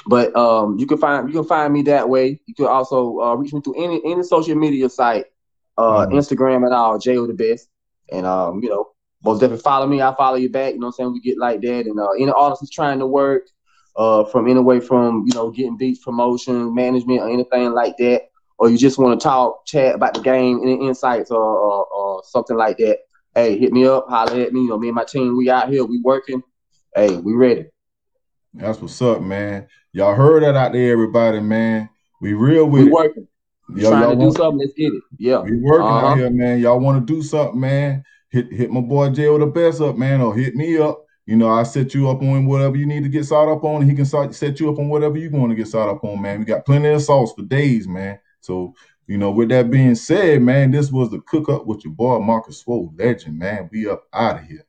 but 0.08 0.36
um, 0.36 0.78
you 0.80 0.88
can 0.88 0.98
find 0.98 1.28
you 1.30 1.34
can 1.34 1.48
find 1.48 1.72
me 1.72 1.84
that 1.84 2.10
way. 2.10 2.42
You 2.46 2.56
can 2.56 2.66
also 2.66 3.20
uh, 3.20 3.36
reach 3.36 3.54
me 3.54 3.62
through 3.62 3.84
any 3.84 4.02
any 4.04 4.24
social 4.24 4.56
media 4.56 4.90
site, 4.90 5.26
uh, 5.78 6.08
mm-hmm. 6.08 6.18
Instagram 6.18 6.66
and 6.66 6.74
all, 6.74 6.98
Jayo 6.98 7.28
the 7.28 7.34
Best. 7.34 7.70
And 8.12 8.26
um, 8.26 8.64
you 8.64 8.70
know, 8.70 8.90
most 9.24 9.40
definitely 9.40 9.62
follow 9.62 9.88
me. 9.88 10.02
I 10.02 10.16
follow 10.16 10.38
you 10.38 10.50
back. 10.50 10.74
You 10.74 10.80
know 10.80 10.88
what 10.88 10.96
I'm 11.00 11.06
saying? 11.06 11.14
We 11.14 11.22
get 11.22 11.38
like 11.38 11.62
that. 11.62 11.86
And 11.86 12.00
uh, 12.00 12.12
any 12.12 12.32
artist 12.32 12.64
is 12.64 12.70
trying 12.70 13.00
to 13.00 13.08
work 13.08 13.48
uh, 13.96 14.24
from 14.26 14.48
anyway 14.50 14.80
from, 14.80 15.26
you 15.28 15.34
know, 15.34 15.52
getting 15.52 15.78
beats, 15.78 16.04
promotion, 16.04 16.74
management, 16.74 17.22
or 17.22 17.30
anything 17.30 17.72
like 17.72 17.98
that, 17.98 18.24
or 18.58 18.70
you 18.70 18.78
just 18.78 18.98
want 18.98 19.20
to 19.20 19.24
talk, 19.24 19.66
chat 19.66 19.96
about 19.96 20.14
the 20.14 20.22
game, 20.22 20.60
any 20.64 20.88
insights 20.88 21.32
or, 21.32 21.42
or, 21.42 21.86
or, 21.86 22.24
something 22.24 22.56
like 22.56 22.78
that, 22.78 23.00
hey, 23.36 23.58
hit 23.58 23.74
me 23.74 23.86
up, 23.86 24.08
holler 24.08 24.42
at 24.42 24.54
me. 24.54 24.62
You 24.62 24.70
know, 24.70 24.78
me 24.78 24.88
and 24.90 24.96
my 24.96 25.04
team, 25.04 25.36
we 25.36 25.50
out 25.50 25.70
here, 25.70 25.84
we 25.84 26.00
working. 26.02 26.42
Hey, 26.96 27.16
we 27.18 27.34
ready. 27.34 27.66
That's 28.54 28.80
what's 28.80 29.02
up, 29.02 29.22
man. 29.22 29.68
Y'all 29.94 30.16
heard 30.16 30.44
that 30.44 30.56
out 30.56 30.74
there, 30.74 30.92
everybody, 30.92 31.40
man. 31.40 31.90
We 32.22 32.34
real 32.34 32.66
with 32.66 32.84
we 32.84 32.88
it. 32.90 32.94
working. 32.94 33.28
Yo, 33.76 33.90
trying 33.90 34.20
to 34.20 34.26
do 34.26 34.32
something, 34.32 34.60
let's 34.60 34.74
get 34.74 34.94
it. 34.94 35.04
Yeah. 35.18 35.40
We 35.40 35.58
working 35.58 35.88
uh-huh. 35.88 36.08
out 36.08 36.18
here, 36.18 36.30
man. 36.30 36.60
Y'all 36.60 36.80
want 36.80 37.06
to 37.06 37.14
do 37.14 37.22
something, 37.22 37.60
man 37.60 38.04
hit 38.32 38.52
hit 38.52 38.72
my 38.72 38.82
boy 38.82 39.10
Jay 39.10 39.30
with 39.30 39.42
the 39.42 39.48
best 39.48 39.82
up, 39.82 39.98
man, 39.98 40.22
or 40.22 40.36
hit 40.36 40.56
me 40.56 40.78
up. 40.78 41.06
You 41.28 41.36
know, 41.36 41.50
I 41.50 41.64
set 41.64 41.94
you 41.94 42.10
up 42.10 42.22
on 42.22 42.48
whatever 42.48 42.76
you 42.76 42.88
need 42.88 43.04
to 43.04 43.10
get 43.10 43.26
sought 43.26 43.52
up 43.52 43.64
on. 43.64 43.88
He 43.88 43.94
can 43.96 44.06
set 44.06 44.60
you 44.60 44.72
up 44.72 44.80
on 44.80 44.90
whatever 44.90 45.18
you 45.18 45.30
want 45.30 45.52
to 45.52 45.56
get 45.56 45.68
sought 45.68 45.90
up 45.90 46.04
on, 46.04 46.22
man. 46.22 46.40
We 46.40 46.46
got 46.46 46.66
plenty 46.66 46.90
of 46.90 47.02
sauce 47.02 47.32
for 47.34 47.44
days, 47.44 47.88
man. 47.88 48.20
So, 48.40 48.74
you 49.06 49.18
know, 49.18 49.30
with 49.30 49.50
that 49.50 49.70
being 49.70 49.96
said, 49.96 50.42
man, 50.42 50.72
this 50.72 50.92
was 50.92 51.12
the 51.12 51.20
cook 51.22 51.48
up 51.48 51.68
with 51.68 51.86
your 51.86 51.94
boy 51.94 52.20
Marcus 52.20 52.60
Swole 52.60 52.92
Legend, 52.98 53.38
man. 53.38 53.70
We 53.72 53.88
up 53.88 54.04
out 54.14 54.40
of 54.40 54.46
here. 54.46 54.66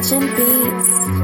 Legend 0.00 0.36
Beats. 0.36 1.19